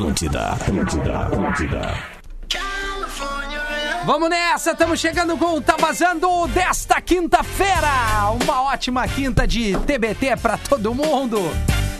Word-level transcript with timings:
Atlântida, 0.00 0.52
Atlântida, 0.52 1.18
Atlântida. 1.18 1.94
Vamos 4.06 4.30
nessa, 4.30 4.70
estamos 4.70 4.98
chegando 4.98 5.36
com 5.36 5.56
o 5.56 5.60
Tá 5.60 5.76
Vazando 5.76 6.46
desta 6.48 7.02
quinta-feira. 7.02 8.30
Uma 8.42 8.62
ótima 8.62 9.06
quinta 9.06 9.46
de 9.46 9.76
TBT 9.80 10.38
pra 10.40 10.56
todo 10.56 10.94
mundo. 10.94 11.38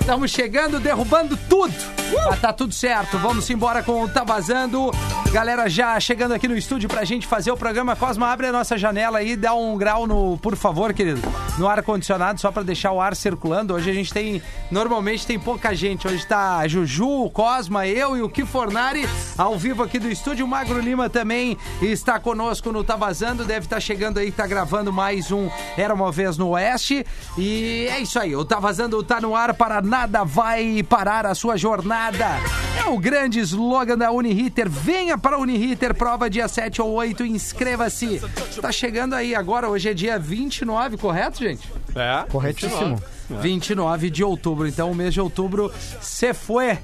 Estamos 0.00 0.30
chegando, 0.30 0.80
derrubando 0.80 1.36
tudo. 1.46 1.74
Mas 2.26 2.40
tá 2.40 2.54
tudo 2.54 2.72
certo. 2.72 3.18
Vamos 3.18 3.50
embora 3.50 3.82
com 3.82 4.02
o 4.02 4.08
Tá 4.08 4.24
Vazando. 4.24 4.90
Galera 5.32 5.70
já 5.70 5.98
chegando 6.00 6.34
aqui 6.34 6.48
no 6.48 6.56
estúdio 6.56 6.88
pra 6.88 7.04
gente 7.04 7.24
fazer 7.24 7.52
o 7.52 7.56
programa. 7.56 7.94
Cosma, 7.94 8.26
abre 8.32 8.48
a 8.48 8.52
nossa 8.52 8.76
janela 8.76 9.18
aí, 9.18 9.36
dá 9.36 9.54
um 9.54 9.78
grau 9.78 10.04
no, 10.04 10.36
por 10.38 10.56
favor, 10.56 10.92
querido, 10.92 11.20
no 11.56 11.68
ar-condicionado, 11.68 12.40
só 12.40 12.50
pra 12.50 12.64
deixar 12.64 12.90
o 12.90 13.00
ar 13.00 13.14
circulando. 13.14 13.72
Hoje 13.72 13.88
a 13.88 13.94
gente 13.94 14.12
tem, 14.12 14.42
normalmente 14.72 15.24
tem 15.24 15.38
pouca 15.38 15.72
gente. 15.72 16.08
Hoje 16.08 16.26
tá 16.26 16.66
Juju, 16.66 17.26
o 17.26 17.30
Cosma, 17.30 17.86
eu 17.86 18.16
e 18.16 18.22
o 18.22 18.28
Kifornari 18.28 19.08
ao 19.38 19.56
vivo 19.56 19.84
aqui 19.84 20.00
do 20.00 20.10
estúdio. 20.10 20.44
O 20.44 20.48
Magro 20.48 20.80
Lima 20.80 21.08
também 21.08 21.56
está 21.80 22.18
conosco 22.18 22.72
no 22.72 22.82
Tá 22.82 22.96
Vazando. 22.96 23.44
Deve 23.44 23.66
estar 23.66 23.78
chegando 23.78 24.18
aí, 24.18 24.32
tá 24.32 24.48
gravando 24.48 24.92
mais 24.92 25.30
um 25.30 25.48
Era 25.76 25.94
Uma 25.94 26.10
Vez 26.10 26.36
no 26.36 26.48
Oeste. 26.48 27.06
E 27.38 27.86
é 27.88 28.00
isso 28.00 28.18
aí, 28.18 28.34
o 28.34 28.44
Tá 28.44 28.58
Vazando 28.58 29.00
tá 29.04 29.20
no 29.20 29.36
ar 29.36 29.54
para 29.54 29.80
nada 29.80 30.24
vai 30.24 30.82
parar 30.82 31.24
a 31.24 31.36
sua 31.36 31.56
jornada. 31.56 32.26
É 32.84 32.88
o 32.88 32.98
grande 32.98 33.38
slogan 33.38 33.96
da 33.96 34.10
Uniriter. 34.10 34.68
Venha 34.68 35.19
para 35.20 35.36
a 35.36 35.38
Uniriter, 35.38 35.94
prova 35.94 36.28
dia 36.28 36.48
7 36.48 36.82
ou 36.82 36.90
8, 36.92 37.24
inscreva-se. 37.24 38.20
Tá 38.60 38.72
chegando 38.72 39.14
aí 39.14 39.34
agora, 39.34 39.68
hoje 39.68 39.90
é 39.90 39.94
dia 39.94 40.18
29, 40.18 40.96
correto, 40.96 41.38
gente? 41.38 41.68
É. 41.94 42.24
Corretíssimo. 42.30 42.96
29 42.96 43.19
de 44.10 44.24
outubro. 44.24 44.66
Então, 44.66 44.90
o 44.90 44.94
mês 44.94 45.14
de 45.14 45.20
outubro 45.20 45.72
se 46.00 46.32
foi. 46.34 46.78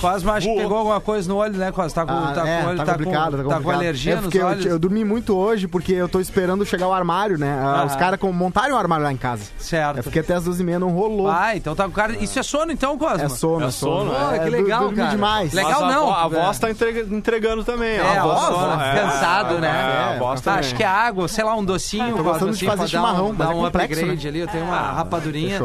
Cosma, 0.00 0.34
acho 0.34 0.46
que 0.48 0.54
pegou 0.56 0.78
alguma 0.78 1.00
coisa 1.00 1.28
no 1.28 1.36
olho, 1.36 1.56
né, 1.56 1.72
Cosma? 1.72 1.88
Tá 1.90 2.06
com, 2.06 2.18
Ah, 2.18 2.32
tá 2.34 2.48
é, 2.48 2.62
com 2.62 2.68
olho, 2.68 2.76
tá 2.78 2.84
tá, 2.84 2.98
com, 2.98 3.10
tá 3.10 3.30
tá 3.54 3.60
com 3.60 3.70
alergia 3.70 4.12
É 4.12 4.16
nos 4.16 4.24
porque 4.24 4.38
eu, 4.38 4.46
olhos. 4.46 4.66
eu 4.66 4.78
dormi 4.78 5.04
muito 5.04 5.36
hoje 5.36 5.66
porque 5.66 5.92
eu 5.92 6.08
tô 6.08 6.20
esperando 6.20 6.64
chegar 6.64 6.86
o 6.88 6.92
armário, 6.92 7.38
né? 7.38 7.58
Ah, 7.60 7.84
Os 7.86 7.92
Ah. 7.94 7.96
caras 7.96 8.20
com- 8.20 8.32
montaram 8.32 8.74
o 8.74 8.78
armário 8.78 9.04
lá 9.04 9.12
em 9.12 9.16
casa. 9.16 9.44
Certo. 9.58 9.96
Eu 9.98 10.02
fiquei 10.02 10.20
até 10.22 10.34
as 10.34 10.44
duas 10.44 10.60
e 10.60 10.64
meia, 10.64 10.78
não 10.78 10.90
rolou. 10.90 11.28
Ah, 11.28 11.56
então 11.56 11.74
tá 11.74 11.84
com 11.84 11.90
cara. 11.90 12.12
Isso 12.22 12.38
é 12.38 12.42
sono, 12.42 12.70
então, 12.72 12.96
Cosma? 12.98 13.24
é 13.24 13.28
sono, 13.28 13.64
É 13.64 13.68
é 13.68 13.70
sono. 13.70 14.10
sono, 14.12 14.34
É, 14.34 14.38
que 14.38 14.50
legal, 14.50 14.80
dormi 14.82 14.96
cara. 14.96 15.10
demais. 15.10 15.52
Legal 15.52 15.80
Mas 15.80 15.82
a 15.82 15.94
não. 15.94 16.06
vo- 16.06 16.12
A, 16.14 16.24
É. 16.26 16.28
voz 16.44 16.58
tá 16.58 16.70
entrega- 16.70 17.14
entregando 17.16 17.64
também. 17.64 17.96
É, 17.96 18.18
a 18.18 18.22
voz, 18.22 18.40
tá- 18.48 18.76
né? 18.76 19.00
cansado, 19.02 19.54
é, 19.56 19.60
né? 19.60 19.68
É, 19.68 20.14
a 20.14 20.18
voz. 20.18 20.46
Acho 20.46 20.74
que 20.74 20.82
é 20.82 20.86
água, 20.86 21.28
sei 21.28 21.44
lá, 21.44 21.54
um 21.56 21.64
docinho. 21.64 22.16
Tô 22.16 22.22
gostando 22.22 22.52
de 22.52 22.56
assim, 22.58 22.66
fazer 22.66 22.88
chimarrão, 22.88 23.34
Dar 23.34 23.46
mas 23.46 23.48
um, 23.48 23.50
é 23.50 23.54
dar 23.54 23.54
um 23.60 23.64
complexo, 23.64 23.92
upgrade 24.00 24.24
né? 24.24 24.28
ali. 24.30 24.40
Eu 24.40 24.48
tenho 24.48 24.64
uma 24.64 24.78
rapadurinha. 24.78 25.58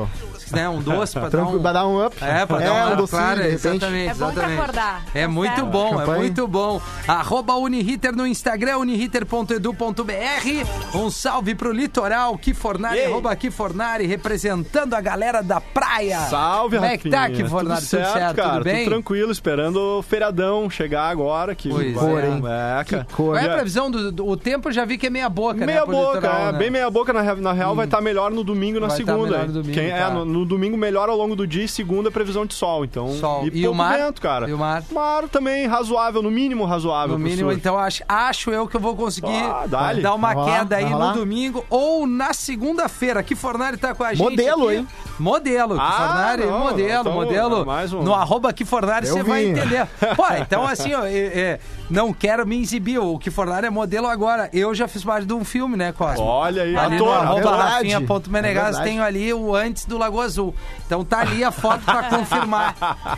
Né, 0.51 0.69
um 0.69 0.81
doce 0.81 1.13
pra 1.13 1.23
dar 1.23 1.29
Tranquilo, 1.31 1.59
um... 1.59 1.63
vai 1.63 1.73
dar 1.73 1.87
um 1.87 2.05
up. 2.05 2.15
É, 2.21 2.45
pra 2.45 2.61
é, 2.61 2.65
dar 2.65 2.73
um 2.73 2.87
uma 2.87 2.95
docinho, 2.95 3.21
claro, 3.21 3.41
exatamente, 3.41 4.09
É 4.09 4.13
bom 4.13 4.17
pra 4.17 4.27
exatamente. 4.31 4.59
acordar. 4.61 5.03
É 5.13 5.21
Tá 5.23 5.27
muito 5.27 5.55
certo. 5.55 5.65
bom, 5.67 6.01
é 6.01 6.05
muito 6.17 6.47
bom. 6.47 6.81
Arroba 7.07 7.55
Uniriter 7.55 8.15
no 8.15 8.27
Instagram, 8.27 8.77
uniriter.edu.br. 8.77 10.97
Um 10.97 11.09
salve 11.09 11.55
pro 11.55 11.71
litoral, 11.71 12.37
Kifornari, 12.37 12.99
Ei. 12.99 13.05
arroba 13.05 13.35
Kifornari, 13.35 14.05
representando 14.05 14.93
a 14.93 15.01
galera 15.01 15.41
da 15.41 15.59
praia. 15.59 16.19
Salve, 16.29 16.77
Como 16.77 16.87
é 16.87 16.97
que 16.97 17.09
tá? 17.09 17.29
Kifornari? 17.29 17.81
Tudo 17.81 17.89
certo, 17.89 18.35
cara. 18.35 18.51
Tudo 18.53 18.63
bem? 18.63 18.85
tranquilo, 18.85 19.31
esperando 19.31 19.99
o 19.99 20.01
feriadão 20.01 20.69
chegar 20.69 21.09
agora. 21.09 21.55
Que 21.55 21.69
Pois 21.69 21.93
vai- 21.93 22.23
é. 22.23 22.27
hein? 22.29 22.43
É, 22.45 22.83
cara. 22.83 23.05
Que 23.05 23.13
cor. 23.13 23.33
Qual 23.33 23.37
é 23.37 23.49
a 23.49 23.53
previsão 23.53 23.89
do, 23.89 24.11
do 24.11 24.27
o 24.27 24.37
tempo? 24.37 24.69
Eu 24.69 24.73
já 24.73 24.85
vi 24.85 24.97
que 24.97 25.07
é 25.07 25.09
meia 25.09 25.29
boca, 25.29 25.59
né? 25.61 25.65
Meia 25.65 25.85
boca, 25.85 26.15
litoral, 26.15 26.47
é, 26.47 26.51
né? 26.51 26.57
bem 26.57 26.69
meia 26.69 26.89
boca. 26.89 27.13
Na, 27.13 27.21
real- 27.21 27.37
na 27.37 27.53
real, 27.53 27.75
vai 27.75 27.85
estar 27.85 28.01
melhor 28.01 28.31
no 28.31 28.43
domingo 28.43 28.77
e 28.77 28.81
na 28.81 28.87
Vai 28.87 28.97
tá 28.99 29.05
segunda. 29.05 29.31
melhor 29.31 29.47
no 29.47 29.53
domingo, 29.53 29.73
Quem, 29.73 29.89
tá. 29.89 29.97
é, 29.97 30.09
no, 30.13 30.25
no 30.25 30.45
domingo 30.45 30.77
melhor 30.77 31.09
ao 31.09 31.17
longo 31.17 31.35
do 31.35 31.45
dia 31.47 31.63
e 31.63 31.67
segunda 31.67 32.09
previsão 32.11 32.45
de 32.45 32.53
sol. 32.53 32.83
Então, 32.85 33.09
Sol. 33.13 33.47
E, 33.47 33.61
E 33.61 33.67
o 33.67 33.73
mar? 33.73 33.97
vento, 33.97 34.21
cara. 34.21 34.49
E 34.49 34.53
o 34.53 34.57
mar? 34.57 34.83
Mar 34.91 35.27
também 35.27 35.67
razoável, 35.67 36.21
no 36.21 36.31
mínimo 36.31 36.65
razoável. 36.65 37.17
No 37.17 37.19
mínimo, 37.23 37.49
surf. 37.49 37.55
então 37.59 37.77
acho, 37.77 38.03
acho 38.07 38.49
eu 38.51 38.67
que 38.67 38.75
eu 38.75 38.81
vou 38.81 38.95
conseguir 38.95 39.27
Ah, 39.43 39.65
dar 40.01 40.13
uma 40.13 40.33
Vai 40.33 40.45
queda 40.59 40.75
aí 40.77 40.89
no 40.89 41.13
domingo 41.13 41.65
ou 41.69 42.05
na 42.07 42.33
segunda-feira. 42.33 43.21
Que 43.23 43.35
Fornari 43.35 43.77
tá 43.77 43.93
com 43.93 44.03
a 44.03 44.13
gente. 44.13 44.23
Modelo, 44.29 44.67
aqui. 44.69 44.77
hein? 44.77 44.87
Modelo, 45.19 45.77
Ah, 45.79 45.91
Kifornari, 45.91 46.45
não, 46.45 46.59
modelo, 46.59 47.01
então, 47.01 47.13
modelo. 47.13 47.65
mais 47.65 47.93
um. 47.93 48.01
No 48.01 48.13
arroba 48.13 48.51
Kifornari 48.53 49.07
Eu 49.07 49.13
você 49.15 49.23
vai 49.23 49.45
entender. 49.45 49.87
Pô, 50.15 50.23
então 50.39 50.65
assim, 50.65 50.93
ó, 50.93 51.05
é, 51.05 51.11
é, 51.13 51.59
não 51.89 52.11
quero 52.13 52.45
me 52.47 52.59
exibir. 52.61 52.99
O 52.99 53.17
Kifornari 53.19 53.67
é 53.67 53.69
modelo 53.69 54.07
agora. 54.07 54.49
Eu 54.53 54.73
já 54.73 54.87
fiz 54.87 55.03
parte 55.03 55.25
de 55.25 55.33
um 55.33 55.43
filme, 55.45 55.77
né, 55.77 55.91
Cosmo? 55.91 56.23
Olha 56.25 56.63
aí, 56.63 56.75
Ali 56.75 56.97
no 56.97 57.05
ator. 57.11 57.23
arroba 57.23 57.41
verdade. 57.51 57.93
rafinha.menegas 57.93 58.61
É 58.61 58.65
verdade. 58.65 58.83
tenho 58.89 59.03
ali 59.03 59.33
o 59.33 59.55
antes 59.55 59.85
do 59.85 59.97
Lagoa 60.03 60.25
Azul. 60.25 60.55
Então 60.85 61.03
tá 61.03 61.19
ali 61.19 61.43
a 61.43 61.51
foto 61.51 61.83
pra 61.83 62.03
confirmar 62.03 62.75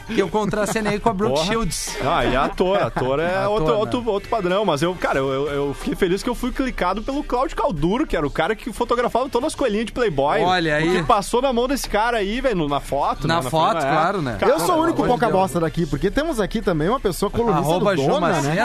que 0.08 0.20
eu 0.20 0.30
contracenei 0.30 1.00
com 1.00 1.10
a 1.10 1.14
Brooke 1.14 1.36
Porra. 1.36 1.46
Shields. 1.48 1.98
Ah, 2.06 2.26
e 2.26 2.36
ator, 2.36 2.82
ator 2.82 3.20
é 3.20 3.36
Ator, 3.38 3.52
outro, 3.52 3.68
né? 3.68 3.80
outro, 3.80 4.10
outro 4.10 4.30
padrão, 4.30 4.66
mas 4.66 4.82
eu, 4.82 4.94
cara, 4.96 5.20
eu, 5.20 5.48
eu, 5.48 5.74
fiquei 5.74 5.96
feliz 5.96 6.24
que 6.24 6.30
eu 6.30 6.36
fui 6.36 6.52
clicado 6.52 7.02
pelo 7.02 7.24
Cláudio 7.24 7.56
Calduro, 7.56 8.06
que 8.08 8.16
era 8.16 8.26
o 8.26 8.32
cara 8.32 8.56
que 8.56 8.72
fotografava 8.72 9.30
todas 9.30 9.48
as 9.48 9.56
coelhinhas 9.56 9.88
de 9.88 9.92
Playboy. 9.92 10.42
Olha 10.42 10.76
aí. 10.76 10.90
O 10.90 11.02
que 11.02 11.04
passou 11.04 11.42
na 11.42 11.52
mão 11.52 11.68
desse 11.68 11.90
cara 11.90 12.18
aí, 12.18 12.42
velho, 12.42 12.68
na 12.68 12.80
foto. 12.80 13.28
Na 13.28 13.42
né, 13.42 13.50
foto, 13.50 13.80
frente, 13.80 13.92
claro, 13.92 14.22
né? 14.22 14.38
Cara, 14.40 14.52
Eu 14.52 14.60
sou 14.60 14.78
o 14.78 14.84
único 14.84 15.04
Deus. 15.04 15.32
bosta 15.32 15.60
daqui, 15.60 15.86
porque 15.86 16.10
temos 16.12 16.40
aqui 16.40 16.62
também 16.62 16.90
uma 16.90 17.00
pessoa 17.00 17.30
colunista 17.30 17.62
Arroba 17.72 17.96
do 17.96 18.06
Dona, 18.06 18.42
né? 18.42 18.56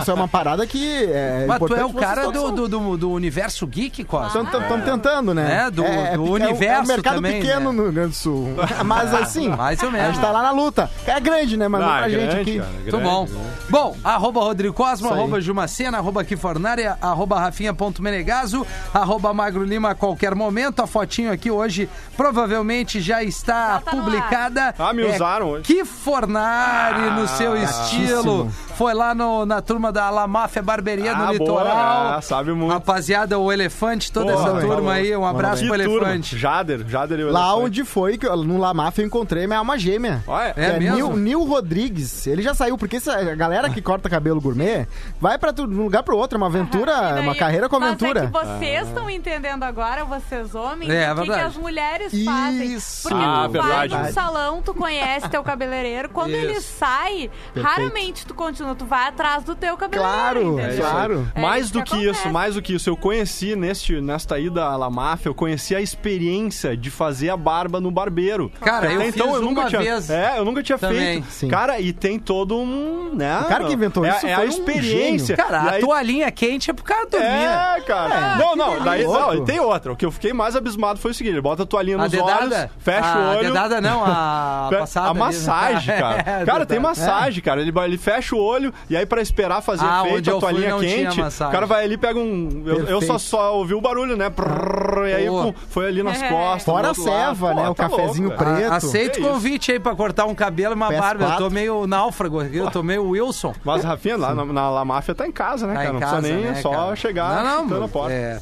Isso 0.00 0.10
é 0.10 0.14
uma 0.14 0.28
parada 0.28 0.66
que 0.66 1.04
é 1.04 1.44
Mas 1.46 1.58
tu 1.58 1.74
é 1.74 1.84
o 1.84 1.92
cara 1.92 2.30
do, 2.30 2.52
do, 2.52 2.68
do, 2.68 2.96
do 2.96 3.10
universo 3.10 3.66
geek, 3.66 4.04
Costa. 4.04 4.40
Estamos 4.40 4.84
tentando, 4.84 5.34
né? 5.34 5.66
É, 5.66 5.70
do- 5.70 5.82
do 5.82 5.84
é, 5.84 6.18
um- 6.18 6.30
universo 6.30 6.64
É 6.64 6.80
um 6.80 6.86
mercado 6.86 7.14
também, 7.16 7.33
pequeno 7.42 7.72
né? 7.72 7.76
no 7.76 7.82
Rio 7.84 7.92
Grande 7.92 8.08
do 8.10 8.14
Sul. 8.14 8.48
Mas 8.84 9.14
assim, 9.14 9.48
Mais 9.48 9.82
ou 9.82 9.88
a 9.88 9.92
menos. 9.92 10.06
gente 10.14 10.20
tá 10.20 10.30
lá 10.30 10.42
na 10.42 10.50
luta. 10.50 10.90
É 11.06 11.18
grande, 11.20 11.56
né? 11.56 11.68
Mas 11.68 11.80
não 11.80 11.88
Ah, 11.88 11.98
pra 11.98 12.08
gente 12.08 12.20
grande, 12.26 12.40
aqui. 12.40 12.58
cara, 12.58 12.70
Muito 12.70 12.98
bom. 13.00 13.24
grande. 13.26 13.44
Bom, 13.70 13.96
arroba 14.04 14.40
Rodrigo 14.40 14.74
Cosmo, 14.74 15.08
arroba 15.12 15.40
Jumacena, 15.40 15.98
arroba 15.98 16.22
Kifornari, 16.24 16.84
arroba 17.00 17.38
Rafinha.menegaso, 17.40 18.66
arroba 18.92 19.32
Magro 19.32 19.64
Lima 19.64 19.90
a 19.90 19.94
qualquer 19.94 20.34
momento. 20.34 20.80
A 20.82 20.86
fotinho 20.86 21.32
aqui 21.32 21.50
hoje 21.50 21.88
provavelmente 22.16 23.00
já 23.00 23.22
está 23.22 23.74
Já 23.74 23.80
tá 23.80 23.90
publicada. 23.90 24.74
Ah, 24.78 24.92
me 24.92 25.02
É 25.02 25.14
usaram 25.14 25.50
hoje. 25.50 25.64
Kifornari 25.64 27.10
no 27.20 27.26
seu 27.28 27.56
estilo. 27.56 28.50
Foi 28.74 28.92
lá 28.94 29.14
no- 29.14 29.46
na 29.46 29.60
turma 29.62 29.90
da 29.92 30.10
La 30.10 30.26
Máfia 30.26 30.62
Barberia 30.62 31.12
Ah, 31.12 31.16
no 31.16 31.24
boa, 31.26 31.32
litoral. 31.32 32.18
é, 32.18 32.20
sabe 32.20 32.52
muito. 32.52 32.72
Rapaziada, 32.72 33.38
o 33.38 33.52
Elefante, 33.52 34.10
toda 34.12 34.32
Porra, 34.32 34.48
essa 34.50 34.60
tá 34.60 34.66
turma 34.66 34.92
aí. 34.92 35.16
Um 35.16 35.24
abraço 35.26 35.66
pro 35.66 35.76
turma. 35.82 35.94
Elefante. 36.08 36.36
Jader, 36.38 36.84
Jader 36.88 37.20
e 37.20 37.24
o 37.24 37.30
Lá 37.32 37.40
Elefante. 37.48 37.64
onde 37.66 37.84
foi, 37.84 38.18
que 38.18 38.26
eu- 38.26 38.36
no 38.36 38.58
La 38.58 38.72
Máfia 38.74 39.02
eu 39.02 39.06
encontrei 39.06 39.46
minha 39.46 39.58
alma 39.58 39.78
gêmea. 39.78 40.22
Olha, 40.26 40.52
É 40.56 40.78
mesmo? 40.78 40.96
Nil, 40.96 41.16
Nil 41.16 41.44
Rodrigues. 41.44 42.26
Ele 42.26 42.42
já 42.42 42.54
saiu, 42.54 42.76
porque 42.78 42.96
essa, 42.96 43.14
a 43.14 43.34
galera 43.34 43.68
que 43.70 43.80
corta 43.82 44.08
cabelo 44.08 44.40
gourmet 44.40 44.86
vai 45.20 45.38
pra 45.38 45.52
tu- 45.52 45.66
de 45.66 45.74
um 45.74 45.84
lugar 45.84 46.02
pro 46.02 46.16
outro. 46.16 46.36
É 46.36 46.38
uma 46.38 46.46
aventura, 46.46 46.92
daí- 47.14 47.20
uma 47.22 47.34
carreira 47.34 47.68
com 47.68 47.76
aventura. 47.76 48.30
Mas 48.32 48.48
é 48.48 48.52
que 48.52 48.58
vocês 48.58 48.88
estão 48.88 49.08
entendendo 49.10 49.62
agora, 49.62 50.04
vocês 50.04 50.54
homens, 50.54 50.90
É, 50.90 51.04
é 51.04 51.12
o 51.12 51.16
que, 51.16 51.24
que 51.26 51.32
as 51.32 51.56
mulheres 51.56 52.12
Isso. 52.12 52.24
fazem. 52.24 52.78
Porque 53.02 53.24
Ah, 53.24 53.44
tu 53.46 53.52
vai 53.52 53.88
verdade. 53.88 53.96
num 54.08 54.12
salão, 54.12 54.62
tu 54.62 54.74
conhece 54.74 55.28
teu 55.28 55.42
cabeleireiro, 55.42 56.08
quando 56.08 56.30
Isso. 56.30 56.44
ele 56.44 56.60
sai, 56.60 57.30
raramente 57.60 58.26
tu 58.26 58.34
continua, 58.34 58.63
tu 58.74 58.84
vai 58.84 59.08
atrás 59.08 59.42
do 59.42 59.54
teu 59.56 59.76
cabeleireiro. 59.76 60.14
Claro, 60.20 60.60
entendeu? 60.60 60.78
claro. 60.90 61.28
É 61.34 61.40
mais 61.40 61.70
do 61.72 61.82
que 61.82 61.94
que 61.96 62.08
isso, 62.08 62.28
mais 62.30 62.54
do 62.54 62.62
que 62.62 62.74
isso, 62.74 62.88
eu 62.88 62.96
conheci 62.96 63.54
neste, 63.56 64.00
nesta 64.00 64.38
ida 64.38 64.64
à 64.64 64.76
La 64.76 64.88
Máfia, 64.90 65.28
eu 65.28 65.34
conheci 65.34 65.74
a 65.74 65.80
experiência 65.80 66.76
de 66.76 66.90
fazer 66.90 67.30
a 67.30 67.36
barba 67.36 67.80
no 67.80 67.90
barbeiro. 67.90 68.50
Cara, 68.60 68.86
eu 68.92 69.00
Até 69.00 69.08
então 69.08 69.26
fiz 69.28 69.36
eu 69.36 69.42
nunca 69.42 69.60
uma 69.62 69.68
tinha, 69.68 69.80
vez 69.82 70.10
É, 70.10 70.38
eu 70.38 70.44
nunca 70.44 70.62
tinha 70.62 70.78
também. 70.78 70.98
feito. 71.22 71.26
Sim. 71.30 71.48
Cara, 71.48 71.80
e 71.80 71.92
tem 71.92 72.18
todo 72.18 72.56
um, 72.56 73.14
né? 73.14 73.40
O 73.40 73.44
cara 73.46 73.64
que 73.64 73.72
inventou 73.72 74.04
é, 74.04 74.10
isso 74.10 74.26
é 74.26 74.34
foi 74.34 74.44
a 74.44 74.46
um 74.46 74.50
experiência. 74.50 75.36
Cara, 75.36 75.56
E 75.64 75.68
a 75.68 75.70
aí- 75.72 75.80
toalhinha 75.80 76.30
quente 76.30 76.70
é 76.70 76.72
pro 76.72 76.84
cara 76.84 77.06
dormir. 77.06 77.26
né? 77.26 77.74
É, 77.78 77.80
cara. 77.82 78.36
não, 78.36 78.54
não, 78.56 78.80
daí, 78.82 79.04
não, 79.04 79.34
e 79.34 79.44
tem 79.44 79.58
outra. 79.60 79.92
O 79.92 79.96
que 79.96 80.04
eu 80.06 80.10
fiquei 80.10 80.32
mais 80.32 80.54
abismado 80.56 80.98
foi 80.98 81.10
o 81.10 81.14
seguinte: 81.14 81.34
ele 81.34 81.40
bota 81.42 81.62
a 81.64 81.66
toalhinha 81.66 81.96
A 81.96 82.02
nos 82.02 82.10
dedada? 82.10 82.42
olhos, 82.42 82.70
fecha 82.78 83.06
a 83.14 83.18
o 83.18 83.30
olho. 83.36 83.42
dedada 83.48 83.80
não, 83.80 84.04
a 84.04 84.68
passada. 84.78 85.08
a 85.10 85.14
né? 85.14 85.20
massagem, 85.20 85.96
cara. 85.98 86.14
É, 86.24 86.44
cara, 86.44 86.64
tem 86.66 86.78
massagem, 86.78 87.42
cara. 87.42 87.60
Ele, 87.60 87.72
ele 87.84 87.98
fecha 87.98 88.34
o 88.34 88.38
olho 88.40 88.53
e 88.88 88.96
aí 88.96 89.06
pra 89.06 89.20
esperar 89.22 89.60
fazer 89.62 89.84
Ah, 89.84 90.02
efeito 90.06 90.36
a 90.36 90.40
toalhinha 90.40 90.76
quente, 90.78 91.20
o 91.20 91.50
cara 91.50 91.66
vai 91.66 91.84
ali 91.84 91.94
e 91.94 91.98
pega 91.98 92.18
um. 92.18 92.62
Eu, 92.66 92.86
eu 92.86 93.02
só, 93.02 93.18
só 93.18 93.56
ouvi 93.56 93.74
o 93.74 93.80
barulho, 93.80 94.16
né? 94.16 94.30
Prrr, 94.30 95.06
e 95.08 95.14
aí 95.14 95.26
foi 95.68 95.86
ali 95.88 96.02
nas 96.02 96.20
É. 96.22 96.28
costas. 96.28 96.64
Fora 96.64 96.86
a 96.86 96.90
outro 96.90 97.04
lado. 97.04 97.14
ceva, 97.36 97.48
Pô, 97.48 97.54
né? 97.60 97.68
O 97.68 97.74
tá 97.74 97.88
cafezinho 97.88 98.28
louco, 98.28 98.44
preto. 98.44 98.72
Aceito 98.72 99.20
o 99.20 99.22
convite 99.28 99.72
aí 99.72 99.80
pra 99.80 99.94
cortar 99.94 100.26
um 100.26 100.34
cabelo 100.34 100.72
e 100.72 100.76
uma 100.76 100.88
PS4. 100.88 100.98
barba. 101.00 101.24
Eu 101.24 101.36
tô 101.38 101.50
meio 101.50 101.86
náufrago 101.86 102.40
aqui, 102.40 102.56
eu 102.56 102.70
tô 102.70 102.82
meio 102.82 103.08
Wilson. 103.08 103.54
Mas, 103.64 103.84
Rafinha, 103.84 104.16
lá 104.16 104.34
na, 104.34 104.44
na 104.44 104.70
La 104.70 104.84
Máfia 104.84 105.14
tá 105.14 105.26
em 105.26 105.32
casa, 105.32 105.66
né, 105.66 105.74
Tá 105.74 105.80
cara? 105.80 105.92
Não 105.92 106.00
casa, 106.00 106.16
precisa 106.16 106.36
nem 106.36 106.44
né, 106.46 106.58
é 106.58 106.62
só 106.62 106.70
cara? 106.70 106.96
chegar 106.96 107.44
não, 107.44 107.66
não, 107.66 107.84
a 107.84 107.88
porta. 107.88 108.12
é, 108.12 108.40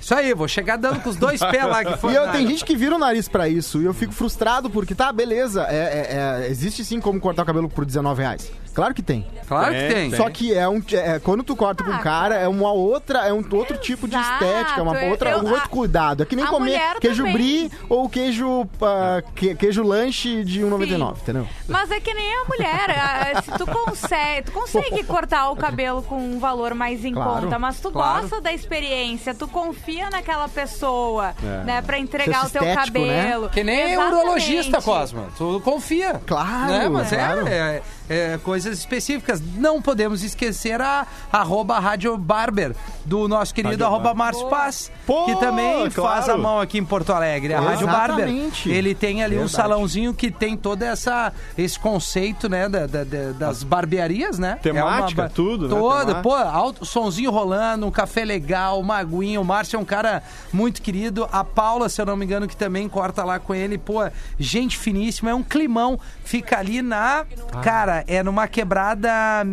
Isso 0.00 0.14
aí, 0.14 0.32
vou 0.34 0.48
chegar 0.48 0.76
dando 0.76 1.00
com 1.00 1.10
os 1.10 1.16
dois 1.16 1.40
pés 1.40 1.64
lá 1.64 1.84
que 1.84 1.96
foi. 2.00 2.12
E 2.12 2.16
eu, 2.16 2.28
tem 2.32 2.46
gente 2.46 2.64
que 2.64 2.74
vira 2.76 2.94
o 2.94 2.98
nariz 2.98 3.28
pra 3.28 3.48
isso 3.48 3.80
e 3.80 3.84
eu 3.84 3.92
fico 3.94 4.12
frustrado 4.12 4.70
porque, 4.70 4.94
tá, 4.94 5.12
beleza, 5.12 5.66
é, 5.68 5.76
é- 5.76 6.44
é- 6.46 6.50
existe 6.50 6.84
sim 6.84 7.00
como 7.00 7.20
cortar 7.20 7.42
o 7.42 7.46
cabelo 7.46 7.68
por 7.68 7.84
19 7.84 8.22
reais. 8.22 8.50
Claro 8.74 8.94
que 8.94 9.02
tem. 9.02 9.26
Claro 9.48 9.74
que 9.74 9.88
Tem. 9.88 10.10
Só 10.14 10.30
que 10.30 10.54
é 10.54 10.68
um. 10.68 10.80
é- 10.92 11.18
quando 11.18 11.42
tu 11.42 11.56
corta 11.56 11.82
com 11.82 11.90
um 11.90 11.94
Ah, 11.94 11.98
cara, 11.98 12.36
é 12.36 12.46
uma 12.46 12.70
outra. 12.72 13.26
É 13.26 13.32
um 13.32 13.44
outro 13.52 13.76
tipo 13.78 14.06
de 14.06 14.14
Exato. 14.16 14.44
estética, 14.44 14.82
uma 14.82 14.96
outra, 15.06 15.30
Eu- 15.30 15.38
um 15.40 15.48
outro 15.50 15.64
a- 15.64 15.68
cuidado. 15.68 16.22
É 16.22 16.26
que 16.26 16.36
nem 16.36 16.44
a 16.44 16.48
comer 16.48 16.64
mulher 16.70 17.00
queijo 17.00 17.18
também. 17.24 17.32
brie 17.32 17.72
ou 17.88 18.08
queijo. 18.08 18.68
ah, 18.80 19.22
que- 19.34 19.54
queijo 19.56 19.82
lanche 19.82 20.44
de 20.44 20.60
1,99, 20.64 21.20
entendeu? 21.20 21.48
Mas 21.68 21.90
é 21.90 21.98
que 21.98 22.14
nem 22.14 22.32
a 22.32 22.44
mulher. 22.44 23.42
Se 23.42 23.50
tu 23.58 23.66
consegue, 23.66 24.42
tu 24.46 24.52
consegue 24.52 25.02
cortar 25.04 25.50
o 25.50 25.56
cabelo 25.56 26.02
com 26.02 26.16
um 26.16 26.38
valor 26.38 26.72
mais 26.74 27.04
em 27.04 27.12
Claro, 27.12 27.42
conta, 27.42 27.58
mas 27.58 27.80
tu 27.80 27.90
claro. 27.90 28.22
gosta 28.22 28.40
da 28.40 28.52
experiência, 28.52 29.34
tu 29.34 29.48
confia 29.48 30.08
naquela 30.10 30.48
pessoa, 30.48 31.34
É. 31.42 31.64
né, 31.64 31.82
pra 31.82 31.98
entregar 31.98 32.42
Senso 32.42 32.48
o 32.48 32.50
teu 32.52 32.62
estético, 32.68 32.98
cabelo. 32.98 33.48
Que 33.50 33.64
nem 33.64 33.92
Exatamente. 33.92 34.14
urologista, 34.14 34.80
Cosma. 34.82 35.24
Tu 35.36 35.60
confia. 35.64 36.20
Claro, 36.26 36.66
Né? 36.70 36.88
Mas 36.88 37.08
claro. 37.08 37.48
é, 37.48 37.82
é, 38.10 38.34
é 38.34 38.38
coisas 38.38 38.78
específicas. 38.78 39.40
Não 39.56 39.80
podemos 39.80 40.22
esquecer 40.22 40.80
a 40.82 41.06
arroba 41.32 41.78
Rádio 41.78 42.16
Barber, 42.18 42.74
do 43.04 43.26
nosso 43.28 43.54
querido 43.54 43.84
arroba. 43.84 44.12
Márcio 44.12 44.48
Paz, 44.48 44.90
Pô, 45.06 45.24
que 45.26 45.36
também 45.36 45.88
faz 45.90 46.24
claro. 46.24 46.32
a 46.32 46.36
mão 46.36 46.60
aqui 46.60 46.76
em 46.78 46.84
Porto 46.84 47.12
Alegre. 47.12 47.54
A 47.54 47.60
Rádio 47.60 47.86
Barber. 47.86 48.28
Ele 48.66 48.94
tem 48.94 49.22
ali 49.22 49.36
um 49.36 49.46
Verdade. 49.46 49.56
salãozinho 49.56 50.12
que 50.12 50.30
tem 50.30 50.56
todo 50.56 50.82
essa, 50.82 51.32
esse 51.56 51.78
conceito, 51.78 52.48
né, 52.48 52.68
da- 52.68 52.86
da- 52.86 53.04
da- 53.04 53.32
das 53.32 53.62
barbearias, 53.62 54.38
né? 54.38 54.58
Temática, 54.60 55.22
ba- 55.22 55.28
tudo, 55.28 55.68
né? 55.68 55.74
Toda, 55.74 56.06
Temática. 56.06 56.22
pô, 56.22 56.34
alto, 56.34 56.84
sonzinho 56.84 57.30
rolando, 57.30 57.86
um 57.86 57.90
café 57.90 58.24
legal, 58.24 58.80
uma 58.80 58.96
aguinha. 58.98 59.40
O 59.40 59.44
Márcio 59.44 59.76
é 59.76 59.80
um 59.80 59.84
cara 59.84 60.22
muito 60.52 60.82
querido. 60.82 61.28
A 61.30 61.44
Paula, 61.44 61.88
se 61.88 62.00
eu 62.00 62.06
não 62.06 62.16
me 62.16 62.24
engano, 62.24 62.48
que 62.48 62.56
também 62.56 62.88
corta 62.88 63.22
lá 63.24 63.38
com 63.38 63.54
ele. 63.54 63.78
Pô, 63.78 64.00
gente 64.38 64.76
finíssima. 64.76 65.30
É 65.30 65.34
um 65.34 65.42
climão. 65.42 65.98
Fica 66.24 66.58
ali 66.58 66.82
na. 66.82 67.24
Ah. 67.52 67.58
Cara, 67.60 67.99
é 68.06 68.22
numa 68.22 68.46
quebrada 68.48 69.10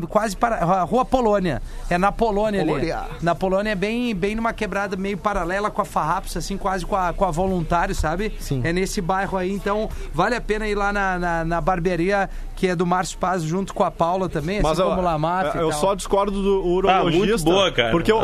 quase 0.09 0.35
para. 0.35 0.63
Rua 0.83 1.05
Polônia. 1.05 1.61
É 1.89 1.97
na 1.97 2.11
Polônia, 2.11 2.63
Polônia. 2.65 2.99
ali. 2.99 3.09
Na 3.21 3.35
Polônia 3.35 3.71
é 3.71 3.75
bem, 3.75 4.13
bem 4.13 4.35
numa 4.35 4.53
quebrada 4.53 4.95
meio 4.95 5.17
paralela 5.17 5.69
com 5.69 5.81
a 5.81 5.85
Farrapos, 5.85 6.35
assim, 6.37 6.57
quase 6.57 6.85
com 6.85 6.95
a, 6.95 7.13
com 7.13 7.25
a 7.25 7.31
Voluntário, 7.31 7.95
sabe? 7.95 8.33
Sim. 8.39 8.61
É 8.63 8.73
nesse 8.73 9.01
bairro 9.01 9.37
aí. 9.37 9.51
Então, 9.51 9.89
vale 10.13 10.35
a 10.35 10.41
pena 10.41 10.67
ir 10.67 10.75
lá 10.75 10.91
na, 10.91 11.19
na, 11.19 11.45
na 11.45 11.61
barbearia, 11.61 12.29
que 12.57 12.67
é 12.67 12.75
do 12.75 12.85
Márcio 12.87 13.17
Paz, 13.19 13.43
junto 13.43 13.71
com 13.73 13.83
a 13.83 13.91
Paula 13.91 14.27
também, 14.27 14.61
Mas 14.61 14.71
assim 14.73 14.81
eu, 14.81 14.87
como 14.95 15.01
eu 15.59 15.69
tal. 15.69 15.79
só 15.79 15.93
discordo 15.95 16.41
do 16.41 16.65
urologista. 16.65 17.25
muito 17.25 17.43
boa, 17.43 17.71
cara. 17.71 17.91
Porque 17.91 18.11
o, 18.11 18.17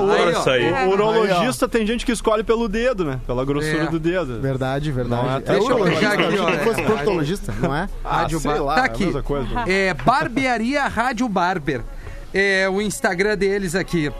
aí. 0.50 0.71
o 0.88 0.89
urologista 0.89 1.69
tem 1.69 1.85
gente 1.85 2.03
que 2.03 2.12
escolhe 2.12 2.44
pelo 2.44 2.68
dedo, 2.68 3.06
né? 3.06 3.19
Pela 3.27 3.45
grossura 3.45 3.83
É. 3.83 3.88
do 3.88 4.00
dedo. 4.00 4.41
Verdade, 4.41 4.91
verdade. 4.91 5.21
Não 5.24 5.31
é- 5.31 5.38
é 5.38 5.39
Deixa 5.39 5.59
eu 5.62 5.63
urologista, 5.75 6.07
aqui, 6.13 6.35
eu 6.35 6.44
ó. 6.44 6.51
fosse 6.63 6.81
proctologista, 6.81 7.53
não 7.62 7.75
é? 7.75 7.88
Ah, 8.03 8.15
Rádio 8.18 8.39
sei 8.39 8.51
Bar- 8.51 8.63
lá, 8.63 8.75
tá 8.75 8.81
é 8.81 8.85
aqui. 8.85 9.21
coisa. 9.21 9.47
É 9.68 9.94
Barbearia 9.94 10.88
Rádio 10.88 11.30
Barber. 11.30 11.81
É 12.33 12.68
o 12.68 12.81
Instagram 12.81 13.38
deles 13.38 13.75
aqui. 13.75 14.12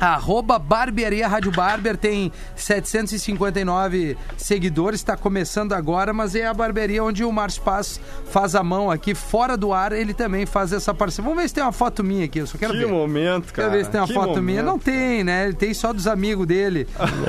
Arroba 0.00 0.58
Barbearia 0.58 1.26
Rádio 1.28 1.50
Barber 1.52 1.96
tem 1.96 2.30
759 2.56 4.16
seguidores, 4.36 5.00
está 5.00 5.16
começando 5.16 5.72
agora, 5.72 6.12
mas 6.12 6.34
é 6.34 6.46
a 6.46 6.52
barbearia 6.54 7.02
onde 7.02 7.24
o 7.24 7.32
Márcio 7.32 7.62
Paz 7.62 8.00
faz 8.30 8.54
a 8.54 8.62
mão 8.62 8.90
aqui, 8.90 9.14
fora 9.14 9.56
do 9.56 9.72
ar, 9.72 9.92
ele 9.92 10.12
também 10.12 10.46
faz 10.46 10.72
essa 10.72 10.92
parceria. 10.92 11.24
Vamos 11.28 11.42
ver 11.42 11.48
se 11.48 11.54
tem 11.54 11.62
uma 11.62 11.72
foto 11.72 12.02
minha 12.04 12.24
aqui, 12.24 12.38
eu 12.40 12.46
só 12.46 12.58
quero 12.58 12.72
Que 12.72 12.80
ver. 12.80 12.86
momento, 12.86 13.52
cara. 13.52 13.68
Quero 13.68 13.78
ver 13.78 13.84
se 13.84 13.90
tem 13.90 14.00
uma 14.00 14.06
que 14.06 14.14
foto 14.14 14.26
momento. 14.28 14.42
minha. 14.42 14.62
Não 14.62 14.78
tem, 14.78 15.24
né? 15.24 15.44
Ele 15.44 15.54
tem 15.54 15.72
só 15.72 15.92
dos 15.92 16.06
amigos 16.06 16.46
dele. 16.46 16.86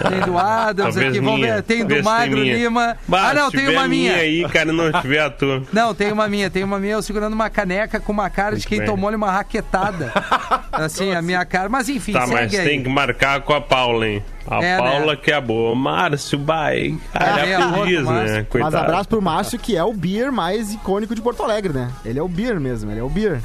Tem 0.10 0.22
do 0.22 0.38
Adams 0.38 0.98
aqui, 0.98 1.20
vamos 1.20 1.40
minha. 1.42 1.56
ver. 1.56 1.64
Tem 1.64 1.80
Talvez 1.80 2.02
do 2.02 2.06
Magro 2.06 2.40
minha. 2.40 2.58
Lima. 2.58 2.98
Bah, 3.08 3.30
ah, 3.30 3.34
não, 3.34 3.52
tem 3.52 3.70
uma 3.70 3.88
minha. 3.88 4.16
aí, 4.16 4.48
cara, 4.50 4.72
não 4.74 4.92
tiver 5.02 5.20
a 5.22 5.30
tua. 5.30 5.64
Não, 5.72 5.94
tem 5.94 6.12
uma 6.12 6.28
minha, 6.28 6.50
tem 6.50 6.64
uma 6.64 6.80
minha, 6.80 6.94
eu 6.94 7.02
segurando 7.02 7.34
uma 7.34 7.50
caneca 7.50 8.00
com 8.00 8.12
uma 8.12 8.30
cara 8.30 8.52
de 8.52 8.58
Muito 8.58 8.68
quem 8.70 8.80
bem. 8.80 8.88
tomou-lhe 8.88 9.16
uma 9.16 9.32
raquetada. 9.32 10.12
assim, 10.72 11.14
a 11.14 11.22
minha 11.22 11.44
cara. 11.46 11.70
Mas 11.70 11.90
enfim, 11.90 12.14
Tá, 12.14 12.26
segue 12.28 12.55
mas 12.58 12.60
aí. 12.60 12.68
tem 12.68 12.84
que 12.84 12.90
marcar 12.90 13.42
com 13.42 13.54
a 13.54 13.62
Paula, 13.62 14.08
hein? 14.08 14.24
A 14.48 14.64
É, 14.64 14.78
Paula 14.78 15.14
né? 15.14 15.20
que 15.22 15.32
é 15.32 15.42
boa. 15.42 15.72
O 15.72 15.76
Márcio, 15.76 16.38
vai. 16.44 16.96
Cara, 17.12 17.46
é 17.48 17.54
é 17.54 17.74
feliz, 17.74 18.06
né? 18.06 18.46
Coitado. 18.50 18.74
Mas 18.74 18.84
abraço 18.84 19.10
pro 19.10 19.22
Márcio, 19.22 19.58
que 19.58 19.76
é 19.76 19.84
o 19.84 19.92
beer 19.94 20.32
mais 20.32 20.74
icônico 20.74 21.16
de 21.16 21.22
Porto 21.22 21.42
Alegre, 21.44 21.74
né? 21.74 21.90
Ele 22.06 22.20
é 22.20 22.22
o 22.24 22.28
beer 22.28 22.60
mesmo, 22.60 22.92
ele 22.92 23.00
é 23.00 23.04
o 23.04 23.10
beer. 23.10 23.42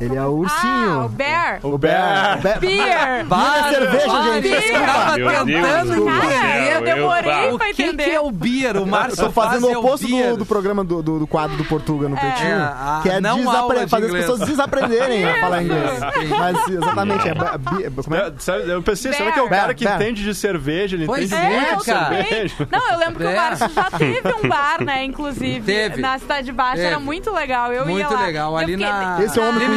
Ele 0.00 0.14
é 0.16 0.22
o 0.22 0.30
ursinho. 0.30 1.00
Ah, 1.00 1.04
o 1.06 1.08
Bear. 1.08 1.58
O 1.64 1.76
Bear. 1.78 2.38
Be- 2.40 2.58
Beer. 2.60 3.24
Beer 3.26 3.64
é 3.66 3.68
cerveja, 3.70 4.32
gente. 4.32 4.72
Eu 4.72 4.80
tava 4.86 5.14
tentando 5.16 5.94
entender. 5.94 6.72
eu 6.76 6.82
demorei 6.82 7.48
eu- 7.48 7.54
O 7.54 7.58
pra 7.58 7.66
que, 7.68 7.74
que 7.74 7.82
entender. 7.82 8.10
é 8.12 8.20
o 8.20 8.30
beer? 8.30 8.76
O 8.76 8.86
Márcio 8.86 9.20
Eu 9.22 9.26
tô 9.26 9.32
fazendo 9.32 9.66
o 9.66 9.72
é 9.72 9.78
oposto 9.78 10.06
do, 10.06 10.36
do 10.36 10.46
programa 10.46 10.84
do, 10.84 11.02
do, 11.02 11.18
do 11.18 11.26
quadro 11.26 11.56
do 11.56 11.64
Portuga 11.64 12.08
no 12.08 12.16
Pretinho, 12.16 12.56
a- 12.62 13.00
que 13.02 13.08
é 13.10 13.20
não 13.20 13.38
desapre- 13.38 13.88
fazer 13.88 14.06
as 14.06 14.12
pessoas 14.12 14.40
desaprenderem 14.40 15.24
a 15.24 15.40
falar 15.40 15.62
inglês. 15.64 16.00
Mas 16.38 16.68
exatamente, 16.68 17.28
é, 17.28 17.32
é? 17.32 18.70
É, 18.70 18.72
Eu 18.74 18.82
pensei, 18.82 19.12
será 19.12 19.24
Bear. 19.24 19.34
que 19.34 19.40
é 19.40 19.42
o 19.42 19.48
cara 19.48 19.62
Bear, 19.66 19.74
que 19.74 19.84
Bear. 19.84 19.96
entende 19.96 20.22
de 20.22 20.34
cerveja? 20.34 20.94
Ele 20.96 21.06
Pois 21.06 21.24
entende 21.32 21.54
é, 21.54 21.60
muito 21.60 21.78
de 21.78 21.84
cerveja. 21.84 22.68
Não, 22.70 22.92
eu 22.92 22.98
lembro 22.98 23.16
que 23.18 23.24
É. 23.24 23.28
o 23.32 23.36
Márcio 23.36 23.68
já 23.74 23.90
teve 23.90 24.34
um 24.44 24.48
bar, 24.48 24.84
né? 24.84 25.02
Inclusive, 25.08 25.60
Teve. 25.62 26.00
na 26.00 26.18
Cidade 26.18 26.52
Baixa. 26.52 26.82
Era 26.82 26.98
muito 27.00 27.32
legal. 27.32 27.72
Eu 27.72 27.84
Muito 27.86 27.98
ia 27.98 28.08
lá. 28.16 28.26
legal, 28.26 28.52
Eu 28.52 28.56
ali 28.58 28.76
na- 28.76 29.18
Esse 29.22 29.38
é 29.38 29.42
um 29.42 29.48
homem 29.48 29.68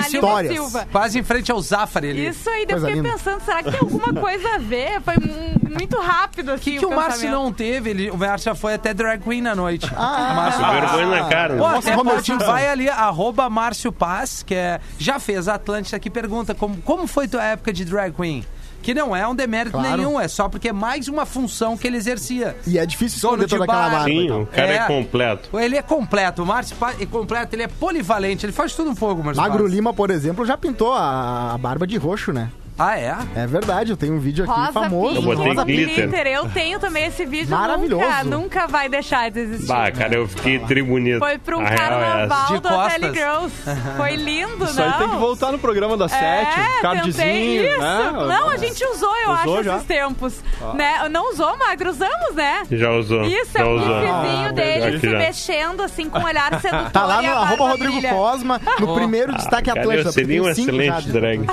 Silva. 0.53 0.87
Quase 0.91 1.19
em 1.19 1.23
frente 1.23 1.51
ao 1.51 1.61
Zafari 1.61 2.09
ali. 2.09 2.27
Isso 2.27 2.49
aí, 2.49 2.65
eu 2.67 2.79
fiquei 2.79 2.95
linda. 2.95 3.11
pensando, 3.11 3.41
será 3.41 3.63
que 3.63 3.71
tem 3.71 3.79
alguma 3.79 4.13
coisa 4.19 4.55
a 4.55 4.57
ver? 4.57 5.01
Foi 5.01 5.15
mu- 5.17 5.77
muito 5.77 5.97
rápido, 5.99 6.51
assim, 6.51 6.61
O 6.61 6.63
que, 6.73 6.79
que 6.79 6.85
o 6.85 6.95
Márcio 6.95 7.29
não 7.31 7.51
teve? 7.51 7.89
Ele, 7.91 8.11
o 8.11 8.17
Márcio 8.17 8.45
já 8.51 8.55
foi 8.55 8.73
até 8.73 8.93
drag 8.93 9.21
queen 9.23 9.41
na 9.41 9.55
noite. 9.55 9.89
Ah, 9.95 10.29
O 10.31 10.35
Márcio 10.35 10.65
Com 10.65 10.71
vergonha 10.71 11.07
na 11.21 11.29
cara. 11.29 11.55
Pô, 11.57 12.03
pode, 12.03 12.25
Simpson. 12.25 12.45
vai 12.45 12.67
ali, 12.67 12.89
arroba 12.89 13.49
Márcio 13.49 13.91
Paz, 13.91 14.43
que 14.43 14.53
é, 14.55 14.79
já 14.99 15.19
fez 15.19 15.47
a 15.47 15.55
Atlântida 15.55 15.97
aqui, 15.97 16.09
pergunta 16.09 16.53
como, 16.53 16.77
como 16.81 17.07
foi 17.07 17.27
tua 17.27 17.43
época 17.43 17.71
de 17.73 17.85
drag 17.85 18.13
queen? 18.15 18.45
Que 18.81 18.93
não 18.93 19.15
é 19.15 19.27
um 19.27 19.35
demérito 19.35 19.77
Claro. 19.77 19.97
nenhum, 19.97 20.19
é 20.19 20.27
só 20.27 20.49
porque 20.49 20.69
é 20.69 20.73
mais 20.73 21.07
uma 21.07 21.25
função 21.25 21.77
que 21.77 21.85
ele 21.87 21.97
exercia. 21.97 22.55
E 22.65 22.77
é 22.77 22.85
difícil 22.85 23.17
esconder 23.17 23.45
de 23.45 23.49
toda 23.51 23.63
aquela 23.65 23.81
bar. 23.83 23.91
barba. 23.91 24.09
e 24.09 24.21
Sim, 24.21 24.27
tal. 24.27 24.41
o 24.41 24.45
cara 24.47 24.71
é, 24.71 24.75
É. 24.77 24.85
completo. 24.85 25.59
Ele 25.59 25.77
é 25.77 25.81
completo, 25.81 26.43
o 26.43 26.45
Márcio 26.45 26.75
é 26.99 27.05
completo, 27.05 27.55
ele 27.55 27.63
é 27.63 27.67
polivalente, 27.67 28.45
ele 28.45 28.53
faz 28.53 28.73
tudo 28.75 28.89
um 28.91 28.95
pouco, 28.95 29.23
Márcio 29.23 29.41
Magro. 29.41 29.67
Lima, 29.67 29.93
por 29.93 30.09
exemplo, 30.09 30.45
já 30.45 30.57
pintou 30.57 30.93
a, 30.93 31.53
a 31.53 31.57
barba 31.57 31.85
de 31.85 31.97
roxo, 31.97 32.31
né? 32.33 32.49
Ah, 32.83 32.97
é? 32.99 33.15
É 33.35 33.45
verdade, 33.45 33.91
eu 33.91 33.97
tenho 33.97 34.13
um 34.15 34.19
vídeo 34.19 34.43
aqui 34.43 34.53
Rosa 34.59 34.71
famoso. 34.71 35.15
Eu 35.17 35.21
botei 35.21 35.47
rosa 35.47 35.63
glitter. 35.63 36.27
Eu 36.27 36.49
tenho 36.49 36.79
também 36.79 37.05
esse 37.05 37.25
vídeo. 37.25 37.49
Maravilhoso. 37.51 38.03
Nunca, 38.03 38.23
nunca 38.23 38.67
vai 38.67 38.89
deixar 38.89 39.29
de 39.29 39.39
existir. 39.39 39.67
Bah, 39.67 39.91
cara, 39.91 40.15
eu 40.15 40.27
fiquei 40.27 40.57
tribunito. 40.59 41.19
Foi 41.19 41.37
pro 41.37 41.59
A 41.59 41.63
real 41.63 41.73
é 41.73 41.77
carnaval 41.77 42.47
De 42.47 42.59
do. 42.59 42.67
Hotel 42.73 43.13
Girls. 43.13 43.55
Foi 43.97 44.15
lindo, 44.15 44.65
Isso 44.65 44.75
não? 44.79 44.85
aí 44.87 44.93
tem 44.97 45.09
que 45.09 45.15
voltar 45.17 45.51
no 45.51 45.59
programa 45.59 45.95
da 45.95 46.07
Sete, 46.09 46.59
É, 46.59 46.63
tentei 46.63 46.81
cardzinho, 46.81 47.65
isso. 47.67 47.79
né? 47.81 48.11
Não, 48.27 48.49
a 48.49 48.57
gente 48.57 48.83
usou, 48.85 49.15
eu 49.17 49.31
Usou 49.31 49.55
acho, 49.57 49.63
já? 49.63 49.75
esses 49.75 49.87
tempos. 49.87 50.43
Né? 50.73 51.07
Não 51.09 51.31
usou, 51.31 51.55
Magro? 51.57 51.89
Usamos, 51.91 52.33
né? 52.33 52.63
Já 52.71 52.89
usou. 52.91 53.21
Isso, 53.23 53.51
já 53.53 53.59
é 53.59 53.65
um 53.65 53.75
usou. 53.75 53.87
gifzinho 54.01 54.47
Ah, 54.47 54.51
dele 54.53 54.99
se 54.99 55.09
já. 55.11 55.17
mexendo, 55.17 55.81
assim, 55.83 56.09
com 56.09 56.17
um 56.19 56.23
olhar 56.23 56.49
sedutor 56.59 56.89
Tá 56.91 57.05
lá 57.05 57.21
no 57.21 57.29
arroba 57.31 57.69
Rodrigo. 57.69 58.01
Cosma, 58.09 58.59
no 58.79 58.93
primeiro 58.95 59.33
destaque 59.35 59.65
Cara, 59.69 59.81
Atlântida. 59.81 60.09
eu 60.09 60.13
seria 60.13 60.41
um 60.43 60.49
excelente 60.49 61.09
drag. 61.11 61.45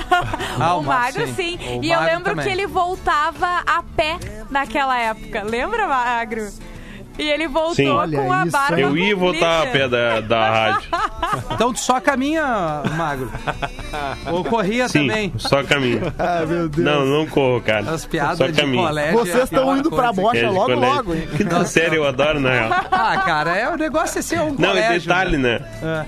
Ah, 0.58 0.75
o 0.76 0.82
Magro, 0.82 1.17
sim. 1.26 1.58
O 1.78 1.84
E 1.84 1.90
eu 1.90 2.00
lembro 2.00 2.25
também. 2.30 2.44
que 2.46 2.50
ele 2.52 2.66
voltava 2.66 3.62
a 3.66 3.82
pé 3.96 4.18
naquela 4.50 4.98
época. 4.98 5.42
Lembra, 5.42 5.87
Magro? 5.88 6.48
E 7.18 7.28
ele 7.28 7.48
voltou 7.48 7.75
Sim. 7.75 7.88
Olha 7.88 8.16
com 8.16 8.32
a 8.32 8.42
isso, 8.44 8.52
barba 8.52 8.80
Eu 8.80 8.96
ia 8.96 9.16
voltar 9.16 9.64
a 9.64 9.66
pé 9.66 9.88
da, 9.88 10.20
da 10.20 10.38
rádio. 10.70 10.88
Então 11.50 11.72
tu 11.72 11.80
só 11.80 11.98
caminha, 12.00 12.44
Magro. 12.96 13.28
Ou 14.30 14.44
corria 14.44 14.88
Sim, 14.88 15.08
também. 15.08 15.32
só 15.37 15.64
caminho. 15.64 16.00
Ah, 16.16 16.44
meu 16.46 16.68
Deus. 16.68 16.84
Não, 16.87 17.04
não 17.04 17.26
corro, 17.26 17.60
cara. 17.60 17.90
As 17.90 18.04
piadas 18.06 18.38
só 18.38 18.46
de 18.46 18.52
caminho. 18.52 18.84
colégio. 18.87 19.10
é 19.10 19.12
Vocês 19.25 19.40
a 19.40 19.44
estão 19.44 19.76
indo 19.76 19.90
pra 19.90 20.12
bocha 20.12 20.38
É 20.38 20.48
logo, 20.48 20.72
colégio. 20.75 20.94
logo, 20.96 21.14
hein? 21.14 21.28
Quinta 21.37 21.64
série 21.64 21.96
eu 21.96 22.06
adoro, 22.06 22.38
na 22.38 22.50
real. 22.52 22.70
Ah, 22.88 23.22
cara, 23.26 23.56
é, 23.56 23.68
o 23.68 23.76
negócio 23.76 24.20
é 24.20 24.22
ser 24.22 24.38
um 24.40 24.50
Não, 24.50 24.68
colégio. 24.68 24.94
e 24.94 24.98
detalhe, 25.00 25.37
né? 25.38 25.60
É. 25.82 26.04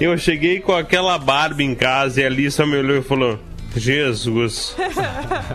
Eu 0.00 0.18
cheguei 0.18 0.58
com 0.60 0.74
aquela 0.74 1.16
Barbie 1.16 1.62
em 1.62 1.74
casa 1.76 2.22
e 2.22 2.24
a 2.24 2.28
Lisa 2.28 2.66
me 2.66 2.76
olhou 2.76 2.96
e 2.96 3.02
falou: 3.02 3.38
Jesus. 3.76 4.76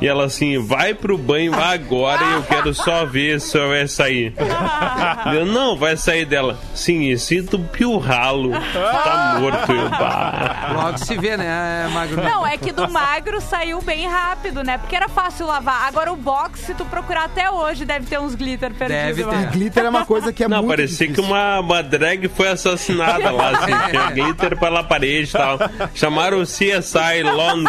E 0.02 0.08
ela 0.08 0.26
assim, 0.26 0.58
vai 0.58 0.94
pro 0.94 1.18
banho 1.18 1.54
agora 1.54 2.24
e 2.24 2.34
eu 2.34 2.44
quero 2.44 2.74
só 2.74 3.06
ver 3.06 3.40
se 3.42 3.58
ela 3.58 3.70
vai 3.70 3.88
sair. 3.88 4.34
Eu, 5.34 5.46
não, 5.46 5.76
vai 5.78 5.98
sair 5.98 6.26
dela. 6.26 6.60
Sim, 6.74 7.10
e 7.10 7.18
sinto 7.18 7.60
pio 7.60 7.98
ralo. 7.98 8.52
Tá 8.74 9.38
morto. 9.40 9.72
Eu, 9.72 9.90
bah. 9.90 10.72
Logo 10.74 10.98
se 10.98 11.18
vê, 11.18 11.38
né, 11.38 11.90
Magro? 11.94 12.22
Não, 12.24 12.46
é 12.46 12.58
que 12.58 12.72
do 12.72 12.90
magro 12.90 13.40
saiu 13.42 13.82
bem 13.82 14.08
rápido, 14.08 14.64
né? 14.64 14.78
Porque 14.78 14.96
era 14.96 15.08
fácil 15.10 15.46
lavar. 15.48 15.88
Agora 15.88 16.12
o 16.12 16.16
box, 16.16 16.60
se 16.62 16.74
tu 16.74 16.86
procurar 16.86 17.26
até 17.26 17.50
hoje, 17.50 17.86
deve 17.86 18.06
ter 18.06 18.20
uns 18.20 18.36
glitter 18.36 18.74
perdidos. 18.74 19.26
Deve 19.26 19.46
ter. 19.46 19.52
Glitter 19.52 19.86
é 19.86 19.90
uma 19.90 20.06
coisa 20.06 20.32
que 20.34 20.44
é 20.44 20.48
Não, 20.48 20.58
muito 20.58 20.70
parecia 20.70 21.08
difícil. 21.08 21.24
que 21.24 21.30
uma, 21.30 21.60
uma 21.60 21.84
drag 21.84 22.28
foi 22.30 22.50
assassinada 22.50 23.32
lá, 23.32 23.50
assim, 23.50 23.72
tinha 23.92 24.12
glitter 24.12 24.58
pela 24.58 24.84
parede 24.84 25.30
e 25.30 25.34
tal. 25.34 25.58
Chamaram 25.94 26.40
o 26.40 26.44
CSI 26.44 27.24
Long 27.24 27.64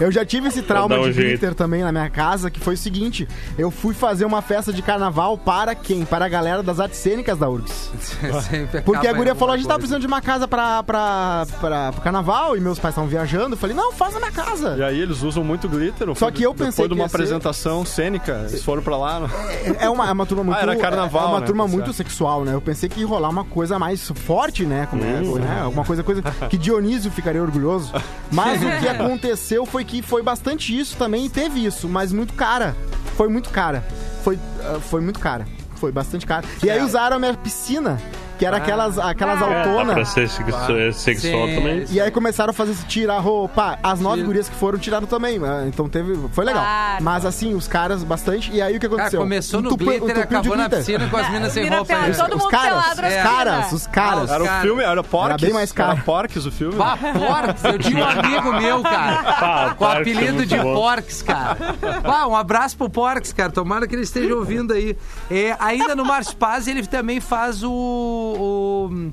Eu 0.00 0.10
já 0.10 0.24
tive 0.24 0.48
esse 0.48 0.62
trauma 0.62 0.96
um 0.98 1.04
de 1.04 1.12
jeito. 1.12 1.28
glitter 1.28 1.54
também 1.54 1.82
na 1.82 1.92
minha 1.92 2.10
casa, 2.10 2.50
que 2.50 2.58
foi 2.60 2.74
o 2.74 2.78
seguinte: 2.78 3.28
eu 3.56 3.70
fui 3.70 3.94
fazer 3.94 4.24
uma 4.24 4.42
festa 4.42 4.72
de 4.72 4.82
carnaval 4.82 5.36
para 5.38 5.74
quem? 5.74 6.04
Para 6.04 6.24
a 6.24 6.28
galera 6.28 6.62
das 6.62 6.80
artes 6.80 6.98
cênicas 6.98 7.38
da 7.38 7.48
URGS. 7.48 7.90
Porque 8.84 9.06
a 9.06 9.12
guria 9.12 9.34
falou: 9.34 9.54
a 9.54 9.56
gente 9.56 9.68
tá 9.68 9.74
precisando 9.76 10.00
de 10.00 10.06
uma 10.06 10.20
casa 10.20 10.46
pra, 10.48 10.82
pra, 10.82 11.46
pra, 11.60 11.92
pro 11.92 12.00
carnaval 12.02 12.56
e 12.56 12.60
meus 12.60 12.78
pais 12.78 12.92
estavam 12.92 13.08
viajando. 13.08 13.54
Eu 13.54 13.58
falei: 13.58 13.74
não, 13.76 13.92
faz 13.92 14.14
na 14.14 14.20
minha 14.20 14.32
casa. 14.32 14.76
E 14.78 14.82
aí 14.82 15.00
eles 15.00 15.22
usam 15.22 15.44
muito 15.44 15.68
glitter. 15.68 16.08
Só 16.08 16.14
foi 16.14 16.32
que 16.32 16.42
eu 16.42 16.52
depois 16.52 16.68
pensei 16.70 16.84
de 16.88 16.88
que 16.88 16.94
uma 17.00 17.04
ia 17.04 17.08
ser- 17.08 17.16
apresentação 17.16 17.84
cênica, 17.84 18.46
eles 18.48 18.62
foram 18.64 18.82
pra 18.82 18.96
lá. 18.96 19.20
né? 19.20 19.28
É 19.80 19.88
uma, 19.88 20.08
é 20.08 20.12
uma 20.12 20.26
turma 20.26 20.44
muito. 20.44 20.58
Ah, 20.58 20.62
era 20.62 20.76
carnaval, 20.76 21.24
É 21.24 21.30
uma 21.30 21.40
né? 21.40 21.46
turma 21.46 21.68
muito 21.68 21.86
certo. 21.92 21.96
sexual, 21.96 22.44
né? 22.44 22.54
Eu 22.54 22.60
pensei 22.60 22.88
que 22.88 23.00
ia 23.00 23.06
rolar 23.06 23.28
uma 23.28 23.44
coisa 23.44 23.78
mais 23.78 24.08
forte, 24.14 24.64
né? 24.64 24.86
Como 24.90 25.04
é, 25.04 25.20
Hum. 25.20 25.38
né? 25.38 25.60
Alguma 25.62 25.84
coisa, 25.84 26.02
coisa 26.02 26.22
que 26.50 26.56
Dionísio 26.58 27.10
ficaria 27.10 27.42
orgulhoso. 27.42 27.92
Mas 28.32 28.60
o 28.62 28.66
que 28.80 28.88
aconteceu 28.88 29.43
foi 29.66 29.84
que 29.84 30.00
foi 30.00 30.22
bastante 30.22 30.76
isso 30.78 30.96
também, 30.96 31.26
e 31.26 31.28
teve 31.28 31.64
isso, 31.64 31.88
mas 31.88 32.12
muito 32.12 32.32
cara. 32.34 32.74
Foi 33.16 33.28
muito 33.28 33.50
cara. 33.50 33.84
Foi, 34.22 34.38
ah, 34.60 34.80
foi 34.80 35.00
muito 35.00 35.20
cara. 35.20 35.46
Foi 35.76 35.92
bastante 35.92 36.26
cara. 36.26 36.46
E 36.62 36.70
aí 36.70 36.80
usaram 36.82 37.16
a 37.16 37.18
minha 37.18 37.34
piscina, 37.34 38.00
que 38.38 38.44
era 38.46 38.56
aquelas, 38.56 38.98
aquelas 38.98 39.40
Ah. 39.42 39.46
É, 39.50 39.58
autonas. 39.68 39.94
pra 39.94 40.04
ser 40.04 40.28
sexu- 40.28 40.92
sexual 40.92 41.46
Sim. 41.48 41.54
também. 41.56 41.84
E 41.90 42.00
aí 42.00 42.10
começaram 42.10 42.50
a 42.50 42.54
fazer 42.54 42.74
tirar 42.86 43.18
roupa. 43.18 43.78
As 43.82 44.00
nove 44.00 44.16
Tira. 44.16 44.26
gurias 44.26 44.48
que 44.48 44.56
foram 44.56 44.78
tiraram 44.78 45.06
também. 45.06 45.38
né? 45.38 45.64
Então 45.68 45.88
teve. 45.88 46.18
Foi 46.32 46.44
legal. 46.44 46.62
Claro. 46.62 47.04
Mas 47.04 47.24
assim, 47.26 47.54
os 47.54 47.66
caras 47.68 48.02
bastante. 48.04 48.50
E 48.52 48.60
aí 48.62 48.76
o 48.76 48.80
que 48.80 48.88
Cara, 48.88 49.00
aconteceu? 49.02 49.20
começou 49.20 49.60
no 49.62 49.68
Entupiu- 49.68 49.86
glitter 49.86 50.16
e 50.16 50.20
acabou 50.22 50.56
na 50.56 50.68
piscina 50.68 51.08
com 51.08 51.16
as 51.16 51.30
minas 51.30 51.52
sem 51.52 51.64
roupa. 51.68 51.84
pelada, 51.86 52.06
ainda. 52.06 52.18
todo 52.18 52.36
Os 52.36 52.42
mundo 52.42 52.50
caras, 52.50 52.68
pelado 52.68 52.90
os 52.90 52.96
na 52.96 53.22
caras, 53.22 53.56
piscina. 53.56 53.76
os 53.76 53.86
caras. 53.86 54.30
Ah, 54.30 54.34
Era 54.34 54.42
o 54.42 54.46
Cara, 54.46 54.60
filme, 54.62 54.82
era 54.82 55.02
Porques. 55.02 55.40
bem 55.44 55.52
mais 55.52 55.72
caro. 55.72 55.92
Era 55.92 56.02
Porques 56.02 56.46
o 56.46 56.50
filme. 56.52 56.76
Pá, 56.76 56.96
Porques, 56.96 57.64
eu 57.64 57.78
tinha 57.78 58.04
um 58.04 58.08
amigo 58.08 58.52
meu, 58.54 58.82
cara, 58.82 59.22
Pá, 59.40 59.74
com 59.76 59.84
o 59.84 59.88
é 59.88 59.96
apelido 60.00 60.34
muito 60.34 60.46
de 60.48 60.58
bom. 60.58 60.74
Porques, 60.74 61.22
cara. 61.22 61.56
Pá, 62.02 62.26
um 62.26 62.36
abraço 62.36 62.76
pro 62.76 62.88
Porques, 62.90 63.32
cara. 63.32 63.50
Tomara 63.52 63.86
que 63.86 63.94
ele 63.94 64.02
esteja 64.02 64.34
ouvindo 64.34 64.72
aí. 64.72 64.96
É, 65.30 65.56
ainda 65.58 65.94
no 65.94 66.04
Márcio 66.04 66.36
Paz, 66.36 66.66
ele 66.66 66.86
também 66.86 67.20
faz 67.20 67.62
o. 67.62 68.23
o- 68.24 69.12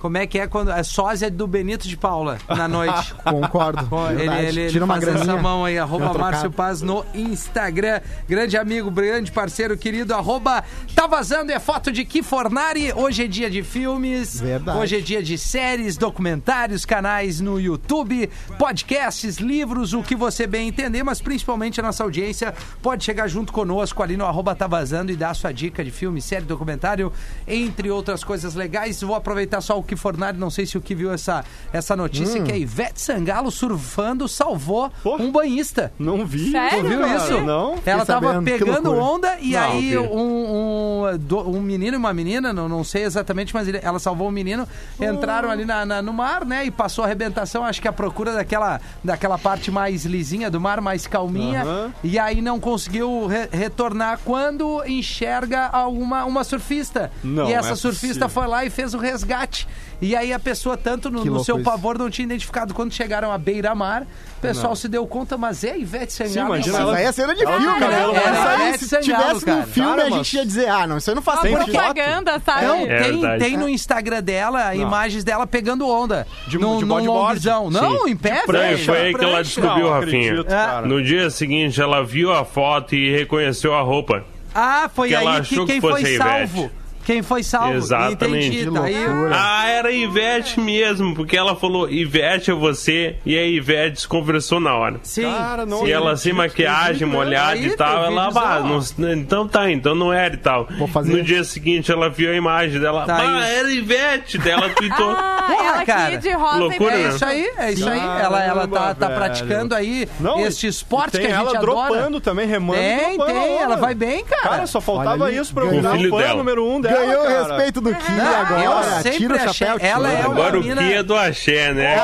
como 0.00 0.16
é 0.16 0.26
que 0.26 0.38
é 0.38 0.46
quando. 0.46 0.70
É 0.70 0.82
sósia 0.82 1.30
do 1.30 1.46
Benito 1.46 1.86
de 1.86 1.96
Paula 1.96 2.38
na 2.48 2.66
noite. 2.66 3.14
Concordo. 3.22 3.86
Ele, 4.10 4.22
ele, 4.22 4.60
ele 4.62 4.70
Tira 4.70 4.84
uma 4.84 4.94
faz 4.94 5.06
essa 5.06 5.36
mão 5.36 5.64
aí, 5.64 5.78
arroba. 5.78 6.12
Márcio 6.14 6.50
Paz 6.50 6.80
no 6.80 7.04
Instagram. 7.14 8.00
Grande 8.26 8.56
amigo, 8.56 8.90
grande 8.90 9.30
parceiro 9.30 9.76
querido, 9.76 10.14
arroba 10.14 10.64
Tá 10.94 11.06
Vazando, 11.06 11.52
é 11.52 11.58
foto 11.58 11.92
de 11.92 12.04
Kifornari. 12.04 12.92
Hoje 12.92 13.24
é 13.24 13.26
dia 13.26 13.50
de 13.50 13.62
filmes. 13.62 14.40
Verdade. 14.40 14.78
Hoje 14.78 14.96
é 14.96 15.00
dia 15.00 15.22
de 15.22 15.36
séries, 15.36 15.96
documentários, 15.96 16.84
canais 16.84 17.40
no 17.40 17.60
YouTube, 17.60 18.28
podcasts, 18.58 19.36
livros, 19.36 19.92
o 19.92 20.02
que 20.02 20.16
você 20.16 20.46
bem 20.46 20.68
entender, 20.68 21.02
mas 21.02 21.20
principalmente 21.20 21.78
a 21.78 21.82
nossa 21.82 22.02
audiência 22.02 22.54
pode 22.82 23.04
chegar 23.04 23.28
junto 23.28 23.52
conosco 23.52 24.02
ali 24.02 24.16
no 24.16 24.24
arroba 24.24 24.54
Tá 24.54 24.66
Vazando 24.66 25.12
e 25.12 25.16
dar 25.16 25.30
a 25.30 25.34
sua 25.34 25.52
dica 25.52 25.84
de 25.84 25.90
filme, 25.90 26.22
série, 26.22 26.44
documentário, 26.44 27.12
entre 27.46 27.90
outras 27.90 28.24
coisas 28.24 28.54
legais. 28.54 29.02
Vou 29.02 29.14
aproveitar 29.14 29.60
só 29.60 29.78
o 29.78 29.82
Kifornari, 29.90 30.38
não 30.38 30.50
sei 30.50 30.64
se 30.66 30.78
o 30.78 30.80
que 30.80 30.94
viu 30.94 31.12
essa, 31.12 31.44
essa 31.72 31.94
notícia, 31.96 32.42
que 32.42 32.52
a 32.52 32.56
Ivete 32.56 33.00
Sangalo 33.00 33.50
surfando 33.50 34.26
salvou 34.28 34.90
Pô. 35.02 35.16
um 35.16 35.30
banhista. 35.32 35.92
Não 35.98 36.24
vi. 36.24 36.50
Sério? 36.52 36.82
Tu 36.82 36.88
viu 36.88 37.00
cara, 37.00 37.16
isso? 37.16 37.40
Não. 37.42 37.74
Ela 37.84 38.06
tava 38.06 38.26
sabendo, 38.34 38.44
que 38.44 38.64
pegando 38.64 38.92
onda 38.94 39.36
e 39.40 39.52
Não, 39.52 39.60
aí 39.60 39.98
um, 39.98 41.04
um, 41.04 41.56
um 41.56 41.60
menino 41.60 41.96
e 41.96 41.98
uma 41.98 42.12
menina, 42.12 42.52
não, 42.52 42.68
não 42.68 42.84
sei 42.84 43.04
exatamente, 43.04 43.52
mas 43.54 43.66
ele- 43.68 43.80
ela 43.82 43.98
salvou 43.98 44.28
um 44.28 44.30
menino, 44.30 44.66
entraram 45.00 45.50
ali 45.50 45.64
na, 45.64 45.84
na- 45.84 46.02
no 46.02 46.12
mar, 46.12 46.44
né? 46.44 46.64
E 46.64 46.70
passou 46.70 47.02
a 47.02 47.06
arrebentação, 47.06 47.64
acho 47.64 47.80
que 47.82 47.88
à 47.88 47.92
procura 47.92 48.32
daquela, 48.32 48.80
daquela 49.02 49.36
parte 49.38 49.70
mais 49.70 50.04
lisinha 50.04 50.50
do 50.50 50.60
mar, 50.60 50.80
mais 50.80 51.06
calminha. 51.06 51.64
E 52.02 52.18
aí 52.18 52.40
não 52.40 52.60
conseguiu 52.60 53.26
re- 53.26 53.48
retornar 53.50 54.20
quando 54.24 54.82
enxerga 54.86 55.66
alguma, 55.66 56.24
uma 56.24 56.44
surfista. 56.44 57.10
Não, 57.24 57.48
e 57.48 57.52
essa 57.52 57.72
é 57.72 57.74
surfista 57.76 58.06
possível. 58.26 58.28
foi 58.28 58.46
lá 58.46 58.64
e 58.64 58.70
fez 58.70 58.94
o 58.94 58.98
resgate. 58.98 59.66
E 60.02 60.16
aí 60.16 60.32
a 60.32 60.38
pessoa, 60.38 60.78
tanto 60.78 61.10
no, 61.10 61.22
Que 61.22 61.28
no 61.28 61.44
seu 61.44 61.56
isso. 61.56 61.64
pavor, 61.64 61.98
não 61.98 62.08
tinha 62.08 62.24
identificado. 62.24 62.72
Quando 62.72 62.92
chegaram 62.92 63.30
à 63.30 63.36
beira-mar, 63.36 64.02
o 64.38 64.40
pessoal 64.40 64.74
se 64.74 64.88
deu 64.88 65.06
conta, 65.06 65.36
mas 65.36 65.62
é 65.62 65.72
a 65.72 65.76
Ivete 65.76 66.12
Sangalo. 66.14 66.54
imagina 66.54 66.72
Isso 66.78 66.80
ela- 66.82 66.96
aí 66.96 67.04
é 67.04 67.12
cena 67.12 67.34
de 67.34 67.42
Ela 67.44 67.52
filme, 67.60 67.66
o 67.76 67.80
né? 67.80 67.86
mais- 67.86 68.38
aí, 68.38 68.68
Ivete 68.68 68.78
se 68.78 68.88
Sangalo, 68.88 69.04
tivesse 69.24 69.44
cara. 69.44 69.56
no 69.58 69.66
filme, 69.66 69.90
Cara, 69.96 70.04
a 70.04 70.10
gente 70.10 70.36
ia 70.36 70.46
dizer, 70.46 70.68
ah, 70.70 70.86
não, 70.86 70.96
isso 70.96 71.10
aí 71.10 71.14
não 71.16 71.22
faz 71.22 71.40
sentido. 71.40 71.64
propaganda, 71.66 72.40
sabe? 72.44 72.64
Não, 72.66 72.76
É 72.86 73.02
tem, 73.02 73.12
verdade. 73.20 73.44
tem 73.44 73.56
no 73.58 73.68
Instagram 73.68 74.22
dela 74.22 74.74
imagens 74.74 75.22
dela 75.22 75.46
pegando 75.46 75.86
onda. 75.86 76.26
De- 76.48 76.56
num, 76.58 76.78
de 76.78 76.84
num 76.86 77.04
longzão. 77.04 77.70
Não, 77.70 78.04
Sim. 78.06 78.12
em 78.12 78.16
pé, 78.16 78.42
velho. 78.46 78.78
foi 78.84 78.98
aí 79.00 79.14
que 79.14 79.24
ela 79.24 79.42
descobriu, 79.42 79.84
Não, 79.84 79.90
Rafinha. 80.00 80.44
cara. 80.44 80.86
No 80.86 81.02
dia 81.04 81.28
seguinte, 81.28 81.78
ela 81.80 82.02
viu 82.02 82.32
a 82.32 82.42
foto 82.44 82.94
e 82.94 83.10
reconheceu 83.14 83.74
a 83.74 83.82
roupa. 83.82 84.24
Ah, 84.54 84.88
foi 84.92 85.08
Que 85.10 85.14
ela 85.14 85.32
aí 85.34 85.40
achou 85.40 85.66
que 85.66 85.66
que 85.66 85.72
quem 85.72 85.80
fosse 85.80 86.00
foi 86.02 86.10
a 86.10 86.14
Ivete. 86.14 86.48
salvo. 86.52 86.70
Quem 87.04 87.22
foi 87.22 87.42
salvo. 87.42 87.74
Exatamente. 87.74 88.46
Entendi. 88.60 88.70
Tá 88.70 88.84
aí. 88.84 88.94
Ah, 89.32 89.68
era 89.68 89.90
Ivete 89.92 90.60
mesmo, 90.60 91.14
porque 91.14 91.36
ela 91.36 91.56
falou, 91.56 91.90
Ivete 91.90 92.50
é 92.50 92.54
você, 92.54 93.16
e 93.24 93.36
a 93.36 93.46
Ivete 93.46 94.02
se 94.02 94.08
conversou 94.08 94.60
na 94.60 94.74
hora. 94.74 95.00
Sim. 95.02 95.22
Cara, 95.22 95.64
não- 95.66 95.86
E 95.86 95.92
ela 95.92 96.16
sem 96.16 96.30
Tem 96.32 96.38
maquiagem, 96.38 97.06
molhada 97.08 97.56
e 97.56 97.76
tal, 97.76 98.04
ela, 98.04 98.28
videozão, 98.28 98.42
ah, 98.44 98.82
não- 98.98 99.12
então 99.12 99.48
tá, 99.48 99.70
então 99.70 99.94
não 99.94 100.12
era 100.12 100.34
e 100.34 100.38
tal. 100.38 100.68
Vou 100.78 100.86
fazer. 100.86 101.12
No 101.16 101.22
dia 101.22 101.42
seguinte 101.44 101.90
ela 101.90 102.08
viu 102.08 102.30
a 102.30 102.34
imagem 102.36 102.78
dela, 102.80 103.04
Tá 103.06 103.16
ah, 103.16 103.40
aí. 103.44 103.54
era 103.56 103.72
Ivete, 103.72 104.38
daí 104.38 104.52
ela 104.52 104.68
tweetou. 104.70 105.10
Ah, 105.50 105.59
ela 105.74 105.84
cara. 105.86 106.06
aqui 106.08 106.16
de 106.18 106.32
rosa 106.32 106.56
Loucura, 106.58 106.96
e 106.96 107.00
É 107.00 107.02
né? 107.04 107.08
isso 107.14 107.24
aí, 107.24 107.50
é 107.58 107.72
isso 107.72 107.88
aí. 107.88 107.98
Ela, 108.00 108.44
ela 108.44 108.68
tá, 108.68 108.94
tá 108.94 109.06
velho. 109.08 109.18
praticando 109.18 109.74
aí 109.74 110.08
Não, 110.18 110.40
este 110.46 110.66
esporte 110.66 111.12
tem 111.12 111.22
que 111.22 111.26
a 111.26 111.30
gente 111.30 111.38
ela 111.40 111.58
adora. 111.58 111.88
dropando 111.88 112.20
também, 112.20 112.46
remando 112.46 112.78
Tem, 112.78 113.16
dropando 113.16 113.40
tem, 113.40 113.58
ela 113.58 113.76
vai 113.76 113.94
bem, 113.94 114.24
cara. 114.24 114.42
Cara, 114.42 114.66
só 114.66 114.80
faltava 114.80 115.10
Olha 115.24 115.24
ali, 115.26 115.36
isso 115.38 115.52
pra 115.54 115.64
eu 115.64 115.68
ganhou. 115.70 115.82
virar 115.82 115.94
O 115.94 115.98
filho 115.98 116.14
o 116.14 116.18
fã 116.18 116.22
dela. 116.24 116.36
número 116.38 116.66
um 116.66 116.80
dela, 116.80 116.96
Ganhou 117.06 117.22
o 117.22 117.26
cara. 117.26 117.42
respeito 117.54 117.80
do 117.80 117.94
Ki 117.94 118.12
Não, 118.12 118.36
agora. 118.40 118.62
eu 118.64 119.02
sempre 119.02 119.18
Tira 119.18 119.32
o 119.34 119.36
achei- 119.36 119.52
chapéu, 119.66 119.78
tira. 119.78 119.88
ela 119.90 120.08
é 120.12 120.20
uma 120.26 120.30
Agora 120.34 120.58
o 120.58 120.62
mina- 120.62 120.82
é 120.82 121.02
do 121.02 121.14
axé, 121.16 121.72
né? 121.72 121.96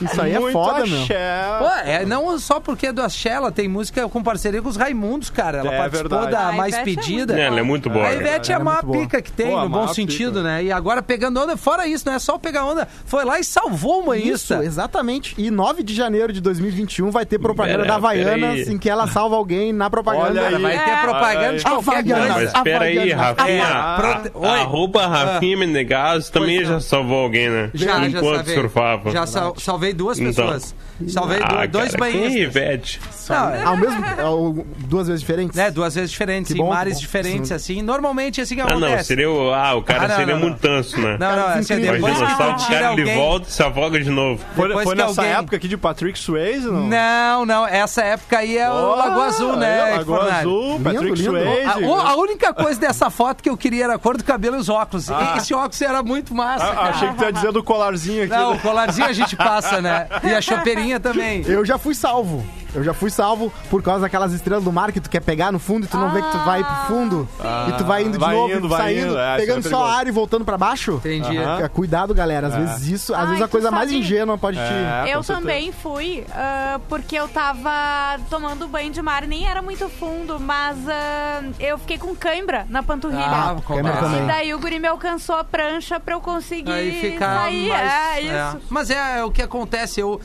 Isso 0.00 0.20
aí 0.20 0.34
é 0.34 0.38
Muito 0.38 0.52
foda, 0.52 0.86
meu. 0.86 1.02
axé. 1.02 1.44
Pô, 1.58 1.68
é 1.84 2.04
não 2.04 2.38
só 2.38 2.60
porque 2.60 2.86
é 2.88 2.92
do 2.92 3.02
Axé, 3.02 3.30
ela 3.30 3.50
tem 3.50 3.68
música 3.68 4.08
com 4.08 4.22
parceria 4.22 4.60
com 4.62 4.68
os 4.68 4.76
Raimundos, 4.76 5.30
cara. 5.30 5.58
Ela 5.58 5.74
É 5.74 5.78
participou 5.78 6.20
verdade. 6.20 6.32
da 6.44 6.48
A 6.48 6.52
Mais 6.52 6.74
Ivete 6.74 6.90
é 6.90 6.94
Pedida. 6.94 7.40
Ela 7.40 7.60
é 7.60 7.62
muito 7.62 7.88
boa. 7.90 8.06
A 8.06 8.08
né? 8.10 8.16
Ivete 8.16 8.50
é 8.52 8.54
a 8.54 8.56
Ela 8.56 8.62
é 8.62 8.64
maior 8.64 8.82
muito 8.82 8.92
boa. 8.94 9.04
pica 9.06 9.22
que 9.22 9.32
tem, 9.32 9.50
Pô, 9.50 9.58
a 9.58 9.62
no 9.62 9.68
bom 9.68 9.78
maior 9.82 9.94
sentido, 9.94 10.32
pica. 10.40 10.42
né? 10.42 10.64
E 10.64 10.72
agora 10.86 11.02
pegando 11.02 11.40
onda, 11.40 11.56
fora 11.56 11.86
isso, 11.86 12.04
não 12.06 12.14
é 12.14 12.18
só 12.18 12.38
pegar 12.38 12.64
onda, 12.64 12.86
foi 13.04 13.24
lá 13.24 13.38
e 13.40 13.44
salvou 13.44 14.02
uma 14.02 14.16
Isso, 14.16 14.54
Insta. 14.54 14.64
exatamente. 14.64 15.34
E 15.36 15.50
9 15.50 15.82
de 15.82 15.94
janeiro 15.94 16.32
de 16.32 16.40
2021 16.40 17.10
vai 17.10 17.26
ter 17.26 17.38
propaganda 17.38 17.78
Pera- 17.78 17.88
da 17.88 17.94
Havaianas 17.96 18.68
em 18.68 18.78
que 18.78 18.88
ela 18.88 19.06
salva 19.08 19.36
alguém 19.36 19.72
na 19.72 19.90
propaganda. 19.90 20.42
Olha 20.44 20.56
aí. 20.56 20.62
Vai 20.62 20.84
ter 20.84 20.90
É. 20.90 20.96
propaganda 21.02 21.58
de 21.58 21.64
qualquer 21.64 22.04
coisa. 22.04 22.28
Mas 22.34 22.52
espera 22.54 22.84
aí. 22.84 23.12
Rafinha. 23.12 23.64
Ah, 23.66 23.96
prote- 24.00 24.30
Oi. 24.34 24.48
Arroba 24.60 25.06
Rafinha 25.06 25.56
Menegas 25.56 26.30
também 26.30 26.64
já 26.64 26.80
salvou 26.80 27.24
alguém, 27.24 27.50
né? 27.50 27.70
Já, 27.74 28.00
já 28.00 28.06
Enquanto 28.06 28.34
salvei. 28.36 28.54
surfava. 28.54 29.10
Já 29.10 29.26
sal- 29.26 29.54
salvei 29.58 29.92
duas 29.92 30.18
Então. 30.18 30.46
pessoas. 30.46 30.74
Salvei 31.08 31.40
Ah, 31.42 31.66
do- 31.66 31.72
dois 31.72 31.90
cara, 31.94 32.10
quem 32.10 32.20
é 32.20 32.22
banhistas. 32.28 32.42
Ivete? 32.56 33.00
Não, 33.28 33.50
é- 33.50 33.62
Ao 33.64 33.76
mesmo 33.76 34.04
ao- 34.22 34.52
duas 34.86 35.08
vezes 35.08 35.20
diferentes? 35.20 35.54
né, 35.56 35.70
duas 35.70 35.94
vezes 35.94 36.10
diferentes, 36.10 36.52
Que 36.52 36.58
em 36.58 36.62
bom, 36.62 36.70
mares 36.70 36.94
bom. 36.94 37.00
diferentes, 37.00 37.52
assim. 37.52 37.82
Normalmente, 37.82 38.40
assim 38.40 38.54
que 38.54 38.60
Ah, 38.62 38.64
acontece. 38.64 38.96
não, 38.96 39.04
seria 39.04 39.30
o. 39.30 39.52
Ah, 39.52 39.74
o 39.74 39.82
cara 39.82 40.04
Ah, 40.04 40.08
não, 40.08 40.16
seria 40.16 40.34
não, 40.34 40.40
não. 40.40 40.56
Tanso, 40.76 41.00
né? 41.00 41.16
Não, 41.18 41.36
não, 41.36 41.46
assim, 41.48 41.74
Imagina, 41.74 41.92
depois 41.92 42.18
Imagina, 42.18 42.26
que 42.54 42.62
o 42.64 42.68
cara 42.68 42.88
alguém... 42.88 43.14
volta 43.16 43.48
e 43.48 43.52
se 43.52 43.62
afoga 43.62 44.00
de 44.00 44.10
novo. 44.10 44.44
Foi, 44.54 44.72
foi 44.82 44.94
nessa 44.94 45.20
alguém- 45.22 45.36
época 45.36 45.56
aqui 45.56 45.68
de 45.68 45.76
Patrick 45.76 46.18
Swayze, 46.18 46.66
não? 46.66 46.86
Não, 46.86 47.46
não, 47.46 47.66
essa 47.66 48.02
época 48.02 48.38
aí 48.38 48.56
é 48.58 48.70
o 48.70 48.74
Oh, 48.74 48.94
Lagoa 48.94 49.24
Azul, 49.26 49.56
né? 49.56 49.78
é, 49.92 49.96
Lagoa 49.96 50.18
Fornari? 50.18 50.38
Azul, 50.40 50.80
Patrick 50.80 51.04
Lindo, 51.04 51.14
lindo. 51.14 51.30
Swayze. 51.52 51.70
A, 51.70 51.78
o- 51.88 52.00
a 52.00 52.16
única 52.16 52.54
coisa 52.54 52.80
dessa 52.80 53.10
foto 53.10 53.42
que 53.42 53.48
eu 53.50 53.56
queria 53.56 53.84
era 53.84 53.94
a 53.94 53.98
cor 53.98 54.16
do 54.16 54.24
cabelo 54.24 54.56
e 54.56 54.58
os 54.60 54.68
óculos. 54.68 55.08
E 55.08 55.38
Esse 55.38 55.54
óculos 55.54 55.80
era 55.82 56.02
muito 56.02 56.34
massa. 56.34 56.66
Ah, 56.66 56.74
cara. 56.74 56.88
achei 56.90 57.08
que 57.08 57.14
tu 57.16 57.24
ia 57.24 57.32
dizer 57.32 57.52
do 57.52 57.62
colarzinho 57.62 58.24
aqui. 58.24 58.32
Não, 58.32 58.50
né? 58.52 58.56
o 58.56 58.60
colarzinho 58.60 59.06
a 59.08 59.12
gente 59.12 59.34
passa, 59.36 59.80
né? 59.80 60.06
E 60.22 60.32
a 60.34 60.40
chopeirinha 60.40 60.98
também. 61.00 61.42
Eu 61.46 61.64
já 61.64 61.78
fui 61.78 61.94
salvo. 61.94 62.44
Eu 62.76 62.84
já 62.84 62.94
fui 62.94 63.10
salvo 63.10 63.52
por 63.70 63.82
causa 63.82 64.02
daquelas 64.02 64.32
estrelas 64.32 64.62
do 64.62 64.70
mar 64.70 64.92
que 64.92 65.00
tu 65.00 65.08
quer 65.10 65.20
pegar 65.20 65.50
no 65.50 65.58
fundo 65.58 65.84
e 65.84 65.88
tu 65.88 65.96
não 65.96 66.10
vê 66.10 66.20
que 66.22 66.30
tu 66.30 66.38
vai 66.44 66.62
pro 66.62 66.74
fundo. 66.86 67.28
e 67.68 67.72
tu 67.72 67.84
vai 67.84 68.02
indo 68.02 68.12
de 68.12 68.18
vai 68.18 68.34
novo, 68.34 68.54
indo, 68.54 68.68
vai 68.68 68.80
saindo, 68.82 69.06
indo, 69.08 69.18
é, 69.18 69.36
pegando 69.36 69.66
é 69.66 69.70
só 69.70 69.84
a 69.84 69.94
área 69.94 70.08
e 70.10 70.12
voltando 70.12 70.44
pra 70.44 70.56
baixo. 70.58 70.96
Entendi. 70.96 71.36
É, 71.38 71.68
Cuidado, 71.68 72.14
galera. 72.14 72.46
Às 72.48 72.54
vezes 72.54 72.86
isso, 72.88 73.14
às 73.14 73.20
Ai, 73.20 73.26
vezes 73.28 73.42
a 73.42 73.48
coisa 73.48 73.70
mais 73.70 73.88
sabe- 73.90 74.00
ingênua 74.00 74.38
pode 74.38 74.56
te. 74.58 74.62
É, 74.62 75.14
Eu 75.14 75.24
também 75.24 75.72
fui, 75.72 76.24
ah, 76.32 76.78
porque 76.88 77.16
eu 77.16 77.26
tava 77.28 78.18
tomando 78.30 78.68
banho 78.68 78.90
de 78.92 79.00
mar, 79.02 79.26
nem 79.26 79.46
era 79.46 79.60
muito 79.62 79.88
fundo, 79.88 80.38
mas 80.38 80.76
ah, 80.88 81.42
eu 81.58 81.78
fiquei 81.78 81.98
com 81.98 82.14
cãibra 82.14 82.66
na 82.68 82.82
panturrilha. 82.82 83.24
Ah, 83.26 83.56
começa. 83.64 83.98
também. 84.00 84.22
E 84.24 84.26
daí 84.26 84.54
o 84.54 84.58
guri 84.58 84.78
me 84.78 84.88
alcançou 84.88 85.36
a 85.36 85.44
prancha 85.44 85.98
pra 85.98 86.14
eu 86.14 86.20
conseguir 86.20 86.70
Aí 86.72 87.00
ficar 87.00 87.42
sair. 87.44 87.68
mais... 87.68 87.92
É, 87.92 88.20
isso. 88.20 88.58
Mas 88.68 88.90
é, 88.90 89.24
o 89.24 89.30
que 89.30 89.42
acontece, 89.42 90.00
eu... 90.00 90.20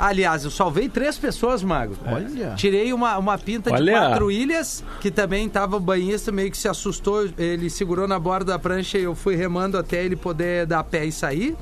Aliás, 0.00 0.44
eu 0.44 0.50
salvei 0.50 0.88
três 0.88 1.18
pessoas, 1.18 1.62
Mago. 1.62 1.94
Olha. 2.06 2.54
Tirei 2.56 2.90
uma, 2.90 3.18
uma 3.18 3.36
pinta 3.36 3.70
de 3.70 3.76
Olha. 3.76 3.92
quatro 3.92 4.30
ilhas, 4.30 4.82
que 4.98 5.10
também 5.10 5.46
tava 5.46 5.76
o 5.76 5.80
banhista, 5.80 6.32
meio 6.32 6.50
que 6.50 6.56
se 6.56 6.66
assustou. 6.66 7.28
Ele 7.36 7.68
segurou 7.68 8.08
na 8.08 8.18
borda 8.18 8.52
da 8.52 8.58
prancha 8.58 8.96
e 8.96 9.02
eu 9.02 9.14
fui 9.14 9.36
remando 9.36 9.76
até 9.76 10.02
ele 10.02 10.16
poder 10.16 10.64
dar 10.64 10.82
pé 10.84 11.04
e 11.04 11.12
sair. 11.12 11.54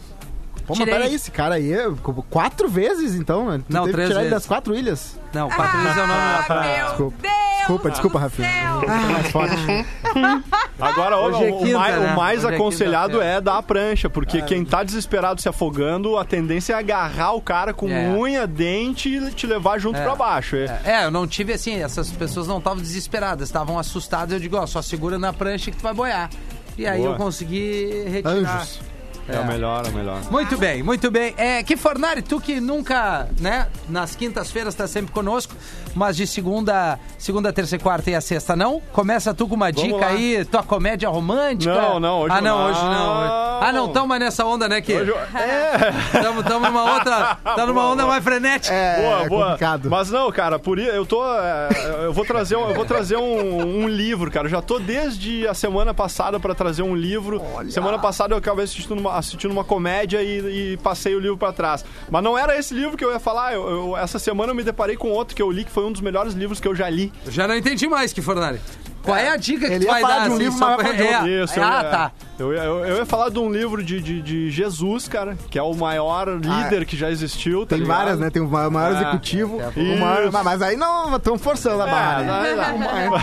Pô, 0.65 0.77
mas 0.77 0.89
peraí, 0.89 1.15
esse 1.15 1.33
cara 1.33 1.57
aí, 1.57 1.73
é 1.73 1.87
quatro 2.31 2.69
vezes 2.69 3.15
então, 3.15 3.51
né? 3.51 3.59
Tu 3.67 3.73
Não, 3.73 3.81
teve 3.85 3.91
que 3.91 3.93
três 3.95 4.09
tirar 4.11 4.21
ele 4.21 4.29
vezes. 4.29 4.43
das 4.43 4.47
quatro 4.47 4.75
ilhas. 4.75 5.18
Não, 5.33 5.49
quatro 5.51 5.79
vezes 5.81 5.97
é 5.97 6.03
o 6.03 6.07
nome 6.07 6.21
da 6.21 6.39
Ah, 6.39 6.43
praia. 6.47 6.77
meu 6.79 6.87
Desculpa. 6.89 7.17
Deus 7.23 7.39
Desculpa, 7.59 7.91
desculpa, 7.91 8.19
Rafinha. 8.19 8.49
Tô 8.81 8.87
mais 9.13 9.31
forte. 9.31 9.55
Agora, 10.81 11.17
Hoje 11.19 11.45
é 11.45 11.53
o, 11.53 11.59
quinta, 11.59 11.79
mais, 11.79 12.01
né? 12.01 12.13
o 12.13 12.17
mais 12.17 12.45
Hoje 12.45 12.53
é 12.53 12.57
aconselhado 12.57 13.09
quinta-feira. 13.13 13.37
é 13.37 13.41
dar 13.43 13.59
a 13.59 13.63
prancha, 13.63 14.09
porque 14.09 14.41
quem 14.43 14.65
tá 14.65 14.83
desesperado 14.83 15.41
se 15.43 15.49
afogando, 15.51 16.17
a 16.17 16.25
tendência 16.25 16.73
é 16.73 16.77
agarrar 16.77 17.33
o 17.33 17.43
cara 17.43 17.75
com 17.75 17.89
É. 17.91 18.09
unha, 18.09 18.47
dente 18.47 19.09
e 19.11 19.31
te 19.33 19.47
levar 19.47 19.79
junto 19.79 19.99
É. 19.99 20.03
pra 20.03 20.15
baixo. 20.15 20.57
É. 20.57 20.81
É, 20.85 21.05
eu 21.05 21.11
não 21.11 21.27
tive 21.27 21.53
assim, 21.53 21.83
essas 21.83 22.11
pessoas 22.11 22.47
não 22.47 22.57
estavam 22.59 22.79
desesperadas, 22.79 23.49
estavam 23.49 23.79
assustadas. 23.79 24.33
Eu 24.33 24.41
digo, 24.41 24.57
ó, 24.57 24.67
só 24.67 24.81
segura 24.81 25.19
na 25.19 25.33
prancha 25.33 25.71
que 25.71 25.77
tu 25.77 25.83
vai 25.83 25.93
boiar. 25.93 26.31
E 26.79 26.87
aí 26.87 27.01
Boa. 27.01 27.13
eu 27.13 27.17
consegui 27.17 28.05
retirar. 28.09 28.31
Anjos. 28.61 28.81
É, 29.29 29.39
o 29.39 29.45
melhor, 29.47 29.85
é 29.87 29.89
o 29.91 29.93
melhor. 29.93 30.19
Muito 30.31 30.57
bem, 30.57 30.83
muito 30.83 31.11
bem. 31.11 31.35
É, 31.37 31.63
que 31.63 31.77
Fornari, 31.77 32.23
tu 32.23 32.41
que 32.41 32.61
nunca, 32.61 33.29
né, 33.41 33.67
nas 33.89 34.15
quintas-feiras 34.17 34.75
tá 34.75 34.87
sempre 34.87 35.13
conosco, 35.13 35.55
mas 35.95 36.17
de 36.17 36.27
segunda, 36.27 36.99
segunda, 37.19 37.53
terça 37.53 37.77
e 37.77 37.79
quarta 37.79 38.11
e 38.11 38.15
a 38.15 38.21
sexta 38.21 38.57
não. 38.57 38.81
Começa 38.93 39.35
tu 39.35 39.47
com 39.49 39.55
uma 39.55 39.71
Vamos 39.71 39.83
dica 39.83 39.97
lá. 40.07 40.07
aí, 40.13 40.45
tua 40.45 40.63
comédia 40.63 41.09
romântica. 41.09 41.75
Não, 41.75 42.01
não, 42.01 42.21
hoje 42.21 42.35
Ah, 42.35 42.41
não, 42.41 42.59
não. 42.59 42.71
hoje 42.71 42.81
não. 42.83 43.59
Ah, 43.61 43.71
não, 43.73 43.89
tamo 43.89 44.07
mais 44.07 44.21
nessa 44.21 44.45
onda, 44.47 44.69
né, 44.69 44.81
que 44.81 44.95
Hoje 44.95 45.13
É, 45.35 46.21
tamo, 46.23 46.43
tamo 46.43 46.67
numa 46.67 46.95
outra, 46.95 47.37
tá 47.45 47.67
numa 47.67 47.81
Boa, 47.83 47.93
onda 47.93 48.03
boa. 48.03 48.15
mais 48.15 48.25
frenética. 48.25 48.75
É, 48.75 49.03
boa, 49.03 49.23
é 49.25 49.29
boa. 49.29 49.45
complicado. 49.47 49.91
Mas 49.91 50.11
não, 50.11 50.31
cara, 50.33 50.59
por 50.59 50.79
isso 50.79 50.89
eu 50.91 51.05
tô. 51.05 51.23
é, 51.25 51.69
eu 52.05 52.13
vou 52.13 52.25
trazer, 52.25 52.57
um, 52.57 52.69
eu 52.69 52.75
vou 52.75 52.85
trazer 52.85 53.17
um, 53.17 53.83
um 53.83 53.89
livro, 53.89 54.31
cara. 54.31 54.47
Eu 54.47 54.51
já 54.51 54.63
tô 54.63 54.79
desde 54.79 55.47
a 55.47 55.55
semana 55.55 55.93
passada 55.93 56.39
pra 56.41 56.55
trazer 56.55 56.83
um 56.83 56.95
livro. 56.95 57.43
Semana 57.71 57.99
passada 57.99 58.35
eu 58.35 58.39
acabei 58.39 58.65
assistindo 58.65 58.99
uma, 58.99 59.18
assistindo 59.19 59.51
uma 59.51 59.65
comédia 59.65 60.23
e, 60.23 60.73
e 60.73 60.77
passei 60.79 61.15
o 61.15 61.21
livro 61.21 61.37
pra 61.37 61.53
trás. 61.53 61.85
Mas 62.11 62.23
não 62.23 62.37
era 62.39 62.59
esse 62.59 62.73
livro 62.75 62.97
que 62.97 63.05
eu 63.05 63.11
ia 63.13 63.19
falar. 63.21 63.53
Eu- 63.55 63.69
eu- 63.69 63.97
essa 63.97 64.19
semana 64.19 64.53
eu 64.53 64.55
me 64.57 64.63
deparei 64.63 64.97
com 64.97 65.09
outro 65.11 65.35
que 65.35 65.43
eu 65.43 65.51
li, 65.51 65.65
que 65.65 65.71
foi 65.71 65.85
um 65.85 65.93
dos 65.93 66.01
melhores 66.01 66.35
livros 66.35 66.61
que 66.61 66.69
eu 66.69 66.75
já 66.75 66.89
li. 66.89 67.13
Já 67.29 67.47
não 67.49 67.57
entendi 67.57 67.87
mais, 67.89 68.13
que 68.13 68.23
Fornari. 68.23 68.61
Qual 69.03 69.17
é 69.17 69.29
a 69.31 69.37
dica 69.37 69.67
que 69.67 69.73
Ele 69.73 69.87
tu 69.87 69.87
ia 69.87 69.93
vai 69.93 70.03
dar? 70.03 70.25
de 70.25 70.31
um 70.31 70.35
assim, 70.35 70.43
livro, 70.45 70.59
mas 70.59 70.77
vai 70.77 70.95
pra- 70.97 71.05
é, 71.05 71.43
Isso, 71.45 71.59
eu 71.59 71.63
ah, 71.65 71.67
ia- 71.83 71.85
tá. 71.85 72.13
Eu, 72.39 72.53
ia- 72.55 72.63
eu, 72.65 72.85
eu 72.85 72.97
ia 72.99 73.07
falar 73.07 73.31
de 73.31 73.39
um 73.39 73.51
livro 73.51 73.83
de, 73.83 74.01
de, 74.01 74.23
de 74.23 74.51
Jesus, 74.51 75.09
cara, 75.09 75.37
que 75.51 75.59
é 75.59 75.63
o 75.63 75.75
maior 75.75 76.29
líder 76.29 76.85
que 76.87 76.97
já 76.97 77.11
existiu. 77.11 77.63
tá 77.67 77.71
Tem 77.71 77.79
ligado? 77.81 77.97
várias, 77.97 78.19
né? 78.19 78.31
Tem 78.31 78.41
o 78.41 78.49
maior 78.49 78.71
maior 78.71 78.93
É. 78.95 79.01
executivo. 79.01 79.59
O 79.77 79.99
maior, 79.99 80.31
mas- 80.45 80.63
aí 80.63 80.77
não, 80.77 81.17
estão 81.17 81.37
forçando 81.37 81.83
a 81.83 81.87
barra. 81.87 82.23
né? 82.23 82.51
É, 82.51 82.55
não, 82.55 82.79
não. 82.79 83.19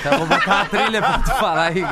Então, 0.00 0.18
vou 0.18 0.26
botar 0.26 0.54
uma 0.56 0.64
trilha 0.66 1.00
pra 1.02 1.18
tu 1.18 1.30
falar 1.38 1.66
aí. 1.68 1.82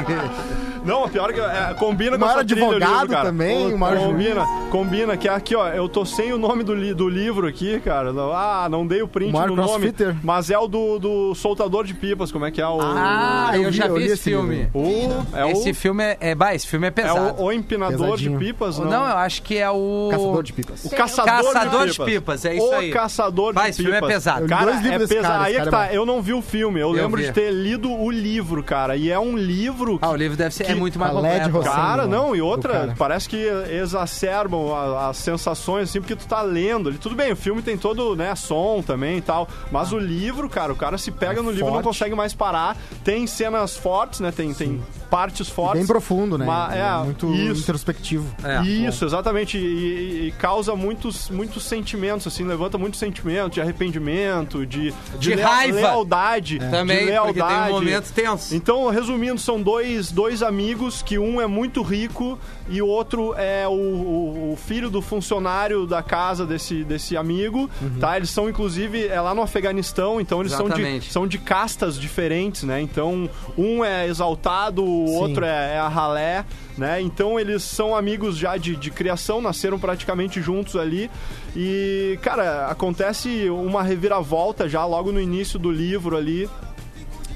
Não, 0.84 1.04
o 1.04 1.08
pior 1.08 1.28
é 1.28 1.32
que 1.34 1.40
é, 1.40 1.74
combina 1.74 2.16
O 2.16 2.18
com 2.18 2.24
maior 2.24 2.38
essa 2.38 2.46
trilha 2.46 2.64
o 2.64 2.68
advogado 2.70 2.92
livro, 3.00 3.08
cara. 3.08 3.24
também, 3.26 3.74
o 3.74 3.78
maior 3.78 3.98
combina, 3.98 4.46
combina, 4.70 5.16
que 5.16 5.28
é 5.28 5.32
aqui, 5.34 5.54
ó, 5.54 5.68
eu 5.68 5.86
tô 5.88 6.06
sem 6.06 6.32
o 6.32 6.38
nome 6.38 6.62
do, 6.64 6.74
li- 6.74 6.94
do 6.94 7.08
livro 7.08 7.46
aqui, 7.46 7.78
cara. 7.80 8.12
Não- 8.12 8.32
Ah, 8.32 8.68
não 8.70 8.86
dei 8.86 9.02
o 9.02 9.08
print 9.08 9.34
O 9.36 9.46
do 9.48 9.56
nome. 9.56 9.92
Mas 10.22 10.48
é 10.50 10.56
o 10.58 10.66
do, 10.66 10.98
do 10.98 11.34
soltador 11.34 11.84
de 11.84 11.92
pipas, 11.92 12.32
como 12.32 12.46
é 12.46 12.50
que 12.50 12.62
é 12.62 12.66
o... 12.66 12.78
Ah, 12.80 13.50
eu, 13.54 13.64
eu 13.64 13.70
vi, 13.70 13.76
já 13.76 13.86
eu 13.86 13.94
vi 13.96 14.00
li 14.04 14.06
esse 14.06 14.22
filme. 14.30 14.56
livro. 14.56 14.70
o 14.78 15.26
é 15.36 15.50
esse 15.50 15.70
o, 15.70 15.74
filme 15.74 16.02
é, 16.04 16.16
é, 16.20 16.34
bah, 16.34 16.54
esse 16.58 16.66
filme 16.68 16.86
é 16.86 16.88
é 16.88 16.90
pesado. 16.90 17.40
o, 17.40 17.44
o 17.46 17.52
empinador 17.52 17.98
Pesadinho. 18.12 18.38
de 18.38 18.44
pipas, 18.44 18.78
não? 18.78 18.90
Não, 18.90 19.08
eu 19.08 19.16
acho 19.16 19.42
que 19.42 19.56
é 19.56 19.70
o. 19.70 20.08
Caçador 20.10 20.42
de 20.42 20.52
pipas. 20.52 20.84
O 20.84 20.90
caçador, 20.90 21.52
Caçador 21.52 21.80
de, 21.86 21.92
de 21.92 21.98
pipas. 21.98 22.06
pipas, 22.14 22.44
é 22.44 22.54
isso 22.54 22.66
o 22.66 22.74
aí. 22.74 22.90
caçador 22.90 23.52
Vai, 23.54 23.64
de 23.64 23.70
esse 23.70 23.82
filme 23.82 23.96
é 23.96 24.00
pipas. 24.00 24.14
pesado. 24.14 24.44
Eu 24.44 24.48
Cara, 24.48 24.64
dois 24.64 24.80
livros 24.82 25.10
é 25.10 25.14
pesado. 25.14 25.32
cara, 25.34 25.44
Aí 25.44 25.56
é 25.56 25.60
que 25.62 25.68
é 25.68 25.70
tá. 25.70 25.92
Eu 25.94 26.04
não 26.06 26.20
vi 26.20 26.32
o 26.34 26.42
filme. 26.42 26.80
Eu, 26.80 26.90
lembro 26.90 27.20
vi. 27.20 27.26
de 27.26 27.32
ter 27.32 27.50
lido 27.52 27.90
o 27.90 28.10
livro, 28.10 28.62
cara. 28.62 28.96
E 28.96 29.10
é 29.10 29.18
um 29.18 29.36
livro 29.36 29.98
que 29.98 30.04
Ah, 30.04 30.10
o 30.10 30.16
livro 30.16 30.36
deve 30.36 30.54
ser 30.54 30.64
é 30.64 30.66
Que- 30.66 30.74
muito 30.74 30.98
mais 30.98 31.12
completo. 31.12 31.60
Cara, 31.60 32.06
não, 32.06 32.34
e 32.34 32.40
outra, 32.42 32.72
cara. 32.72 32.94
parece 32.98 33.28
que 33.28 33.36
exacerbam 33.70 34.74
as 34.98 35.16
sensações, 35.16 35.88
assim, 35.88 36.00
porque 36.00 36.16
tu 36.16 36.26
tá 36.26 36.42
lendo 36.42 36.88
ali. 36.88 36.98
Tudo 36.98 37.14
bem, 37.14 37.32
o 37.32 37.36
filme 37.36 37.62
tem 37.62 37.76
todo, 37.76 38.14
né, 38.16 38.34
som 38.34 38.82
também 38.84 39.18
e 39.18 39.20
tal. 39.20 39.48
Mas 39.70 39.92
o 39.92 39.98
livro, 39.98 40.48
cara, 40.48 40.72
o 40.72 40.76
cara 40.76 40.98
se 40.98 41.10
pega 41.10 41.42
no 41.42 41.50
livro 41.50 41.68
e 41.70 41.72
não 41.72 41.82
consegue 41.82 42.14
mais 42.14 42.32
parar. 42.34 42.76
Tem 43.04 43.26
cenas 43.26 43.76
fortes, 43.76 44.20
né? 44.20 44.30
Tem, 44.32 44.52
tem 44.54 44.80
partes 45.10 45.48
fortes. 45.48 45.78
Bem 45.80 45.86
profundo, 45.86 46.36
né? 46.38 46.44
Mas, 46.46 46.74
é, 46.76 47.04
muito 47.04 47.34
isso. 47.34 47.62
introspectivo. 47.62 48.26
É. 48.44 48.62
Isso, 48.62 49.04
exatamente. 49.04 49.56
E, 49.58 49.60
e- 49.60 50.28
e 50.28 50.32
causa 50.32 50.74
muitos, 50.76 51.30
muitos 51.30 51.64
sentimentos, 51.64 52.26
assim, 52.26 52.44
levanta 52.44 52.76
muitos 52.78 53.00
sentimentos 53.00 53.52
de 53.54 53.60
arrependimento, 53.60 54.66
de, 54.66 54.92
De 55.18 55.34
lea- 55.34 55.46
raiva. 55.48 55.78
lealdade. 55.80 56.58
Também, 56.58 57.06
de 57.06 57.12
porque 57.12 57.12
tem 57.12 57.18
um 57.20 57.22
lealdade. 57.46 57.72
momento 57.72 58.12
tenso. 58.12 58.54
Então, 58.54 58.88
resumindo, 58.90 59.38
são 59.40 59.60
dois, 59.60 60.10
dois 60.12 60.42
amigos 60.42 61.02
que 61.02 61.18
um 61.18 61.40
é 61.40 61.46
muito 61.46 61.82
rico 61.82 62.38
e 62.68 62.82
o 62.82 62.86
outro 62.86 63.34
é 63.36 63.66
o, 63.66 63.70
o- 63.72 64.52
o 64.52 64.56
filho 64.56 64.90
do 64.90 65.00
funcionário 65.00 65.86
da 65.86 66.02
casa 66.02 66.44
desse, 66.44 66.84
desse 66.84 67.16
amigo, 67.16 67.68
tá? 68.00 68.16
Eles 68.16 68.30
são, 68.30 68.48
inclusive, 68.48 69.06
é 69.06 69.20
lá 69.20 69.34
no 69.34 69.42
Afeganistão, 69.42 70.20
então 70.20 70.40
eles 70.40 70.52
são 70.52 70.68
de, 70.68 71.00
são 71.10 71.26
de 71.26 71.38
castas 71.38 71.98
diferentes, 71.98 72.62
né? 72.64 72.80
Então, 72.80 73.28
um 73.56 73.84
é 73.84 74.06
exaltado, 74.06 74.84
o 75.04 75.08
Sim. 75.08 75.16
outro 75.16 75.44
é, 75.44 75.74
é 75.74 75.78
a 75.78 75.88
ralé, 75.88 76.44
né? 76.76 77.00
Então, 77.00 77.38
eles 77.38 77.62
são 77.62 77.94
amigos 77.94 78.36
já 78.36 78.56
de, 78.56 78.76
de 78.76 78.90
criação, 78.90 79.40
nasceram 79.40 79.78
praticamente 79.78 80.40
juntos 80.40 80.76
ali. 80.76 81.10
E, 81.56 82.18
cara, 82.22 82.66
acontece 82.66 83.48
uma 83.50 83.82
reviravolta 83.82 84.68
já 84.68 84.84
logo 84.84 85.12
no 85.12 85.20
início 85.20 85.58
do 85.58 85.70
livro 85.70 86.16
ali, 86.16 86.48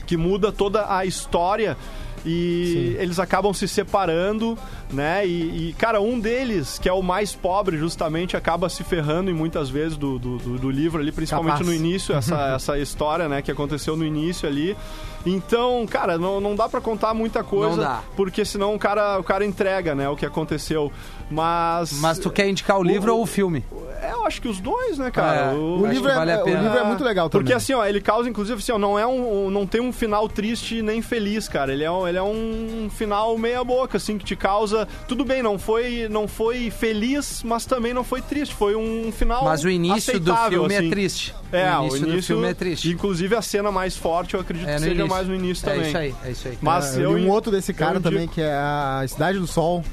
que 0.07 0.17
muda 0.17 0.53
toda 0.53 0.95
a 0.95 1.05
história 1.07 1.77
e 2.25 2.97
eles 2.99 3.19
acabam 3.19 3.53
se 3.53 3.67
separando, 3.67 4.57
né? 4.93 5.27
E, 5.27 5.71
e, 5.71 5.73
cara, 5.79 6.01
um 6.01 6.21
deles, 6.21 6.79
que 6.79 6.89
é 6.89 6.93
o 6.93 7.03
mais 7.03 7.35
pobre, 7.35 7.79
justamente, 7.79 8.37
acaba 8.37 8.69
se 8.69 8.85
ferrando 8.85 9.31
em 9.31 9.35
muitas 9.35 9.71
vezes 9.71 9.97
do, 9.97 10.19
do, 10.19 10.37
do- 10.39 10.59
do 10.59 10.71
livro 10.71 11.01
ali, 11.01 11.11
principalmente 11.11 11.59
Capaz. 11.59 11.67
no 11.67 11.75
início, 11.75 12.15
essa, 12.15 12.37
essa 12.57 12.79
história, 12.79 13.29
né, 13.29 13.41
que 13.43 13.51
aconteceu 13.51 13.97
no 13.97 14.05
início 14.05 14.49
ali. 14.49 14.77
Então, 15.25 15.87
cara, 15.89 16.19
não, 16.19 16.41
não 16.41 16.57
dá 16.57 16.69
pra 16.69 16.81
contar 16.81 17.15
muita 17.15 17.45
coisa, 17.45 17.77
Não 17.77 17.83
dá. 17.85 18.03
porque 18.17 18.45
senão 18.45 18.75
o 18.75 18.79
cara, 18.79 19.21
o 19.21 19.23
cara 19.25 19.45
entrega, 19.45 19.95
né, 19.95 20.09
o 20.09 20.17
que 20.17 20.27
aconteceu. 20.27 20.91
Mas. 21.31 21.93
Mas 22.01 22.19
tu 22.19 22.31
quer 22.31 22.47
indicar 22.49 22.79
o 22.79 22.83
livro 22.83 23.15
ou 23.15 23.23
o 23.23 23.27
filme? 23.27 23.65
É, 24.03 24.11
eu 24.13 24.27
acho 24.27 24.43
que 24.43 24.49
os 24.49 24.61
dois, 24.61 24.99
né, 24.99 25.11
cara? 25.11 25.53
É, 25.53 25.55
O 25.55 25.87
livro, 25.87 26.11
é, 26.11 26.15
vale 26.15 26.33
a 26.33 26.43
o 26.45 26.49
livro 26.49 26.77
é 26.77 26.85
muito 26.85 27.03
legal 27.05 27.31
também. 27.31 27.45
Porque 27.45 27.55
assim, 27.57 27.73
ó, 27.73 27.87
ele 27.87 28.01
causa, 28.01 28.29
inclusive, 28.29 28.59
assim, 28.59 28.73
ó, 28.73 28.79
não 28.79 28.99
é 28.99 29.07
um. 29.07 29.47
um- 29.47 29.51
não 29.51 29.67
tem 29.67 29.81
um 29.81 29.93
final 29.93 30.29
triste 30.29 30.83
nem 30.83 31.01
feliz, 31.01 31.49
cara. 31.49 31.73
Ele 31.73 31.85
é, 31.85 31.91
um, 31.91 32.07
ele 32.07 32.19
é 32.19 32.23
um 32.23 32.89
final 32.91 33.39
meia 33.39 33.63
boca, 33.65 33.97
assim, 33.97 34.19
que 34.19 34.25
te 34.25 34.35
causa. 34.37 34.82
Tudo 35.09 35.25
bem, 35.25 35.43
não 35.43 35.59
foi, 35.59 36.09
não 36.11 36.27
foi 36.29 36.71
feliz, 36.71 37.43
mas 37.45 37.65
também 37.67 37.93
não 37.95 38.05
foi 38.05 38.21
triste. 38.23 38.55
Foi 38.55 38.75
um 38.77 39.11
final. 39.13 39.45
Mas 39.45 39.65
o 39.65 39.71
início 39.71 40.19
do 40.21 40.35
filme 40.49 40.75
assim. 40.77 40.87
é 40.87 40.91
triste. 40.91 41.35
É, 41.53 41.77
o 41.79 41.87
início, 41.97 42.07
do 42.07 42.23
filme 42.23 42.49
é 42.49 42.55
triste. 42.55 42.89
Inclusive 42.91 43.35
a 43.37 43.43
cena 43.43 43.71
mais 43.71 43.97
forte, 43.97 44.35
eu 44.35 44.41
acredito 44.41 44.69
É 44.69 44.75
que 44.75 44.81
seja 44.81 44.91
início. 44.93 45.09
mais 45.11 45.29
no 45.29 45.35
início 45.35 45.69
É 45.69 45.73
também. 45.73 45.89
isso 45.89 45.99
aí, 45.99 46.15
é 46.25 46.31
isso 46.31 46.49
aí. 46.49 46.59
Mas 46.61 46.97
É, 46.97 47.05
eu, 47.05 47.11
um 47.13 47.29
outro 47.29 47.51
desse 47.53 47.73
cara 47.75 48.01
também, 48.01 48.27
que 48.29 48.41
é 48.41 48.53
a 48.53 49.05
Cidade 49.07 49.39
do 49.39 49.47
Sol, 49.47 49.85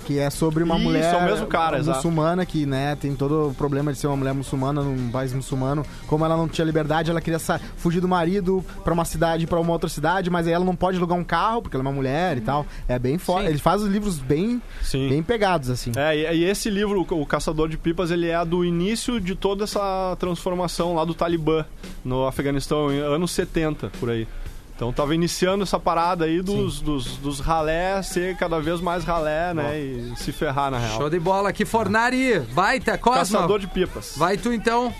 que 0.00 0.18
é 0.18 0.30
sobre 0.30 0.62
uma 0.64 0.76
Isso, 0.76 0.84
mulher 0.84 1.14
é 1.14 1.16
o 1.16 1.24
mesmo 1.24 1.46
cara, 1.46 1.78
exato. 1.78 1.96
muçulmana 1.98 2.44
que, 2.44 2.66
né, 2.66 2.96
tem 2.96 3.14
todo 3.14 3.50
o 3.50 3.54
problema 3.54 3.92
de 3.92 3.98
ser 3.98 4.06
uma 4.06 4.16
mulher 4.16 4.34
muçulmana 4.34 4.82
num 4.82 5.10
país 5.10 5.32
muçulmano. 5.32 5.84
Como 6.06 6.24
ela 6.24 6.36
não 6.36 6.48
tinha 6.48 6.64
liberdade, 6.64 7.10
ela 7.10 7.20
queria 7.20 7.38
fugir 7.76 8.00
do 8.00 8.08
marido 8.08 8.64
pra 8.84 8.92
uma 8.92 9.04
cidade, 9.04 9.46
pra 9.46 9.60
uma 9.60 9.72
outra 9.72 9.88
cidade, 9.88 10.30
mas 10.30 10.46
aí 10.46 10.52
ela 10.52 10.64
não 10.64 10.74
pode 10.76 10.96
alugar 10.98 11.16
um 11.18 11.24
carro, 11.24 11.62
porque 11.62 11.76
ela 11.76 11.84
é 11.84 11.86
uma 11.86 11.94
mulher 11.94 12.36
e 12.38 12.40
tal. 12.40 12.66
É 12.88 12.98
bem 12.98 13.18
forte. 13.18 13.48
Ele 13.48 13.58
faz 13.58 13.82
os 13.82 13.88
livros 13.88 14.18
bem, 14.18 14.60
Sim. 14.82 15.08
bem 15.08 15.22
pegados, 15.22 15.70
assim. 15.70 15.92
É, 15.96 16.16
e, 16.16 16.40
e 16.40 16.44
esse 16.44 16.70
livro, 16.70 17.06
o 17.08 17.26
Caçador 17.26 17.68
de 17.68 17.76
Pipas, 17.76 18.10
ele 18.10 18.28
é 18.28 18.44
do 18.44 18.64
início 18.64 19.20
de 19.20 19.34
toda 19.34 19.64
essa 19.64 20.16
transformação 20.18 20.94
lá 20.94 21.04
do 21.04 21.14
Talibã 21.14 21.64
no 22.04 22.26
Afeganistão, 22.26 22.88
anos 22.88 23.30
70, 23.32 23.90
por 24.00 24.10
aí. 24.10 24.26
Então 24.80 24.94
tava 24.94 25.14
iniciando 25.14 25.62
essa 25.62 25.78
parada 25.78 26.24
aí 26.24 26.40
dos, 26.40 26.80
dos, 26.80 27.18
dos 27.18 27.38
ralé 27.38 28.00
ser 28.00 28.34
cada 28.38 28.58
vez 28.58 28.80
mais 28.80 29.04
ralé, 29.04 29.52
né? 29.52 29.78
E 29.78 30.14
se 30.16 30.32
ferrar 30.32 30.70
na 30.70 30.78
real. 30.78 30.96
Show 30.96 31.10
de 31.10 31.20
bola 31.20 31.50
aqui, 31.50 31.66
Fornari. 31.66 32.40
Baita, 32.54 32.96
Cosma. 32.96 33.18
Caçador 33.18 33.58
de 33.58 33.66
Pipas. 33.66 34.14
Vai 34.16 34.38
tu 34.38 34.50
então. 34.50 34.90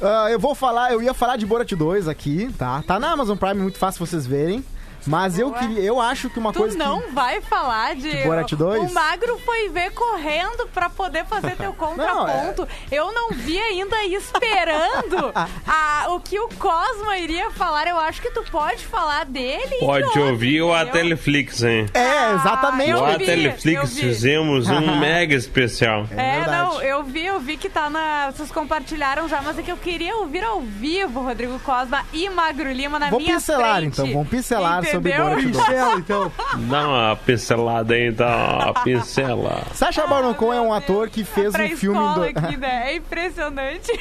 Ah, 0.00 0.28
eu 0.30 0.38
vou 0.38 0.54
falar, 0.54 0.92
eu 0.92 1.02
ia 1.02 1.12
falar 1.12 1.36
de 1.36 1.44
Borat 1.44 1.72
2 1.72 2.06
aqui, 2.06 2.54
tá? 2.56 2.84
Tá 2.86 3.00
na 3.00 3.10
Amazon 3.10 3.36
Prime, 3.36 3.60
muito 3.60 3.78
fácil 3.78 4.06
vocês 4.06 4.28
verem. 4.28 4.64
Mas 5.06 5.38
eu 5.38 5.50
Ué? 5.50 5.58
queria, 5.58 5.80
eu 5.82 6.00
acho 6.00 6.28
que 6.30 6.38
uma 6.38 6.52
Tu 6.52 6.58
coisa 6.58 6.76
não 6.78 7.00
que 7.02 7.10
vai 7.12 7.40
falar 7.40 7.94
de. 7.94 8.10
De 8.10 8.22
Borat 8.24 8.52
2? 8.52 8.90
O 8.90 8.94
Magro 8.94 9.38
foi 9.44 9.68
ver 9.68 9.90
correndo 9.92 10.66
pra 10.72 10.88
poder 10.90 11.24
fazer 11.26 11.56
teu 11.56 11.72
contraponto. 11.74 12.66
Eu 12.90 13.12
não 13.12 13.30
vi 13.30 13.58
ainda 13.58 13.96
esperando 14.04 15.32
a- 15.66 16.06
o 16.10 16.20
que 16.20 16.38
o 16.38 16.48
Cosma 16.58 17.16
iria 17.18 17.50
falar. 17.50 17.86
Eu 17.86 17.98
acho 17.98 18.20
que 18.20 18.30
tu 18.30 18.42
pode 18.50 18.84
falar 18.86 19.24
dele. 19.26 19.76
Pode 19.80 20.12
de 20.12 20.18
ouvir 20.20 20.62
o? 20.62 20.72
Ateleflix, 20.74 21.62
hein? 21.62 21.86
É, 21.94 22.32
exatamente. 22.34 22.92
No 22.92 23.06
vi, 23.06 23.12
Ateleflix 23.14 23.98
fizemos 23.98 24.68
um 24.68 24.96
mega 24.98 25.34
especial. 25.34 26.06
É, 26.10 26.36
verdade. 26.40 26.50
não, 26.50 26.82
eu 26.82 27.02
vi, 27.02 27.24
eu 27.26 27.40
vi 27.40 27.56
que 27.56 27.68
tá 27.68 27.88
na. 27.90 28.30
Vocês 28.30 28.50
compartilharam 28.50 29.28
já, 29.28 29.40
mas 29.42 29.58
é 29.58 29.62
que 29.62 29.70
eu 29.72 29.76
queria 29.76 30.16
ouvir 30.16 30.44
ao 30.44 30.60
vivo 30.60 31.20
Rodrigo 31.22 31.58
Cosma 31.60 32.04
e 32.12 32.28
Magro 32.28 32.70
Lima 32.72 32.98
na 32.98 33.10
Vou 33.10 33.20
minha 33.20 33.34
pincelar 33.34 33.76
frente. 33.76 33.92
então, 34.00 34.12
vamos 34.12 34.28
pincelar 34.28 34.76
sobre 34.76 34.86
sobre 34.86 34.95
Entendeu? 34.95 34.95
Borat 35.00 35.42
2. 35.42 35.44
Pincela, 35.56 35.94
então. 35.98 36.32
Dá 36.68 36.88
uma 36.88 37.16
pincelada 37.16 37.94
aí, 37.94 38.10
dá 38.10 38.26
uma 38.72 38.74
pincela. 38.84 39.62
Sacha 39.74 40.06
Baron 40.06 40.34
Cohen 40.34 40.58
é 40.58 40.62
um 40.62 40.72
ator 40.72 41.08
que 41.08 41.24
fez 41.24 41.52
pra 41.52 41.64
um 41.64 41.76
filme... 41.76 41.98
do- 42.14 42.22
aqui, 42.22 42.56
né? 42.56 42.92
É 42.92 42.96
impressionante. 42.96 43.92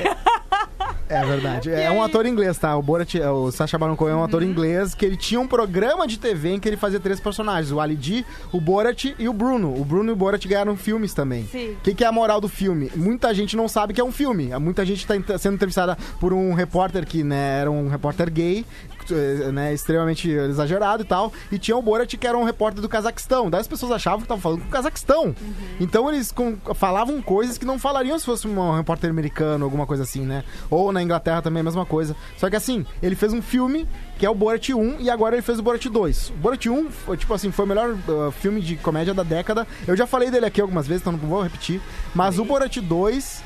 É 1.08 1.24
verdade. 1.24 1.72
É 1.72 1.92
um 1.92 2.02
ator 2.04 2.26
inglês, 2.26 2.58
tá? 2.58 2.76
O 2.76 2.82
Borat, 2.82 3.14
o 3.16 3.52
Sacha 3.52 3.78
Baron 3.78 3.96
Cohen 3.96 4.14
é 4.14 4.16
um 4.16 4.24
ator 4.24 4.42
Uhum. 4.42 4.50
inglês 4.50 4.94
que 4.96 5.06
ele 5.06 5.16
tinha 5.16 5.40
um 5.40 5.48
programa 5.48 6.08
de 6.08 6.18
TV 6.18 6.50
em 6.54 6.60
que 6.60 6.68
ele 6.68 6.78
fazia 6.78 7.00
três 7.00 7.20
personagens: 7.20 7.72
o 7.72 7.80
Ali 7.80 7.98
G, 8.00 8.26
o 8.52 8.60
Borat 8.60 9.06
e 9.18 9.30
o 9.30 9.34
Bruno. 9.34 9.74
O 9.80 9.86
Bruno 9.86 10.10
e 10.10 10.14
o 10.14 10.16
Borat 10.16 10.44
ganharam 10.48 10.76
filmes 10.76 11.14
também. 11.14 11.44
O 11.44 11.82
que, 11.84 11.94
que 11.94 12.04
é 12.04 12.08
a 12.08 12.12
moral 12.12 12.42
do 12.42 12.50
filme? 12.50 12.92
Muita 12.96 13.34
gente 13.34 13.56
não 13.56 13.68
sabe 13.68 13.94
que 13.94 14.02
é 14.02 14.04
um 14.04 14.12
filme. 14.12 14.50
Muita 14.60 14.86
gente 14.86 15.00
está 15.10 15.38
sendo 15.38 15.56
entrevistada 15.56 15.98
por 16.20 16.34
um 16.34 16.54
repórter 16.54 17.06
que 17.06 17.24
né, 17.24 17.60
era 17.62 17.72
um 17.72 17.88
repórter 17.88 18.32
gay, 18.32 18.66
né, 19.14 19.74
extremamente 19.74 20.30
exagerado 20.30 21.04
e 21.04 21.06
tal. 21.06 21.32
E 21.52 21.60
tinha 21.60 21.76
o 21.78 21.82
Borat 21.82 22.16
que 22.16 22.26
era 22.28 22.38
um 22.38 22.44
repórter 22.44 22.82
do 22.82 22.90
Cazaquistão. 22.90 23.50
Daí 23.50 23.62
as 23.62 23.68
pessoas 23.68 23.92
achavam 23.92 24.20
que 24.20 24.26
estavam 24.26 24.42
falando 24.42 24.62
com 24.62 24.68
o 24.68 24.72
Cazaquistão. 24.72 25.36
Então 25.80 26.10
eles 26.10 26.32
com- 26.32 26.56
falavam 26.74 27.22
coisas 27.22 27.58
que 27.58 27.66
não 27.66 27.78
falariam 27.80 28.18
se 28.18 28.26
fosse 28.26 28.48
um 28.48 28.76
repórter 28.76 29.10
americano, 29.10 29.66
alguma 29.66 29.86
coisa 29.86 30.04
assim, 30.04 30.22
né? 30.26 30.44
Ou 30.70 30.92
na 30.92 31.02
Inglaterra 31.04 31.42
também 31.42 31.62
a 31.62 31.64
mesma 31.64 31.86
coisa. 31.86 32.16
Só 32.38 32.50
que 32.50 32.56
assim, 32.56 32.86
ele 33.02 33.16
fez 33.16 33.34
um 33.34 33.42
filme 33.42 33.88
que 34.18 34.26
é 34.26 34.30
o 34.30 34.36
Borat 34.36 34.70
1 34.70 34.98
e 35.02 35.10
agora 35.10 35.36
ele 35.36 35.42
fez 35.42 35.60
o 35.60 35.64
Borat 35.64 35.86
2. 35.86 36.30
O 36.30 36.34
Borat 36.34 36.66
1, 36.68 36.90
foi, 36.92 37.18
tipo 37.18 37.34
assim, 37.34 37.52
foi 37.52 37.66
o 37.66 37.68
melhor 37.68 37.90
uh, 37.92 38.32
filme 38.32 38.62
de 38.62 38.76
comédia 38.78 39.14
da 39.14 39.24
década. 39.24 39.68
Eu 39.88 39.96
já 39.96 40.08
falei 40.08 40.32
dele 40.32 40.46
aqui 40.46 40.62
algumas 40.62 40.88
vezes, 40.88 41.02
então 41.02 41.14
não 41.14 41.20
vou 41.20 41.42
repetir. 41.42 41.82
Mas 42.14 42.40
o 42.40 42.46
Borat 42.46 42.78
2 42.78 43.44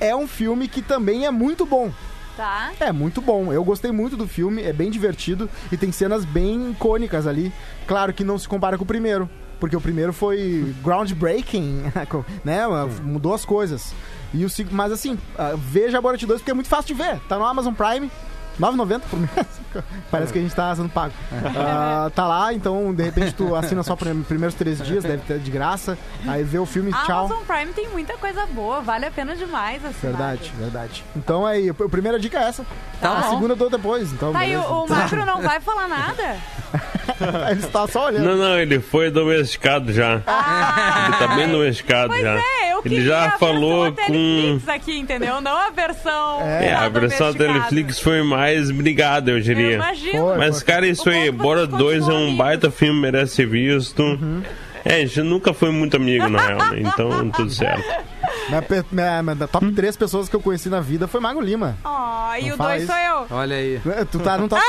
é 0.00 0.14
um 0.14 0.26
filme 0.28 0.68
que 0.68 0.82
também 0.82 1.26
é 1.26 1.30
muito 1.30 1.66
bom. 1.66 1.90
Tá? 2.36 2.72
É 2.80 2.90
muito 2.90 3.20
bom. 3.20 3.52
Eu 3.52 3.62
gostei 3.64 3.92
muito 3.92 4.16
do 4.16 4.26
filme, 4.26 4.62
é 4.62 4.72
bem 4.72 4.90
divertido 4.90 5.48
e 5.70 5.76
tem 5.76 5.92
cenas 5.92 6.24
bem 6.24 6.72
icônicas 6.72 7.26
ali. 7.26 7.52
Claro 7.86 8.12
que 8.12 8.24
não 8.24 8.38
se 8.38 8.48
compara 8.48 8.76
com 8.76 8.84
o 8.84 8.86
primeiro, 8.86 9.30
porque 9.60 9.76
o 9.76 9.80
primeiro 9.80 10.12
foi 10.12 10.74
groundbreaking, 10.82 11.84
né? 12.44 12.62
Mudou 13.02 13.34
as 13.34 13.44
coisas. 13.44 13.94
E 14.32 14.44
o 14.44 14.48
mas 14.72 14.90
assim, 14.90 15.16
ah, 15.38 15.54
veja 15.56 15.98
a 15.98 16.00
Borat 16.00 16.20
2 16.20 16.40
porque 16.40 16.50
é 16.50 16.54
muito 16.54 16.68
fácil 16.68 16.94
de 16.94 17.02
ver. 17.02 17.20
Tá 17.28 17.38
no 17.38 17.44
Amazon 17.44 17.72
Prime. 17.72 18.10
9,90 18.60 19.00
por 19.10 19.18
mês. 19.18 19.46
Parece 20.10 20.32
que 20.32 20.38
a 20.38 20.42
gente 20.42 20.54
tá 20.54 20.74
sendo 20.76 20.88
pago. 20.88 21.12
Ah, 21.56 22.10
tá 22.14 22.26
lá, 22.26 22.52
então 22.54 22.94
de 22.94 23.02
repente 23.02 23.34
tu 23.34 23.54
assina 23.56 23.82
só 23.82 23.96
por 23.96 24.06
primeiros 24.24 24.54
três 24.54 24.80
dias, 24.80 25.02
deve 25.02 25.22
ter 25.24 25.38
de 25.38 25.50
graça. 25.50 25.98
Aí 26.26 26.42
vê 26.44 26.58
o 26.58 26.66
filme, 26.66 26.92
A 26.92 27.04
tchau. 27.04 27.26
Amazon 27.26 27.44
Prime 27.44 27.72
tem 27.72 27.88
muita 27.88 28.16
coisa 28.16 28.46
boa, 28.46 28.80
vale 28.80 29.06
a 29.06 29.10
pena 29.10 29.34
demais 29.34 29.84
assim. 29.84 30.06
Verdade, 30.08 30.52
verdade. 30.58 31.04
Então 31.16 31.44
aí, 31.44 31.68
a 31.70 31.74
primeira 31.74 32.18
dica 32.18 32.38
é 32.38 32.44
essa. 32.48 32.64
Tá 33.00 33.18
a 33.18 33.20
bom. 33.22 33.30
segunda 33.30 33.52
eu 33.54 33.56
dou 33.56 33.70
depois. 33.70 34.12
Então, 34.12 34.32
Tá, 34.32 34.46
e 34.46 34.56
o, 34.56 34.60
o 34.62 34.88
Magro 34.88 35.24
não 35.26 35.42
vai 35.42 35.60
falar 35.60 35.88
nada? 35.88 36.36
Ele 37.50 37.60
está 37.60 37.86
só 37.86 38.06
olhando. 38.06 38.24
Não, 38.24 38.36
não, 38.36 38.58
ele 38.58 38.80
foi 38.80 39.10
domesticado 39.10 39.92
já. 39.92 40.14
Ele 40.14 41.16
tá 41.18 41.28
bem 41.36 41.48
domesticado 41.48 42.08
Pois 42.08 42.22
já. 42.22 42.34
é, 42.36 42.72
eu 42.72 42.73
ele 42.84 43.04
já 43.04 43.26
a 43.26 43.30
falou 43.38 43.84
versão 43.84 44.06
com. 44.06 44.12
Teleflix 44.12 44.68
aqui, 44.68 44.98
entendeu? 44.98 45.40
Não 45.40 45.56
a 45.56 45.70
versão. 45.70 46.40
É, 46.42 46.70
da 46.70 46.80
a 46.82 46.88
versão 46.88 47.32
domesticada. 47.32 47.68
Teleflix 47.68 47.98
foi 47.98 48.22
mais 48.22 48.70
brigada, 48.70 49.30
eu 49.30 49.36
Eu 49.38 49.42
diria. 49.42 49.74
imagino. 49.74 50.18
Foi. 50.18 50.36
Mas, 50.38 50.62
cara, 50.62 50.86
isso 50.86 51.08
aí, 51.08 51.24
O 51.24 51.28
é 51.28 51.32
Bora 51.32 51.66
vocês 51.66 51.78
2 51.78 52.08
é 52.08 52.12
um 52.12 52.36
baita 52.36 52.70
filme, 52.70 53.00
merece 53.00 53.34
ser 53.36 53.46
visto. 53.46 54.02
Uhum. 54.02 54.42
É, 54.84 54.96
a 54.96 55.00
gente 55.00 55.22
nunca 55.22 55.54
foi 55.54 55.70
muito 55.70 55.96
amigo, 55.96 56.28
na 56.28 56.46
real, 56.46 56.58
né? 56.70 56.80
Então, 56.80 57.30
tudo 57.30 57.50
certo. 57.50 57.84
Minha, 58.90 59.22
minha, 59.22 59.48
top 59.48 59.72
3 59.72 59.96
pessoas 59.96 60.28
que 60.28 60.36
eu 60.36 60.40
conheci 60.40 60.68
na 60.68 60.80
vida 60.80 61.08
foi 61.08 61.20
Mago 61.20 61.40
Lima. 61.40 61.76
Ó, 61.84 62.34
e 62.34 62.52
o 62.52 62.56
fala 62.56 62.70
2 62.70 62.82
isso. 62.82 62.92
sou 62.92 63.00
eu. 63.00 63.26
Olha 63.30 63.56
aí. 63.56 63.80
Tu 64.10 64.18
tá 64.20 64.36
no 64.38 64.48
top, 64.48 64.62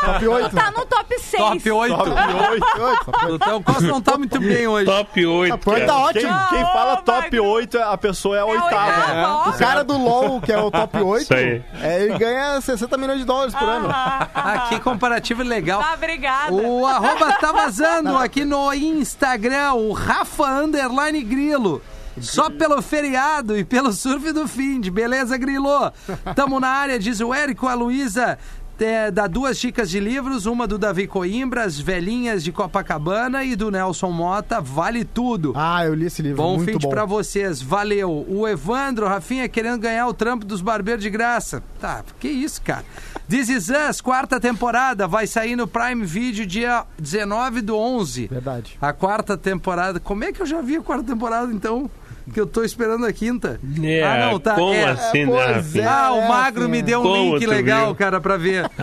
top 0.00 0.28
8. 0.28 0.56
Tá 0.56 0.70
no 0.70 0.86
top 0.86 1.18
6. 1.18 1.42
Top 1.42 1.70
8. 1.70 1.96
Top 1.96 2.10
8. 2.10 3.34
Então 3.34 3.56
o 3.56 3.62
Costa 3.62 3.82
não 3.82 4.00
tá 4.00 4.16
muito 4.16 4.40
bem 4.40 4.66
hoje. 4.66 4.86
Top 4.86 5.26
8. 5.26 5.54
A 5.54 5.58
porta 5.58 5.80
tá. 5.86 5.92
Quem, 5.92 6.02
ótimo. 6.02 6.48
quem 6.48 6.62
Ah, 6.62 6.72
fala 6.72 6.92
ô, 6.94 6.96
top 6.98 7.20
Magro. 7.22 7.44
8, 7.44 7.78
a 7.78 7.98
pessoa 7.98 8.36
é 8.36 8.40
a 8.40 8.44
oitava. 8.46 8.66
oitava, 8.86 9.28
ó. 9.28 9.48
O 9.50 9.52
cara 9.58 9.84
do 9.84 9.98
LoL, 9.98 10.40
que 10.40 10.52
é 10.52 10.58
o 10.58 10.70
top 10.70 10.98
8, 10.98 11.22
Isso 11.22 11.34
aí. 11.34 11.62
é, 11.82 12.02
ele 12.02 12.18
ganha 12.18 12.60
60 12.60 12.96
milhões 12.96 13.18
de 13.18 13.24
dólares 13.24 13.54
por 13.54 13.68
ano. 13.68 13.88
Ah, 13.90 14.66
que 14.68 14.80
comparativo 14.80 15.42
legal. 15.42 15.80
Tá, 15.82 15.94
obrigada. 15.94 16.52
O 16.52 16.86
arroba 16.86 17.32
tá 17.34 17.52
vazando 17.52 18.16
aqui 18.16 18.44
no 18.44 18.72
Instagram, 18.72 19.74
o 19.74 19.92
Rafa 19.92 20.44
Underline 20.44 21.22
Grilo. 21.22 21.82
Só 22.20 22.50
pelo 22.50 22.80
feriado 22.82 23.56
e 23.56 23.64
pelo 23.64 23.92
surf 23.92 24.32
do 24.32 24.46
fim 24.48 24.80
de 24.80 24.90
beleza, 24.90 25.36
Grilo? 25.36 25.92
Tamo 26.34 26.60
na 26.60 26.68
área, 26.68 26.98
diz 26.98 27.20
o 27.20 27.32
Érico, 27.32 27.66
a 27.66 27.74
Luísa. 27.74 28.38
É, 28.80 29.10
dá 29.10 29.26
duas 29.26 29.58
dicas 29.58 29.90
de 29.90 29.98
livros, 29.98 30.46
uma 30.46 30.64
do 30.64 30.78
Davi 30.78 31.08
Coimbra, 31.08 31.64
As 31.64 31.80
Velhinhas 31.80 32.44
de 32.44 32.52
Copacabana 32.52 33.42
e 33.42 33.56
do 33.56 33.72
Nelson 33.72 34.12
Mota, 34.12 34.60
vale 34.60 35.04
tudo. 35.04 35.52
Ah, 35.56 35.84
eu 35.84 35.94
li 35.94 36.06
esse 36.06 36.22
livro, 36.22 36.36
Bom 36.36 36.54
muito 36.58 36.70
fim 36.70 36.78
de 36.78 36.86
bom. 36.86 36.90
pra 36.90 37.04
vocês, 37.04 37.60
valeu. 37.60 38.24
O 38.28 38.46
Evandro, 38.46 39.08
Rafinha, 39.08 39.48
querendo 39.48 39.80
ganhar 39.80 40.06
o 40.06 40.14
trampo 40.14 40.44
dos 40.46 40.60
barbeiros 40.60 41.02
de 41.02 41.10
graça. 41.10 41.60
Tá, 41.80 42.04
que 42.20 42.28
isso, 42.28 42.62
cara. 42.62 42.84
This 43.28 43.48
Is 43.48 43.68
Us, 43.68 44.00
quarta 44.00 44.38
temporada, 44.38 45.08
vai 45.08 45.26
sair 45.26 45.56
no 45.56 45.66
Prime 45.66 46.06
Video 46.06 46.46
dia 46.46 46.84
19 47.00 47.60
do 47.62 47.76
11. 47.76 48.28
Verdade. 48.28 48.78
A 48.80 48.92
quarta 48.92 49.36
temporada. 49.36 49.98
Como 49.98 50.22
é 50.22 50.32
que 50.32 50.40
eu 50.40 50.46
já 50.46 50.62
vi 50.62 50.76
a 50.76 50.80
quarta 50.80 51.04
temporada, 51.12 51.52
então? 51.52 51.90
Que 52.32 52.40
eu 52.40 52.46
tô 52.46 52.62
esperando 52.62 53.04
a 53.06 53.12
quinta. 53.12 53.60
É, 53.82 54.02
ah, 54.02 54.30
não, 54.30 54.38
tá. 54.40 54.54
como 54.54 54.74
é. 54.74 54.84
assim, 54.84 55.26
pois 55.26 55.38
né, 55.38 55.50
é. 55.50 55.54
Rafinha? 55.54 55.90
Ah, 55.90 56.12
o 56.12 56.28
Magro 56.28 56.68
me 56.68 56.82
deu 56.82 57.00
um 57.00 57.02
Como 57.02 57.36
link 57.36 57.46
legal, 57.46 57.86
viu? 57.86 57.94
cara, 57.94 58.20
pra 58.20 58.36
ver. 58.36 58.68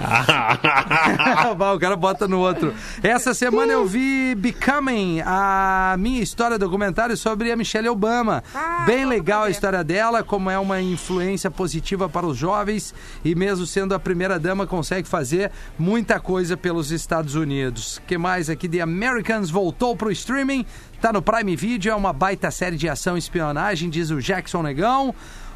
Bah, 1.57 1.73
o 1.73 1.79
cara 1.79 1.95
bota 1.95 2.27
no 2.27 2.39
outro. 2.39 2.73
Essa 3.01 3.33
semana 3.33 3.71
eu 3.73 3.85
vi 3.85 4.35
Becoming, 4.35 5.21
a 5.25 5.95
minha 5.97 6.21
história 6.21 6.57
documentário 6.57 7.15
sobre 7.15 7.51
a 7.51 7.55
Michelle 7.55 7.87
Obama. 7.87 8.43
Bem 8.85 9.05
legal 9.05 9.43
a 9.43 9.49
história 9.49 9.83
dela, 9.83 10.23
como 10.23 10.49
é 10.49 10.57
uma 10.59 10.81
influência 10.81 11.49
positiva 11.49 12.09
para 12.09 12.25
os 12.25 12.37
jovens 12.37 12.93
e 13.23 13.35
mesmo 13.35 13.65
sendo 13.65 13.93
a 13.93 13.99
primeira 13.99 14.39
dama 14.39 14.67
consegue 14.67 15.07
fazer 15.07 15.51
muita 15.77 16.19
coisa 16.19 16.57
pelos 16.57 16.91
Estados 16.91 17.35
Unidos. 17.35 18.01
que 18.07 18.17
mais 18.17 18.49
aqui? 18.49 18.67
The 18.67 18.81
Americans 18.81 19.49
voltou 19.49 19.95
pro 19.95 20.11
streaming, 20.11 20.65
tá 21.05 21.13
no 21.13 21.21
Prime 21.21 21.55
Video, 21.55 21.91
é 21.91 21.95
uma 21.95 22.11
baita 22.11 22.49
série 22.49 22.77
de 22.77 22.89
ação 22.89 23.15
e 23.15 23.19
espionagem, 23.19 23.91
diz 23.91 24.09
o 24.09 24.19
Jackson 24.19 24.63
Negão. 24.63 25.13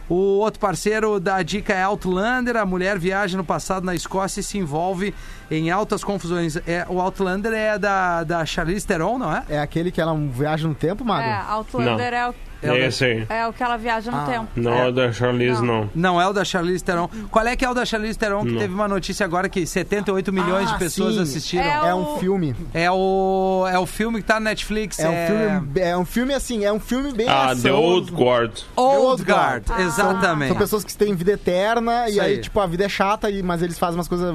O 0.08 0.38
outro 0.38 0.60
parceiro 0.60 1.20
da 1.20 1.42
dica 1.42 1.74
é 1.74 1.82
Outlander. 1.82 2.56
A 2.56 2.68
mulher 2.68 3.00
viaja 3.00 3.36
no 3.36 3.44
passado 3.44 3.84
na 3.84 3.96
Escócia 3.96 4.42
e 4.42 4.44
se 4.44 4.60
envolve 4.60 5.12
em 5.50 5.72
altas 5.72 6.04
confusões. 6.04 6.56
É, 6.68 6.86
o 6.88 7.02
Outlander 7.02 7.52
é 7.52 7.80
da, 7.80 8.24
da 8.24 8.46
Charlize 8.46 8.86
Theron, 8.86 9.18
não 9.18 9.36
é? 9.36 9.44
É 9.50 9.60
aquele 9.60 9.92
que 9.92 10.00
ela 10.00 10.16
viaja 10.16 10.68
no 10.68 10.76
tempo, 10.76 11.04
Mago? 11.04 11.28
É, 11.28 11.52
Outlander 11.52 12.14
é 12.14 12.28
o, 12.28 12.30
É 12.30 12.30
o 12.30 12.36
É 12.62 12.86
esse 12.88 13.06
aí. 13.06 13.26
é 13.30 13.48
o 13.48 13.54
que 13.54 13.63
ela 13.63 13.78
viaja 13.78 14.12
no 14.12 14.17
Ah. 14.17 14.26
tempo. 14.26 14.48
Não 14.56 14.74
é 14.74 14.88
o 14.88 14.91
da 14.91 15.12
Charlize, 15.12 15.63
não. 15.63 15.89
Não 15.95 16.22
é 16.22 16.28
o 16.28 16.34
da 16.34 16.43
Charlize 16.43 16.84
Theron. 16.84 17.10
Qual 17.32 17.45
é 17.45 17.56
que 17.56 17.63
é 17.63 17.69
o 17.69 17.74
da 17.74 17.86
Charlize 17.86 18.17
Theron? 18.17 18.43
Que 18.45 18.52
Não. 18.52 18.60
teve 18.60 18.74
uma 18.74 18.88
notícia 18.88 19.26
agora 19.26 19.48
que 19.50 19.65
78 19.65 20.32
milhões 20.34 20.69
Ah, 20.69 20.74
de 20.74 20.80
pessoas 20.80 21.15
sim. 21.15 21.22
assistiram. 21.22 21.63
É 21.63 21.89
É 21.89 21.93
o- 21.93 21.98
um 22.15 22.17
filme. 22.19 22.56
É 22.74 22.91
o, 22.91 23.65
é 23.72 23.80
o 23.80 23.86
filme 23.86 24.19
que 24.22 24.26
tá 24.28 24.36
na 24.36 24.50
Netflix. 24.50 25.00
É 25.00 25.08
um 25.08 25.28
filme, 25.28 25.80
é 25.82 25.98
um 25.98 26.06
filme 26.06 26.34
assim, 26.34 26.65
é 26.65 26.72
um 26.74 26.80
filme 26.80 27.13
bem 27.13 27.28
Ah, 27.30 27.52
ação. 27.52 27.63
The 27.63 27.72
Old 27.72 28.12
Guard. 28.12 28.52
Old 28.76 28.98
Old 29.06 29.24
Guard. 29.24 29.67
Guard. 29.67 29.82
Exatamente. 29.82 30.50
São 30.50 30.58
pessoas 30.58 30.84
que 30.84 30.95
têm 30.95 31.15
vida 31.15 31.32
eterna 31.32 32.08
Isso 32.08 32.17
e 32.17 32.19
aí, 32.19 32.32
aí. 32.36 32.38
tipo, 32.41 32.60
a 32.60 32.65
vida 32.67 32.86
é 32.86 32.89
chata, 32.89 33.30
e- 33.30 33.41
mas 33.43 33.62
eles 33.62 33.78
fazem 33.80 33.98
umas 33.98 34.08
coisas. 34.08 34.34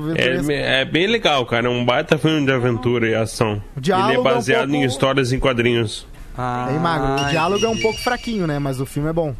É, 0.48 0.80
é 0.80 0.84
bem 0.84 1.06
legal, 1.06 1.44
cara. 1.46 1.66
É 1.66 1.70
um 1.70 1.84
baita 1.84 2.16
filme 2.18 2.44
de 2.46 2.52
aventura 2.52 3.08
e 3.08 3.14
ação. 3.14 3.62
Ele 3.76 3.92
é 4.12 4.14
é 4.14 4.18
um 4.18 4.22
baseado 4.22 4.68
pouco- 4.70 4.74
em 4.76 4.84
histórias 4.84 5.32
em 5.32 5.38
quadrinhos. 5.38 6.06
Ah, 6.36 6.66
Aí, 6.68 6.78
Magro, 6.78 7.24
o 7.24 7.28
diálogo 7.30 7.64
é 7.64 7.68
um 7.68 7.78
pouco 7.78 7.98
fraquinho, 7.98 8.46
né? 8.46 8.58
Mas 8.58 8.80
o 8.80 8.86
filme 8.86 9.08
é 9.08 9.12
bom. 9.12 9.34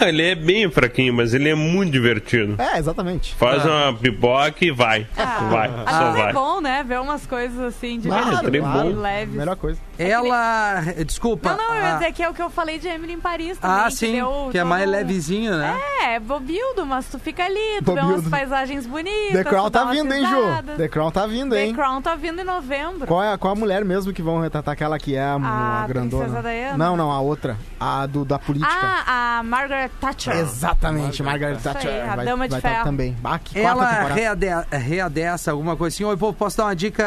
Não, 0.00 0.08
ele 0.08 0.22
é 0.22 0.34
bem 0.34 0.70
fraquinho, 0.70 1.14
mas 1.14 1.32
ele 1.34 1.48
é 1.48 1.54
muito 1.54 1.92
divertido. 1.92 2.60
É, 2.60 2.78
exatamente. 2.78 3.34
Faz 3.34 3.64
uma 3.64 3.92
pipoca 3.94 4.64
e 4.64 4.70
vai. 4.70 5.06
vai, 5.50 5.70
Às 5.86 5.94
só 5.96 6.08
é 6.08 6.12
vai. 6.22 6.32
bom, 6.32 6.60
né? 6.60 6.84
Ver 6.86 7.00
umas 7.00 7.26
coisas 7.26 7.58
assim, 7.60 7.98
de 7.98 8.08
Claro, 8.08 8.24
divertidas, 8.36 8.60
claro. 8.60 9.00
leves. 9.00 9.34
Melhor 9.34 9.56
coisa. 9.56 9.80
Ela. 9.98 10.82
Desculpa. 11.06 11.50
Não, 11.50 11.56
não, 11.56 11.74
eu 11.74 11.80
ia 11.82 11.88
ah, 11.94 11.98
dizer 11.98 12.12
que 12.12 12.22
é 12.22 12.28
o 12.28 12.34
que 12.34 12.42
eu 12.42 12.50
falei 12.50 12.78
de 12.78 12.86
Emily 12.88 13.14
em 13.14 13.20
Paris 13.20 13.56
também. 13.58 13.76
Ah, 13.78 13.86
que 13.88 13.94
sim. 13.94 14.12
deu 14.12 14.48
Que 14.50 14.58
é 14.58 14.64
mais 14.64 14.84
todo 14.84 14.92
um- 14.94 14.96
levezinho, 14.98 15.56
né? 15.56 15.78
É, 16.02 16.20
bobildo, 16.20 16.84
mas 16.86 17.06
tu 17.06 17.18
fica 17.18 17.44
ali, 17.44 17.80
tu 17.84 17.92
vê 17.94 18.00
umas 18.00 18.06
Bobildo. 18.08 18.30
paisagens 18.30 18.86
bonitas. 18.86 19.32
The 19.32 19.44
Crown 19.44 19.70
tá 19.70 19.84
vindo, 19.84 20.12
hein, 20.14 20.26
Ju? 20.26 20.74
The 20.76 20.88
Crown 20.88 21.10
tá 21.10 21.26
vindo, 21.26 21.54
The 21.54 21.64
hein? 21.64 21.74
Crown 21.74 22.02
tá 22.02 22.14
vindo 22.14 22.40
em 22.40 22.44
novembro. 22.44 23.06
Qual 23.06 23.22
é, 23.22 23.32
a- 23.32 23.38
qual 23.38 23.52
a 23.52 23.56
mulher 23.56 23.84
mesmo 23.84 24.12
que 24.12 24.22
vão 24.22 24.40
retratar 24.40 24.72
aquela 24.72 24.98
que 24.98 25.14
é 25.16 25.22
a, 25.22 25.36
A 25.36 25.84
a 25.84 25.86
grandona? 25.86 26.24
Princesa 26.24 26.42
Diana? 26.48 26.76
Não, 26.76 26.96
não, 26.96 27.10
a 27.10 27.20
outra. 27.20 27.56
A 27.80 28.06
do, 28.06 28.24
da 28.24 28.38
política. 28.38 28.70
Ah, 28.72 29.38
a 29.38 29.42
Margaret 29.42 29.75
Thatcher. 30.00 30.36
Exatamente, 30.36 31.22
Margaret 31.22 31.54
aí, 31.56 31.60
Thatcher. 31.60 32.10
a 32.10 32.16
vai, 32.16 32.24
Dama 32.24 32.48
de 32.48 32.52
vai 32.52 32.60
Ferro. 32.60 32.84
também. 32.84 33.16
Ah, 33.24 33.40
Ela 33.54 34.08
reade- 34.08 34.46
readessa 34.72 35.50
alguma 35.52 35.76
coisa 35.76 35.94
assim. 35.94 36.04
Oi, 36.04 36.16
povo, 36.16 36.32
posso 36.36 36.56
dar 36.56 36.64
uma 36.64 36.76
dica 36.76 37.04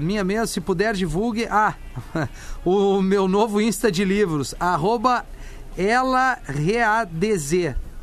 minha 0.00 0.24
mesmo? 0.24 0.46
Se 0.46 0.60
puder, 0.60 0.94
divulgue. 0.94 1.46
Ah, 1.50 1.74
o 2.64 3.00
meu 3.02 3.28
novo 3.28 3.60
Insta 3.60 3.90
de 3.92 4.04
livros. 4.04 4.54
Arroba 4.58 5.24
ela 5.76 6.38
readz, 6.46 7.52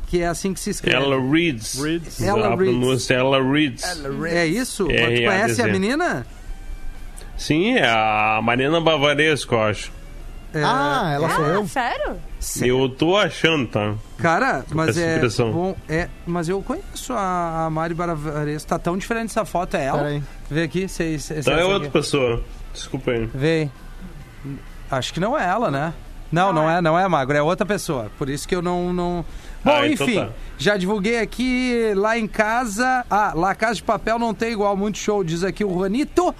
que 0.06 0.22
é 0.22 0.26
assim 0.26 0.54
que 0.54 0.60
se 0.60 0.70
escreve. 0.70 0.96
Ela 0.96 1.20
reads. 1.20 1.78
Reads. 1.78 2.22
Ela 2.22 2.46
a 2.52 2.56
reads. 2.56 3.10
ela 3.10 3.38
reads. 3.42 3.84
É 4.24 4.46
isso? 4.46 4.86
É, 4.90 5.16
tu 5.16 5.24
conhece 5.24 5.60
a 5.62 5.66
menina? 5.66 6.26
Sim, 7.36 7.76
é 7.76 7.86
a 7.86 8.40
Mariana 8.42 8.80
Bavaresco, 8.80 9.54
eu 9.54 9.62
acho. 9.62 9.92
É, 10.58 10.62
Ah, 10.64 11.10
ela 11.14 11.30
sou 11.30 11.44
eu. 11.46 11.66
sério? 11.68 12.16
Eu 12.62 12.88
tô 12.88 13.16
achando, 13.16 13.66
tá? 13.66 13.94
Cara, 14.18 14.64
mas 14.72 14.90
essa 14.90 15.00
é, 15.00 15.16
impressão. 15.16 15.52
bom, 15.52 15.76
é. 15.88 16.08
Mas 16.26 16.48
eu 16.48 16.62
conheço 16.62 17.12
a, 17.12 17.66
a 17.66 17.70
Mari 17.70 17.94
Baravares. 17.94 18.64
Tá 18.64 18.78
tão 18.78 18.96
diferente 18.96 19.30
essa 19.30 19.44
foto, 19.44 19.76
é 19.76 19.84
ela? 19.84 19.98
Pera 19.98 20.10
aí. 20.10 20.22
Vê 20.50 20.62
aqui, 20.62 20.88
se 20.88 21.02
Então 21.04 21.54
é 21.54 21.56
essa 21.58 21.66
outra 21.66 21.88
aqui. 21.88 21.90
pessoa. 21.90 22.42
Desculpa 22.72 23.10
aí. 23.10 23.26
Vê. 23.34 23.68
Acho 24.90 25.12
que 25.12 25.20
não 25.20 25.36
é 25.38 25.44
ela, 25.46 25.70
né? 25.70 25.92
Não, 26.30 26.52
não 26.52 26.68
é, 26.68 26.80
não 26.80 26.98
é 26.98 27.06
magro, 27.08 27.36
é 27.36 27.42
outra 27.42 27.64
pessoa. 27.66 28.10
Por 28.18 28.28
isso 28.28 28.46
que 28.46 28.54
eu 28.54 28.62
não. 28.62 28.92
não... 28.92 29.24
Bom, 29.64 29.72
Ah, 29.72 29.88
então 29.88 30.06
enfim, 30.06 30.20
tá. 30.20 30.28
já 30.58 30.76
divulguei 30.76 31.18
aqui 31.18 31.92
lá 31.96 32.16
em 32.16 32.26
casa. 32.28 33.04
Ah, 33.10 33.32
lá 33.34 33.52
Casa 33.54 33.76
de 33.76 33.82
Papel 33.82 34.16
não 34.18 34.32
tem 34.32 34.52
igual, 34.52 34.76
muito 34.76 34.98
show, 34.98 35.24
diz 35.24 35.42
aqui 35.42 35.64
o 35.64 35.72
Juanito. 35.72 36.32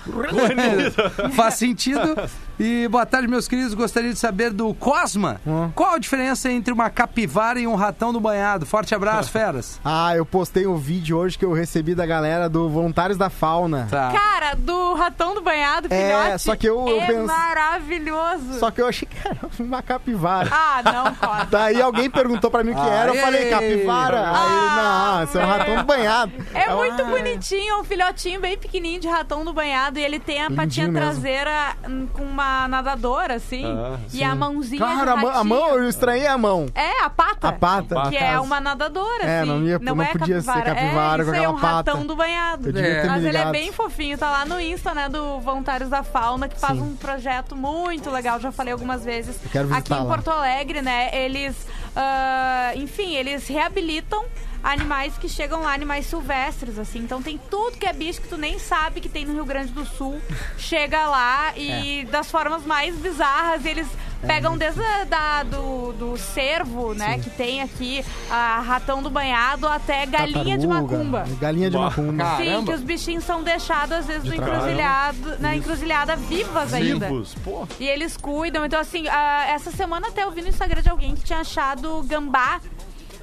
Faz 1.34 1.54
sentido. 1.54 2.14
E 2.58 2.88
boa 2.88 3.04
tarde, 3.04 3.28
meus 3.28 3.46
queridos. 3.46 3.74
Gostaria 3.74 4.10
de 4.14 4.18
saber 4.18 4.50
do 4.50 4.72
Cosma. 4.72 5.38
Hum. 5.46 5.70
Qual 5.74 5.94
a 5.94 5.98
diferença 5.98 6.50
entre 6.50 6.72
uma 6.72 6.88
capivara 6.88 7.60
e 7.60 7.66
um 7.66 7.74
ratão 7.74 8.14
do 8.14 8.18
banhado? 8.20 8.64
Forte 8.64 8.94
abraço, 8.94 9.28
feras. 9.32 9.78
Ah, 9.84 10.16
eu 10.16 10.24
postei 10.24 10.66
um 10.66 10.76
vídeo 10.76 11.18
hoje 11.18 11.36
que 11.36 11.44
eu 11.44 11.52
recebi 11.52 11.94
da 11.94 12.06
galera 12.06 12.48
do 12.48 12.66
Voluntários 12.70 13.18
da 13.18 13.28
Fauna. 13.28 13.86
Tá. 13.90 14.10
Cara, 14.10 14.54
do 14.54 14.94
ratão 14.94 15.34
do 15.34 15.42
banhado, 15.42 15.88
É, 15.90 16.22
filhote, 16.24 16.42
só 16.42 16.56
que 16.56 16.66
eu- 16.66 16.88
eu 16.88 17.00
é 17.02 17.06
penso- 17.06 17.26
maravilhoso. 17.26 18.58
Só 18.58 18.70
que 18.70 18.80
eu 18.80 18.88
achei 18.88 19.06
que 19.06 19.28
era 19.28 19.38
uma 19.60 19.82
capivara. 19.82 20.48
Ah, 20.50 20.80
não, 20.82 21.12
Cosma. 21.16 21.44
Daí 21.50 21.82
alguém 21.82 22.08
perguntou 22.08 22.50
pra 22.50 22.64
mim 22.64 22.70
o 22.70 22.74
que 22.74 22.88
era, 22.88 23.14
eu 23.14 23.20
falei, 23.20 23.50
capivara. 23.50 24.20
Aí, 24.30 24.34
Ah, 24.34 25.12
não, 25.18 25.24
esse 25.24 25.36
é 25.38 25.44
um 25.44 25.46
ratão 25.46 25.76
do 25.76 25.84
banhado. 25.84 26.32
É 26.54 26.74
muito 26.74 27.02
Ah. 27.02 27.04
bonitinho, 27.04 27.74
é 27.74 27.80
um 27.80 27.84
filhotinho 27.84 28.40
bem 28.40 28.56
pequenininho 28.56 29.00
de 29.02 29.08
ratão 29.08 29.44
do 29.44 29.52
banhado 29.52 29.98
e 29.98 30.02
ele 30.02 30.18
tem 30.18 30.42
a 30.42 30.50
patinha 30.50 30.86
mesmo. 30.88 30.98
traseira 31.12 31.76
hum, 31.86 32.06
com 32.14 32.22
uma 32.22 32.45
nadadora, 32.68 33.34
assim, 33.34 33.64
Ah, 33.64 33.98
e 34.12 34.22
a 34.22 34.34
mãozinha 34.34 34.80
Cara, 34.84 35.12
a 35.12 35.16
mão, 35.16 35.30
a 35.30 35.44
mão, 35.44 35.68
eu 35.78 35.88
estranhei 35.88 36.26
a 36.26 36.36
mão. 36.38 36.66
É, 36.74 37.02
a 37.04 37.10
pata. 37.10 37.48
A 37.48 37.52
pata. 37.52 38.08
Que 38.10 38.16
é 38.16 38.38
uma 38.40 38.60
nadadora, 38.60 39.24
É, 39.24 39.40
assim. 39.40 39.48
não 39.50 39.62
ia- 39.64 39.78
não 39.78 40.02
é 40.02 40.06
podia 40.06 40.40
ser 40.40 40.52
capivara. 40.62 41.22
é, 41.22 41.24
com 41.24 41.30
isso 41.30 41.38
aí 41.40 41.44
é 41.44 41.48
um 41.48 41.56
aquela 41.56 41.72
pata. 41.74 41.90
ratão 41.92 42.06
do 42.06 42.14
banhado. 42.16 42.68
Eu 42.68 42.72
devia 42.72 42.88
É. 42.90 43.06
Mas 43.06 43.18
ele 43.18 43.28
é 43.28 43.30
ligado. 43.40 43.52
bem 43.52 43.72
fofinho, 43.72 44.16
tá 44.18 44.30
lá 44.30 44.44
no 44.44 44.60
Insta, 44.60 44.94
né, 44.94 45.08
do 45.08 45.40
Voluntários 45.40 45.88
da 45.90 46.02
Fauna, 46.02 46.48
que 46.48 46.58
faz 46.58 46.74
Sim. 46.78 46.82
um 46.82 46.96
projeto 46.96 47.54
muito 47.56 48.10
legal, 48.10 48.38
já 48.40 48.50
falei 48.52 48.72
algumas 48.72 49.04
vezes. 49.04 49.38
Eu 49.44 49.50
quero 49.50 49.64
Aqui 49.68 49.74
visitar 49.76 49.96
em 49.96 50.04
lá. 50.06 50.14
Porto 50.14 50.28
Alegre, 50.30 50.82
né, 50.82 51.10
eles, 51.12 51.56
ah, 51.94 52.72
enfim, 52.74 53.14
eles 53.14 53.46
reabilitam 53.48 54.24
animais 54.62 55.16
que 55.18 55.28
chegam 55.28 55.62
lá, 55.62 55.72
animais 55.72 56.06
silvestres, 56.06 56.78
assim. 56.78 56.98
Então 57.00 57.22
tem 57.22 57.38
tudo 57.50 57.76
que 57.78 57.86
é 57.86 57.92
bicho 57.92 58.20
que 58.20 58.28
tu 58.28 58.36
nem 58.36 58.58
sabe 58.58 59.00
que 59.00 59.08
tem 59.08 59.24
no 59.24 59.32
Rio 59.34 59.44
Grande 59.44 59.72
do 59.72 59.84
Sul. 59.84 60.20
Chega 60.58 61.06
lá 61.06 61.52
e 61.56 62.00
É. 62.00 62.04
das 62.04 62.30
formas 62.30 62.64
mais 62.64 62.94
bizarras, 62.96 63.64
eles 63.64 63.86
pegam 64.26 64.56
desde 64.56 64.82
a, 64.82 65.04
da, 65.04 65.42
do, 65.44 65.92
do 65.92 66.16
cervo, 66.16 66.94
né, 66.94 67.18
que 67.18 67.30
tem 67.30 67.60
aqui, 67.60 68.04
a 68.30 68.60
ratão 68.60 69.00
do 69.02 69.08
banhado, 69.10 69.68
até 69.68 70.04
galinha 70.06 70.56
de 70.58 70.66
Tartaruga, 70.66 70.96
macumba. 70.96 71.24
Galinha 71.38 71.70
de 71.70 71.76
Bah. 71.76 71.84
macumba. 71.84 72.24
Cara. 72.24 72.36
Sim, 72.38 72.44
Caramba. 72.46 72.72
que 72.72 72.78
os 72.78 72.82
bichinhos 72.82 73.24
são 73.24 73.42
deixados 73.44 73.92
às 73.92 74.06
vezes 74.06 74.24
no 74.24 74.34
trabalho. 74.34 74.56
encruzilhado, 74.56 75.36
na 75.38 75.54
encruzilhada 75.54 76.16
vivas 76.16 76.72
ainda. 76.74 77.08
Vivos, 77.08 77.34
pô. 77.44 77.68
E 77.78 77.86
eles 77.86 78.16
cuidam. 78.16 78.64
Então, 78.64 78.80
assim, 78.80 79.06
ah, 79.06 79.44
essa 79.48 79.70
semana 79.70 80.08
até 80.08 80.24
eu 80.24 80.30
vi 80.32 80.42
no 80.42 80.48
Instagram 80.48 80.82
de 80.82 80.88
alguém 80.88 81.14
que 81.14 81.22
tinha 81.22 81.40
achado 81.40 82.02
gambá. 82.04 82.60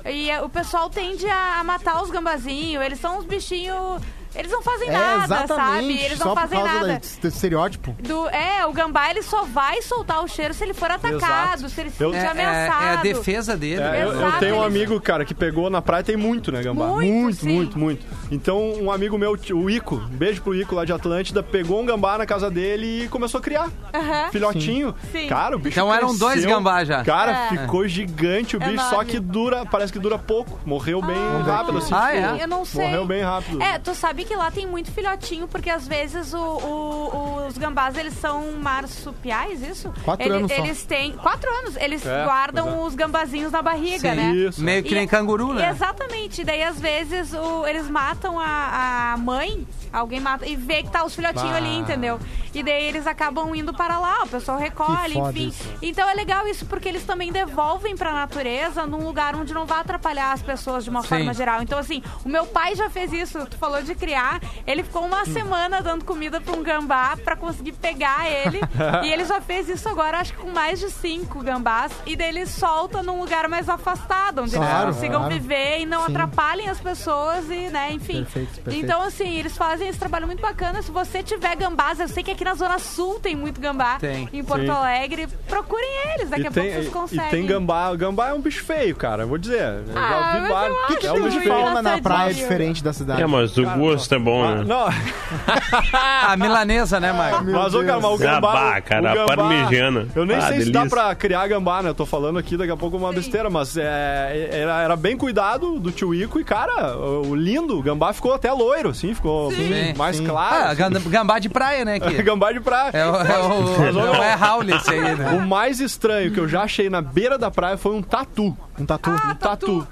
E 0.06 0.30
o 0.40 0.50
pessoal 0.50 0.90
tende 0.90 1.26
a 1.28 1.64
matar 1.64 2.02
os 2.02 2.12
gambazinhos. 2.12 2.84
Eles 2.84 3.00
são 3.00 3.20
uns 3.20 3.26
bichinhos. 3.26 4.02
Eles 4.36 4.52
não 4.52 4.62
fazem 4.62 4.90
É, 4.90 4.92
nada, 4.92 5.24
exatamente. 5.26 5.56
sabe? 5.98 6.00
Eles 6.06 6.20
não 6.20 6.34
fazem 6.36 6.60
por 6.60 6.66
causa 6.68 6.88
nada. 6.88 7.02
da- 7.22 7.28
estereótipo. 7.28 7.96
Do, 8.00 8.28
é, 8.30 8.66
o 8.66 8.74
gambá 8.74 9.10
ele 9.10 9.22
só 9.22 9.44
vai 9.44 9.82
soltar 9.82 10.24
o 10.24 10.28
cheiro 10.28 10.54
se 10.54 10.64
ele 10.64 10.74
for 10.74 10.90
atacado, 10.90 11.16
Exato. 11.18 11.70
se 11.70 11.82
ele 11.82 11.90
Eu- 12.00 12.12
for 12.12 12.16
É, 12.16 12.24
é- 12.24 12.28
ameaçado. 12.28 12.84
é 12.86 12.90
a 12.90 12.96
defesa 12.98 13.56
dele. 13.58 13.82
É, 13.82 14.04
eu, 14.04 14.12
eu 14.14 14.32
tenho 14.40 14.56
um 14.58 14.64
amigo, 14.64 15.00
cara, 15.00 15.24
que 15.26 15.34
pegou 15.34 15.70
na 15.70 15.82
praia, 15.82 16.04
tem 16.04 16.18
muito, 16.18 16.52
né, 16.52 16.62
Gambá? 16.62 16.88
Muito, 16.88 17.12
muito, 17.14 17.36
sim. 17.42 17.54
muito, 17.56 17.80
muito. 17.80 18.06
Então, 18.32 18.74
um 18.82 18.92
amigo 18.92 19.18
meu, 19.18 19.34
o 19.54 19.70
Ico, 19.70 19.96
um 19.96 20.08
beijo 20.18 20.42
pro 20.42 20.56
Ico 20.56 20.76
lá 20.76 20.86
de 20.86 20.92
Atlântida, 20.94 21.44
pegou 21.44 21.82
um 21.82 21.86
gambá 21.86 22.18
na 22.18 22.26
casa 22.26 22.50
dele 22.50 23.04
e 23.04 23.08
começou 23.08 23.40
a 23.40 23.42
criar. 23.42 23.70
Aham. 23.94 24.30
Filhotinho. 24.32 24.96
Sim. 25.12 25.28
Cara, 25.28 25.56
o 25.56 25.60
bicho 25.60 25.74
Então 25.80 25.94
eram 25.94 26.10
cresceu. 26.10 26.28
dois 26.28 26.46
gambá 26.46 26.84
já. 26.84 27.04
Cara, 27.04 27.32
É. 27.32 27.50
ficou 27.50 27.88
gigante 27.88 28.56
o 28.56 28.60
bicho, 28.60 28.72
Enorme. 28.72 28.90
só 28.96 29.04
que 29.04 29.20
dura, 29.20 29.66
parece 29.66 29.92
que 29.94 30.00
dura 30.00 30.18
pouco. 30.18 30.60
Morreu 30.66 31.02
bem 31.02 31.16
rápido, 31.46 31.78
assim. 31.78 31.94
Ah, 31.94 32.12
tipo, 32.12 32.36
é? 32.40 32.44
Eu 32.44 32.48
não 32.48 32.66
sei. 32.66 32.86
Morreu 32.86 33.06
bem 33.06 33.22
rápido. 33.22 33.62
É, 33.62 33.78
tu 33.78 33.94
sabe 33.94 34.23
que 34.26 34.36
lá 34.36 34.50
tem 34.52 34.66
muito 34.68 34.92
filhotinho, 34.92 35.48
porque 35.48 35.70
às 35.70 35.88
vezes 35.88 36.34
o- 36.34 36.38
o- 36.40 37.48
os 37.48 37.58
gambás, 37.58 37.98
eles 37.98 38.14
são 38.14 38.52
marsupiais, 38.54 39.62
isso? 39.62 39.92
Quatro 40.04 40.26
Ele- 40.26 40.36
anos 40.36 40.52
só. 40.52 40.58
Eles 40.64 40.84
têm... 40.84 41.14
Quatro 41.14 41.50
anos. 41.60 41.76
Eles 41.78 42.06
É, 42.06 42.24
guardam 42.24 42.70
é. 42.70 42.86
os 42.88 42.96
gambazinhos 42.96 43.52
na 43.52 43.62
barriga, 43.62 44.10
Sim. 44.12 44.16
né? 44.16 44.32
Isso. 44.34 44.62
Meio 44.64 44.84
que 44.84 44.94
nem 44.94 45.08
canguru, 45.08 45.54
né? 45.54 45.70
Exatamente. 45.70 46.44
Daí, 46.44 46.64
às 46.64 46.80
vezes, 46.80 47.34
o- 47.34 47.66
eles 47.66 47.90
matam 47.90 48.40
a, 48.40 49.14
a 49.14 49.18
mãe, 49.18 49.66
alguém 49.92 50.20
mata, 50.20 50.46
e 50.48 50.56
vê 50.56 50.84
que 50.84 50.90
tá 50.90 51.04
os 51.04 51.16
filhotinhos 51.16 51.56
ali, 51.56 51.76
entendeu? 51.78 52.20
E 52.54 52.62
daí 52.62 52.86
eles 52.86 53.08
acabam 53.08 53.54
indo 53.56 53.74
para 53.74 53.98
lá, 53.98 54.24
o 54.24 54.28
pessoal 54.28 54.60
recolhe, 54.60 55.18
enfim. 55.18 55.48
isso. 55.48 55.64
Então 55.82 56.08
é 56.08 56.14
legal 56.14 56.48
isso, 56.48 56.66
porque 56.68 56.88
eles 56.88 57.04
também 57.04 57.32
devolvem 57.32 57.98
pra 57.98 58.12
natureza 58.14 58.86
num 58.86 59.04
lugar 59.06 59.36
onde 59.36 59.54
não 59.54 59.66
vai 59.66 59.80
atrapalhar 59.80 60.32
as 60.34 60.42
pessoas 60.42 60.84
de 60.84 60.90
uma 60.92 61.02
Sim. 61.02 61.08
forma 61.08 61.34
geral. 61.34 61.62
Então, 61.64 61.80
assim, 61.80 62.04
o 62.24 62.30
meu 62.30 62.46
pai 62.46 62.76
já 62.76 62.90
fez 62.92 63.12
isso, 63.12 63.44
tu 63.48 63.58
falou 63.58 63.82
de 63.82 63.96
criar, 64.14 64.40
ele 64.68 64.84
ficou 64.84 65.04
uma 65.06 65.26
semana 65.26 65.82
dando 65.82 66.06
comida 66.06 66.40
pra 66.40 66.56
um 66.56 66.62
gambá 66.62 67.18
pra 67.24 67.36
conseguir 67.36 67.72
pegar 67.74 68.30
ele. 68.30 68.60
e 69.04 69.12
ele 69.12 69.26
já 69.26 69.42
fez 69.42 69.68
isso 69.68 69.90
agora, 69.90 70.20
acho 70.20 70.34
que 70.34 70.40
com 70.40 70.52
mais 70.52 70.80
de 70.80 70.92
cinco 70.92 71.42
gambás. 71.42 71.92
E 72.06 72.16
daí 72.16 72.30
ele 72.30 72.46
solta 72.46 73.02
num 73.02 73.20
lugar 73.20 73.48
mais 73.50 73.68
afastado, 73.68 74.44
onde 74.44 74.56
Claro, 74.56 74.86
eles 74.86 74.96
consigam 74.96 75.22
claro. 75.22 75.34
viver 75.34 75.80
e 75.80 75.86
não 75.88 76.06
Sim. 76.06 76.12
atrapalhem 76.12 76.70
as 76.70 76.80
pessoas 76.80 77.46
e, 77.50 77.70
né, 77.70 77.92
enfim. 77.92 78.18
Perfeito, 78.24 78.62
perfeito. 78.62 78.86
Então, 78.86 79.02
assim, 79.02 79.40
eles 79.40 79.58
fazem 79.58 79.88
esse 79.88 79.98
trabalho 79.98 80.28
muito 80.28 80.42
bacana. 80.42 80.82
Se 80.84 80.92
você 80.92 81.24
tiver 81.24 81.56
gambás, 81.56 82.00
eu 82.00 82.08
sei 82.08 82.22
que 82.22 82.32
aqui 82.32 82.44
na 82.44 82.54
Zona 82.54 82.78
Sul 82.78 83.20
tem 83.20 83.36
muito 83.36 83.60
gambá. 83.60 83.98
Tem. 84.00 84.30
Em 84.32 84.44
Porto 84.44 84.66
Sim. 84.66 84.70
Alegre, 84.70 85.28
procurem 85.48 85.90
eles. 86.14 86.30
Daqui 86.30 86.44
E 86.44 86.48
a 86.48 86.52
tem, 86.52 86.64
pouco 86.66 86.80
vocês 86.82 86.94
conseguem. 86.94 87.28
e 87.28 87.32
tem 87.32 87.46
gambá. 87.48 87.96
Gambá 87.96 88.30
é 88.30 88.34
um 88.34 88.42
bicho 88.42 88.64
feio, 88.64 88.96
cara. 88.96 89.24
eu 89.24 89.28
Vou 89.28 89.38
dizer. 89.40 89.64
Ah, 89.64 90.10
já 90.10 90.20
mas 90.20 90.34
vi 90.44 90.48
eu 90.48 90.54
vários. 90.54 90.78
acho 90.78 90.84
O 90.84 90.88
que, 90.88 90.94
é 90.94 90.98
que 91.00 91.08
um 91.10 91.14
tem 91.14 91.24
de 91.24 91.30
bicho 91.30 91.40
feio. 91.42 91.54
fauna 91.64 91.82
na 91.82 92.02
praia 92.02 92.34
diferente 92.34 92.84
da 92.84 92.94
cidade? 92.94 93.22
É, 93.22 93.26
mas 93.26 93.58
o 93.58 93.64
gosto 93.66 94.03
é 94.12 94.20
bom, 94.20 94.44
Ah, 94.44 94.56
né? 94.56 94.64
não, 94.66 94.86
A 96.28 96.36
milanesa, 96.38 97.00
né? 97.00 97.08
Meu 97.12 97.18
mas, 97.18 97.32
cara, 97.32 97.44
mas 97.44 97.74
o 97.74 97.84
gambá. 97.84 98.18
Gambá, 98.18 98.82
cara, 98.82 99.12
o 99.12 99.16
gambá- 99.16 99.36
parmegiana. 99.36 100.08
Eu 100.16 100.26
nem 100.26 100.38
Ah, 100.38 100.42
sei 100.42 100.62
se 100.62 100.72
dá 100.72 100.80
delícia. 100.82 100.90
pra 101.04 101.16
criar 101.16 101.48
gambá, 101.48 101.82
né? 101.82 101.90
Eu 101.90 101.96
tô 101.96 102.06
falando 102.06 102.40
aqui 102.40 102.58
daqui 102.58 102.72
a 102.72 102.78
pouco 102.78 102.98
uma 102.98 103.12
besteira, 103.14 103.50
mas 103.50 103.76
é, 103.78 104.50
era, 104.52 104.82
era 104.82 104.96
bem 104.96 105.16
cuidado 105.18 105.80
do 105.80 105.92
tio 105.92 106.14
Ico 106.14 106.40
e, 106.40 106.44
cara, 106.44 106.96
o, 106.98 107.30
o 107.30 107.36
lindo, 107.36 107.78
o 107.78 107.82
gambá 107.84 108.14
ficou 108.14 108.34
até 108.34 108.52
loiro, 108.52 108.90
assim, 108.90 109.14
ficou 109.14 109.52
Sim. 109.52 109.94
mais 109.96 110.18
Sim. 110.18 110.26
claro. 110.28 110.56
Ah, 110.56 110.70
assim. 110.72 111.10
gambá 111.10 111.40
de 111.40 111.50
praia, 111.50 111.86
né? 111.86 112.00
Que 112.00 112.22
gambá 112.24 112.52
de 112.52 112.60
praia. 112.60 112.92
é 112.94 113.06
o, 113.06 113.16
é 113.16 113.92
o- 114.20 114.24
é 114.24 114.34
Raul 114.34 114.64
esse 114.70 114.90
aí, 114.92 115.00
O 115.00 115.18
né? 115.18 115.46
mais 115.48 115.80
estranho 115.80 116.32
que 116.32 116.40
eu 116.40 116.48
já 116.48 116.64
achei 116.64 116.90
na 116.90 117.02
beira 117.02 117.38
da 117.38 117.50
praia 117.52 117.78
foi 117.78 117.94
um 117.94 118.02
tatu. 118.02 118.56
Um 118.80 118.86
tatu. 118.86 119.10
Ah, 119.10 119.32
Um 119.32 119.36
tatu. 119.36 119.78
Tatu 119.84 119.88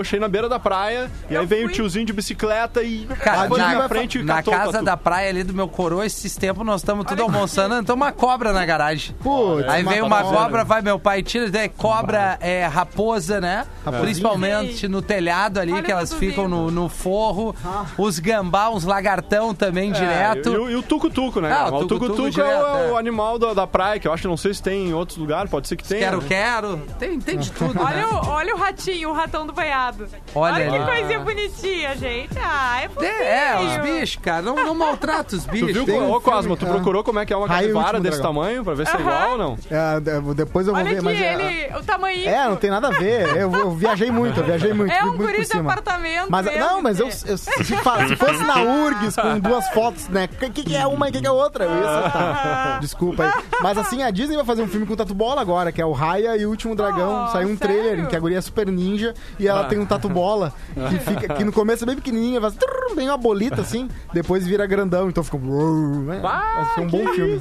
achei 0.00 0.18
na 0.18 0.28
beira 0.28 0.48
da 0.48 0.58
praia, 0.58 1.10
e 1.28 1.36
aí 1.36 1.46
veio 1.46 1.66
o 1.68 1.70
tiozinho 1.70 2.04
de 2.04 2.12
bicicleta 2.12 2.82
e 2.82 3.06
Cara, 3.20 3.48
na- 3.48 3.74
na 3.74 3.88
frente 3.88 4.18
e 4.18 4.22
Na 4.22 4.36
catou 4.36 4.54
o 4.54 4.56
casa 4.56 4.72
tatu. 4.72 4.84
da 4.84 4.96
praia 4.96 5.28
ali 5.30 5.42
do 5.44 5.52
meu 5.54 5.68
coroa, 5.68 6.04
esses 6.06 6.36
tempos 6.36 6.64
nós 6.64 6.80
estamos 6.80 7.04
tudo 7.06 7.22
almoçando, 7.22 7.74
então 7.76 7.94
uma 7.96 8.12
cobra 8.12 8.52
na 8.52 8.64
garagem. 8.64 9.14
Putz, 9.22 9.68
Aí 9.68 9.82
vem 9.84 10.02
uma 10.02 10.22
cobra. 10.22 10.64
vai 10.64 10.82
meu 10.82 10.98
pai, 10.98 11.22
tira, 11.22 11.50
daí 11.50 11.68
cobra 11.68 12.36
é 12.40 12.66
raposa, 12.66 13.40
né? 13.40 13.66
Raposinha. 13.84 14.02
Principalmente 14.02 14.88
no 14.88 15.00
telhado 15.02 15.58
ali, 15.58 15.72
Olha 15.72 15.82
que 15.82 15.92
elas 15.92 16.12
ficam 16.14 16.48
no, 16.48 16.70
no 16.70 16.88
forro. 16.88 17.54
Os 17.96 18.18
gambá, 18.18 18.68
uns 18.70 18.84
lagartão 18.84 19.54
também 19.54 19.90
É, 19.90 19.92
direto. 19.94 20.48
E, 20.52 20.56
o- 20.56 20.70
e 20.70 20.76
o 20.76 20.82
tucutuco, 20.82 21.40
né? 21.40 21.52
Ah, 21.52 21.68
o 21.74 21.84
tucutuco 21.86 22.40
é, 22.40 22.88
é. 22.88 22.90
o 22.92 22.96
animal 22.96 23.38
da, 23.38 23.54
da 23.54 23.66
praia, 23.66 23.98
que 24.00 24.06
eu 24.08 24.12
acho 24.12 24.22
que 24.22 24.28
não 24.28 24.36
sei 24.36 24.54
se 24.54 24.62
tem 24.62 24.88
em 24.88 24.94
outros 24.94 25.18
lugares, 25.18 25.50
pode 25.50 25.68
ser 25.68 25.76
que 25.76 25.84
tenha. 25.84 26.00
Quero, 26.00 26.20
né? 26.20 26.24
quero. 26.28 26.76
Tem, 26.98 27.18
tem 27.18 27.38
de 27.38 27.50
tudo, 27.50 27.80
Olha 27.80 27.96
né? 27.96 28.06
o, 28.06 28.26
olha 28.28 28.54
o 28.54 28.58
ratinho, 28.58 29.10
o 29.10 29.12
ratão 29.12 29.46
do 29.46 29.52
banhado. 29.60 30.06
Olha 30.34 30.68
que 30.70 30.76
ali. 30.76 30.84
coisinha 30.84 31.20
bonitinha, 31.20 31.96
gente. 31.96 32.38
Ah, 32.42 32.80
é 32.82 32.88
fofinho. 32.88 33.10
É, 33.12 33.60
os 33.60 33.76
bichos, 33.84 34.22
cara. 34.22 34.42
Não, 34.42 34.54
não 34.54 34.74
maltrata 34.74 35.36
os 35.36 35.44
Tu 35.46 35.50
bichos. 35.50 35.72
viu, 35.72 35.84
Tem 35.84 36.00
um 36.00 36.10
ô 36.12 36.20
Cosmo, 36.20 36.56
tu 36.56 36.66
procurou 36.66 37.04
como 37.04 37.18
é 37.18 37.26
que 37.26 37.32
é 37.32 37.36
uma 37.36 37.46
Raio 37.46 37.68
capivara 37.68 37.98
Último 37.98 38.02
desse 38.02 38.22
Dragão. 38.22 38.34
tamanho, 38.42 38.64
pra 38.64 38.74
ver 38.74 38.86
se 38.86 38.92
é 38.92 38.96
Aham. 38.96 39.02
igual 39.02 39.30
ou 39.32 39.38
não? 39.38 39.58
É, 39.70 40.00
de- 40.00 40.34
depois 40.34 40.66
eu 40.66 40.72
vou 40.74 40.82
Olha 40.82 40.90
ver, 40.90 40.96
aqui, 40.96 41.04
mas... 41.04 41.20
é- 41.20 41.34
ele, 41.34 41.76
o 41.78 41.82
tamanho. 41.84 42.28
É, 42.28 42.48
não 42.48 42.56
tem 42.56 42.70
nada 42.70 42.88
a 42.88 42.90
ver. 42.90 43.36
Eu, 43.36 43.52
eu 43.52 43.70
viajei 43.72 44.10
muito, 44.10 44.40
eu 44.40 44.44
viajei 44.44 44.72
muito. 44.72 44.92
É 44.92 45.00
fui 45.00 45.08
um 45.08 45.12
muito 45.12 45.20
guri 45.22 45.34
por 45.36 45.42
de 45.42 45.48
cima. 45.48 45.60
apartamento. 45.72 46.26
Mas, 46.30 46.44
mesmo, 46.46 46.60
não, 46.60 46.82
mas 46.82 47.00
eu, 47.00 47.06
eu- 47.06 47.38
se, 47.38 47.76
fa- 47.82 48.06
se 48.08 48.16
fosse 48.16 48.42
na 48.44 48.62
URGS 48.62 49.16
com 49.16 49.38
duas 49.40 49.68
fotos, 49.70 50.08
né? 50.08 50.28
O 50.32 50.50
que, 50.50 50.62
que 50.62 50.76
é 50.76 50.86
uma 50.86 51.06
e 51.08 51.10
o 51.10 51.12
que, 51.12 51.20
que 51.20 51.26
é 51.26 51.30
outra? 51.30 51.64
Eu 51.64 51.70
ia 51.82 51.98
acertar. 51.98 52.78
Desculpa 52.80 53.24
aí. 53.24 53.32
Mas 53.62 53.76
assim, 53.78 54.02
a 54.02 54.10
Disney 54.10 54.36
vai 54.36 54.44
fazer 54.44 54.62
um 54.62 54.68
filme 54.68 54.86
com 54.86 54.96
Tatu 54.96 55.14
Bola 55.14 55.40
agora, 55.40 55.70
que 55.72 55.80
é 55.80 55.84
o 55.84 55.92
Raya 55.92 56.36
e 56.36 56.46
o 56.46 56.50
Último 56.50 56.74
Dragão. 56.74 57.26
Oh, 57.28 57.32
Saiu 57.32 57.48
um 57.48 57.56
trailer 57.56 57.84
sério? 57.90 58.04
em 58.04 58.06
que 58.06 58.16
a 58.16 58.20
guria 58.20 58.38
é 58.38 58.40
super 58.40 58.66
ninja 58.66 59.14
e 59.38 59.48
ela 59.50 59.64
tem 59.64 59.78
um 59.78 59.86
tatu 59.86 60.08
bola 60.08 60.52
que, 60.88 60.98
fica, 60.98 61.34
que 61.34 61.44
no 61.44 61.52
começo 61.52 61.84
é 61.84 61.86
bem 61.86 61.96
pequenininha, 61.96 62.40
faz 62.40 62.54
trrr, 62.54 62.94
bem 62.94 63.08
uma 63.08 63.16
bolita 63.16 63.60
assim, 63.60 63.88
depois 64.12 64.46
vira 64.46 64.66
grandão, 64.66 65.08
então 65.08 65.22
fica. 65.22 65.38
né? 65.38 66.18
Vai 66.20 66.74
ser 66.74 66.80
um 66.80 66.86
bom 66.88 67.06
filme. 67.14 67.40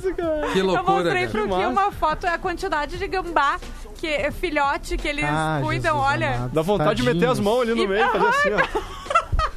Que 0.54 0.60
Eu 0.60 0.65
loucura, 0.65 0.93
mostrei 0.95 1.28
cara. 1.28 1.30
pro 1.48 1.48
Gui 1.58 1.65
uma 1.65 1.91
foto, 1.91 2.26
é 2.28 2.34
a 2.34 2.38
quantidade 2.38 2.98
de 2.98 3.08
gambá, 3.08 3.58
que 3.95 4.08
é 4.08 4.32
filhote 4.32 4.98
que 4.98 5.08
eles 5.08 5.26
Ah, 5.28 5.60
cuidam, 5.63 5.95
Jesus 5.98 6.12
olha. 6.13 6.36
amado. 6.36 6.52
Dá 6.54 6.62
vontade 6.62 7.02
de 7.02 7.04
meter 7.04 7.26
as 7.30 7.38
Tadinhos. 7.38 7.39
mãos 7.39 7.62
ali 7.62 7.76
no 7.76 7.88
meio 7.88 8.10
fazer 8.10 8.28
assim, 8.28 8.50
ó. 8.54 9.09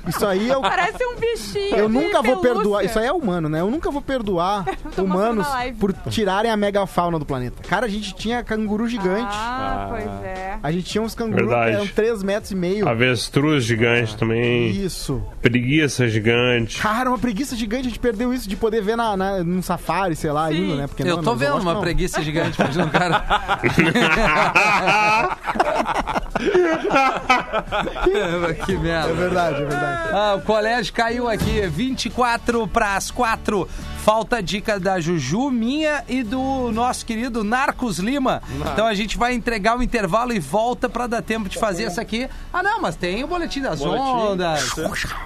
Isso 0.07 0.27
aí 0.27 0.51
é 0.51 0.57
o. 0.57 0.61
Parece 0.61 1.05
um 1.05 1.17
bichinho. 1.19 1.77
Eu 1.77 1.89
nunca 1.89 2.23
vou 2.23 2.39
pelúcia. 2.39 2.55
perdoar. 2.55 2.85
Isso 2.85 2.99
aí 2.99 3.07
é 3.07 3.13
humano, 3.13 3.49
né? 3.49 3.61
Eu 3.61 3.71
nunca 3.71 3.91
vou 3.91 4.03
perdoar 4.03 4.65
humanos 4.99 5.47
por 5.79 5.93
tirarem 6.11 6.51
a 6.51 6.57
megafauna 6.57 7.19
do 7.19 7.25
planeta. 7.25 7.63
Cara, 7.69 7.87
a 7.87 7.89
gente 7.89 8.15
tinha 8.15 8.43
canguru 8.43 8.89
gigante. 8.89 9.31
Ah, 9.31 9.87
pois 9.91 10.05
é. 10.25 10.59
A 10.63 10.73
gente 10.73 10.85
tinha 10.85 11.03
uns 11.03 11.15
cangurus 11.15 11.49
que 11.49 11.55
eram 11.55 11.87
3 11.87 12.23
metros 12.23 12.53
e 12.53 12.57
meio. 12.57 12.89
Avestruz 12.89 13.65
gigante 13.65 14.17
também. 14.17 14.71
Isso. 14.71 15.23
Preguiça 15.41 16.09
gigante. 16.09 16.81
Cara, 16.81 17.11
uma 17.11 17.19
preguiça 17.19 17.57
gigante, 17.57 17.87
a 17.87 17.91
gente 17.91 17.99
perdeu 17.99 18.33
isso 18.33 18.49
de 18.49 18.57
poder 18.57 18.83
ver 18.83 18.97
na, 18.97 19.17
na, 19.17 19.45
num 19.45 19.63
safari, 19.63 20.17
sei 20.17 20.31
lá, 20.31 20.49
Sim. 20.49 20.65
indo, 20.65 20.77
né? 20.77 20.87
Porque 20.87 21.03
Eu 21.03 21.17
não, 21.17 21.23
tô 21.23 21.35
vendo 21.35 21.59
uma 21.59 21.75
não. 21.75 21.81
preguiça 21.81 22.23
gigante, 22.23 22.61
imagina 22.61 22.85
um 22.85 22.91
cara. 22.91 23.25
que 28.67 28.73
É 28.73 28.77
merda. 28.77 29.13
verdade, 29.15 29.63
é 29.63 29.65
verdade. 29.65 30.09
Ah, 30.13 30.35
o 30.37 30.43
colégio 30.43 30.93
caiu 30.93 31.29
aqui, 31.29 31.67
24 31.69 32.67
para 32.69 32.97
as 32.97 33.11
4. 33.11 33.69
Falta 34.03 34.39
a 34.39 34.41
dica 34.41 34.81
da 34.81 34.99
Juju, 34.99 35.49
minha 35.49 36.03
e 36.09 36.25
do 36.25 36.73
nosso 36.73 37.07
querido 37.07 37.45
Narcos 37.45 38.01
Lima. 38.01 38.43
Então 38.73 38.85
a 38.85 38.95
gente 38.95 39.17
vai 39.17 39.33
entregar 39.33 39.79
o 39.79 39.83
intervalo 39.83 40.33
e 40.33 40.41
volta 40.41 40.89
para 40.89 41.07
dar 41.07 41.23
tempo 41.23 41.49
de 41.49 41.57
fazer 41.57 41.85
essa 41.85 42.01
aqui. 42.01 42.29
Ah, 42.53 42.65
não, 42.65 42.81
mas 42.81 42.97
tem 42.97 43.23
o 43.23 43.29
Boletim 43.29 43.61
das 43.61 43.79
Boletim, 43.79 44.03
Ondas. 44.03 44.71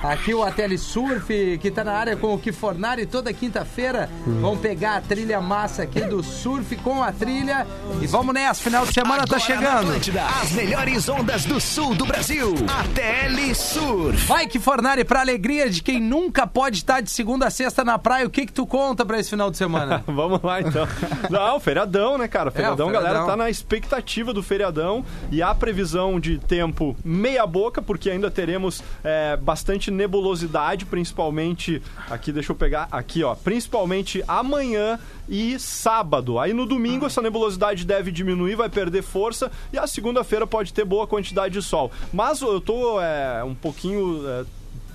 Aqui 0.03 0.35
o 0.35 0.43
Ateli 0.43 0.77
Surf, 0.77 1.59
que 1.59 1.71
tá 1.71 1.83
na 1.83 1.95
área 1.95 2.17
com 2.17 2.35
o 2.35 2.39
Kifornari 2.39 3.07
toda 3.07 3.33
quinta-feira. 3.33 4.11
Vamos 4.27 4.61
pegar 4.61 4.97
a 4.97 5.01
trilha 5.01 5.41
massa 5.41 5.85
aqui 5.85 6.03
do 6.03 6.23
surf 6.23 6.77
com 6.77 7.03
a 7.03 7.11
trilha. 7.11 7.67
E 8.03 8.07
vamos 8.07 8.35
nessa, 8.35 8.63
final 8.63 8.85
de 8.85 8.93
semana 8.93 9.27
tá 9.27 9.37
Agora 9.37 9.39
na 9.39 9.47
chegando. 9.47 9.89
Atlântida, 9.89 10.23
as 10.43 10.53
melhores 10.53 11.09
ondas 11.09 11.47
do 11.47 11.59
sul 11.59 11.95
do 11.95 12.05
Brasil. 12.05 12.55
ATL 12.69 13.55
Surf. 13.55 14.27
Vai 14.27 14.47
que 14.47 14.59
Fornari, 14.59 15.03
pra 15.03 15.21
alegria 15.21 15.71
de 15.71 15.83
quem 15.83 15.99
nunca 15.99 16.47
pode 16.47 16.77
estar 16.77 17.01
de 17.01 17.11
segunda 17.11 17.47
a 17.47 17.51
sexta 17.51 17.83
na 17.83 17.99
praia, 17.99 18.27
o 18.27 18.31
que 18.31 18.45
que 18.45 18.53
tu 18.53 18.66
conta 18.67 19.05
pra 19.05 19.19
esse 19.19 19.31
final 19.31 19.51
de 19.51 19.57
semana? 19.57 20.03
Vamos 20.07 20.43
lá 20.43 20.61
então. 20.61 20.87
Não, 21.31 21.59
feriadão, 21.61 22.19
né, 22.19 22.29
cara? 22.29 22.51
Feriadão, 22.51 22.87
É, 22.89 22.91
o 22.91 22.93
galera 22.93 23.11
feriadão. 23.21 23.31
tá 23.31 23.37
na 23.37 23.49
expectativa 23.51 24.33
do 24.33 24.43
feriadão 24.43 25.05
e 25.31 25.43
a 25.43 25.55
previsão 25.55 26.19
de 26.21 26.39
tempo 26.39 26.97
meia 27.05 27.47
boca, 27.47 27.81
porque 27.81 28.11
ainda 28.11 28.31
teremos 28.31 28.83
é, 29.05 29.37
bastante 29.37 29.91
nebulosidade, 29.91 30.85
principalmente 30.85 31.83
aqui, 32.11 32.33
deixa 32.33 32.53
eu 32.53 32.57
pegar 32.57 32.89
aqui, 32.91 33.23
ó, 33.23 33.35
principalmente 33.35 34.23
amanhã 34.27 34.99
e 35.29 35.59
sábado. 35.59 36.39
Aí 36.39 36.53
no 36.53 36.67
domingo 36.67 37.07
essa 37.07 37.21
nebulosidade 37.23 37.85
deve 37.85 38.13
diminuir, 38.13 38.55
vai 38.55 38.69
perder 38.69 39.03
força 39.03 39.51
e 39.73 39.79
a 39.79 39.87
segunda-feira 39.87 40.47
pode 40.47 40.73
ter 40.73 40.85
boa 40.85 41.07
quantidade 41.07 41.55
de 41.55 41.63
sol. 41.63 41.91
Mas 42.13 42.41
eu 42.43 42.61
tô 42.61 43.01
é, 43.01 43.43
um 43.45 43.55
pouquinho 43.55 44.23
é, 44.29 44.45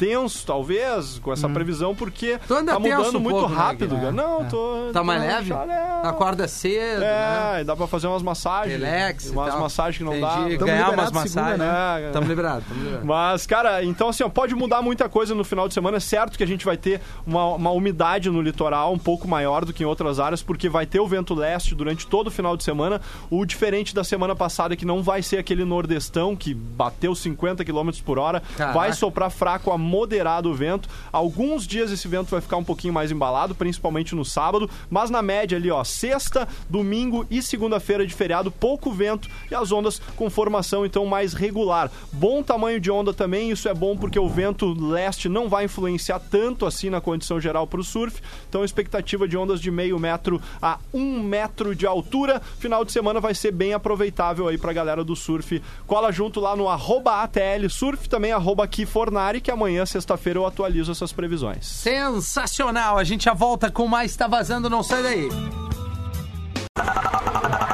tenso, 0.01 0.43
talvez, 0.47 1.19
com 1.19 1.31
essa 1.31 1.47
previsão, 1.47 1.93
porque 1.93 2.39
Tu 2.47 2.55
anda 2.55 2.73
tá 2.73 2.79
tenso 2.81 2.97
mudando 2.97 3.15
um 3.17 3.19
muito 3.19 3.35
pouco, 3.39 3.53
né, 3.53 3.55
rápido. 3.61 3.95
Guilherme? 3.95 4.17
cara. 4.17 4.29
Não, 4.29 4.45
tô. 4.49 4.89
Tá 4.91 5.03
mais 5.03 5.21
tô 5.21 5.27
leve? 5.27 5.53
leve. 5.53 5.71
Acorda 6.07 6.47
cedo, 6.47 7.01
né? 7.01 7.57
É, 7.57 7.61
e 7.61 7.63
dá 7.63 7.75
pra 7.75 7.85
fazer 7.85 8.07
umas 8.07 8.23
massagens. 8.23 8.81
Relax. 8.81 9.25
e 9.27 9.29
Umas 9.29 9.51
tal. 9.51 9.59
massagens 9.61 9.97
que 9.99 10.03
não 10.03 10.15
Entendi. 10.15 10.25
dá. 10.53 10.57
Tamo 10.57 10.65
Ganhar 10.71 10.89
umas 10.89 11.09
liberado 11.09 11.29
segunda, 11.29 11.41
massagens. 11.57 12.03
né? 12.05 12.09
Tamo 12.11 12.27
liberado, 12.27 12.63
tamo 12.67 12.79
liberado. 12.83 13.05
Mas, 13.05 13.45
cara, 13.45 13.83
então 13.83 14.09
assim, 14.09 14.23
ó, 14.23 14.29
pode 14.29 14.55
mudar 14.55 14.81
muita 14.81 15.07
coisa 15.07 15.35
no 15.35 15.43
final 15.43 15.67
de 15.67 15.73
semana. 15.75 15.97
É 15.97 15.99
certo 15.99 16.35
que 16.35 16.43
a 16.43 16.47
gente 16.47 16.65
vai 16.65 16.77
ter 16.77 16.99
uma, 17.27 17.45
uma 17.53 17.69
umidade 17.69 18.27
no 18.31 18.41
litoral 18.41 18.91
um 18.93 18.97
pouco 18.97 19.27
maior 19.27 19.63
do 19.65 19.71
que 19.71 19.83
em 19.83 19.85
outras 19.85 20.19
áreas, 20.19 20.41
porque 20.41 20.67
vai 20.67 20.87
ter 20.87 20.99
o 20.99 21.07
vento 21.07 21.35
leste 21.35 21.75
durante 21.75 22.07
todo 22.07 22.27
o 22.27 22.31
final 22.31 22.57
de 22.57 22.63
semana. 22.63 22.99
O 23.29 23.45
diferente 23.45 23.93
da 23.93 24.03
semana 24.03 24.35
passada, 24.35 24.73
é 24.73 24.77
que 24.77 24.85
não 24.85 25.03
vai 25.03 25.21
ser 25.21 25.37
aquele 25.37 25.63
nordestão 25.63 26.35
que 26.35 26.55
bateu 26.55 27.13
50 27.13 27.63
km 27.63 27.89
por 28.03 28.17
hora. 28.17 28.41
Caraca. 28.57 28.77
Vai 28.79 28.93
soprar 28.93 29.29
fraco 29.29 29.69
a 29.71 29.77
moderado 29.91 30.49
o 30.49 30.53
vento. 30.53 30.87
Alguns 31.11 31.67
dias 31.67 31.91
esse 31.91 32.07
vento 32.07 32.31
vai 32.31 32.39
ficar 32.39 32.55
um 32.55 32.63
pouquinho 32.63 32.93
mais 32.93 33.11
embalado, 33.11 33.53
principalmente 33.53 34.15
no 34.15 34.23
sábado. 34.23 34.69
Mas 34.89 35.09
na 35.09 35.21
média 35.21 35.57
ali, 35.57 35.69
ó, 35.69 35.83
sexta, 35.83 36.47
domingo 36.69 37.25
e 37.29 37.41
segunda-feira 37.41 38.07
de 38.07 38.13
feriado, 38.13 38.49
pouco 38.49 38.89
vento 38.91 39.29
e 39.51 39.55
as 39.55 39.71
ondas 39.71 40.01
com 40.15 40.29
formação 40.29 40.85
então 40.85 41.05
mais 41.05 41.33
regular. 41.33 41.91
Bom 42.13 42.41
tamanho 42.41 42.79
de 42.79 42.89
onda 42.89 43.13
também, 43.13 43.51
isso 43.51 43.67
é 43.67 43.73
bom 43.73 43.97
porque 43.97 44.17
o 44.17 44.29
vento 44.29 44.73
leste 44.73 45.27
não 45.27 45.49
vai 45.49 45.65
influenciar 45.65 46.19
tanto 46.19 46.65
assim 46.65 46.89
na 46.89 47.01
condição 47.01 47.39
geral 47.39 47.67
para 47.67 47.81
o 47.81 47.83
surf. 47.83 48.21
Então 48.47 48.63
expectativa 48.63 49.27
de 49.27 49.35
ondas 49.35 49.59
de 49.59 49.69
meio 49.69 49.99
metro 49.99 50.41
a 50.61 50.79
um 50.93 51.19
metro 51.21 51.75
de 51.75 51.85
altura. 51.85 52.41
Final 52.59 52.85
de 52.85 52.93
semana 52.93 53.19
vai 53.19 53.33
ser 53.33 53.51
bem 53.51 53.73
aproveitável 53.73 54.47
aí 54.47 54.57
pra 54.57 54.71
galera 54.71 55.03
do 55.03 55.15
surf. 55.15 55.61
Cola 55.85 56.11
junto 56.11 56.39
lá 56.39 56.55
no 56.55 56.69
arroba 56.69 57.21
ATL 57.23 57.69
Surf, 57.69 58.07
também 58.07 58.31
arroba 58.31 58.67
Kifornari, 58.67 59.41
que 59.41 59.51
amanhã, 59.51 59.80
sexta-feira, 59.85 60.39
eu 60.39 60.45
atualizo 60.45 60.91
essas 60.91 61.11
previsões. 61.11 61.65
Sensacional, 61.65 62.97
a 62.97 63.03
gente 63.03 63.25
já 63.25 63.33
volta 63.33 63.69
com 63.69 63.87
mais 63.87 64.15
Tá 64.15 64.27
Vazando, 64.27 64.69
não 64.69 64.83
sai 64.83 65.03
daí. 65.03 65.29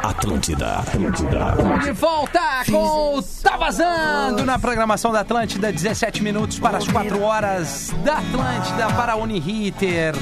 Atlântida, 0.04 0.80
Atlântida. 0.80 1.56
De 1.84 1.91
volta 1.91 2.39
com 2.70 3.17
o 3.17 3.22
Tá 3.22 3.56
Vazando 3.58 4.43
na 4.43 4.58
programação 4.58 5.12
da 5.12 5.22
Atlântida, 5.22 5.72
17 5.72 6.24
minutos 6.24 6.60
para 6.60 6.78
as 6.78 6.88
4 6.88 7.22
horas 7.22 7.93
da 8.04 8.17
Atlântida 8.17 8.88
para 8.96 9.13
a 9.13 9.15
Uniriter. 9.15 10.15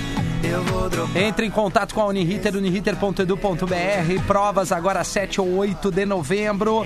Entre 1.15 1.45
em 1.45 1.51
contato 1.51 1.93
com 1.93 2.01
a 2.01 2.05
Uniriter, 2.07 2.55
uniriter.edu.br. 2.55 4.23
Provas 4.27 4.71
agora 4.71 5.03
7 5.03 5.39
ou 5.39 5.55
8 5.57 5.91
de 5.91 6.05
novembro. 6.05 6.83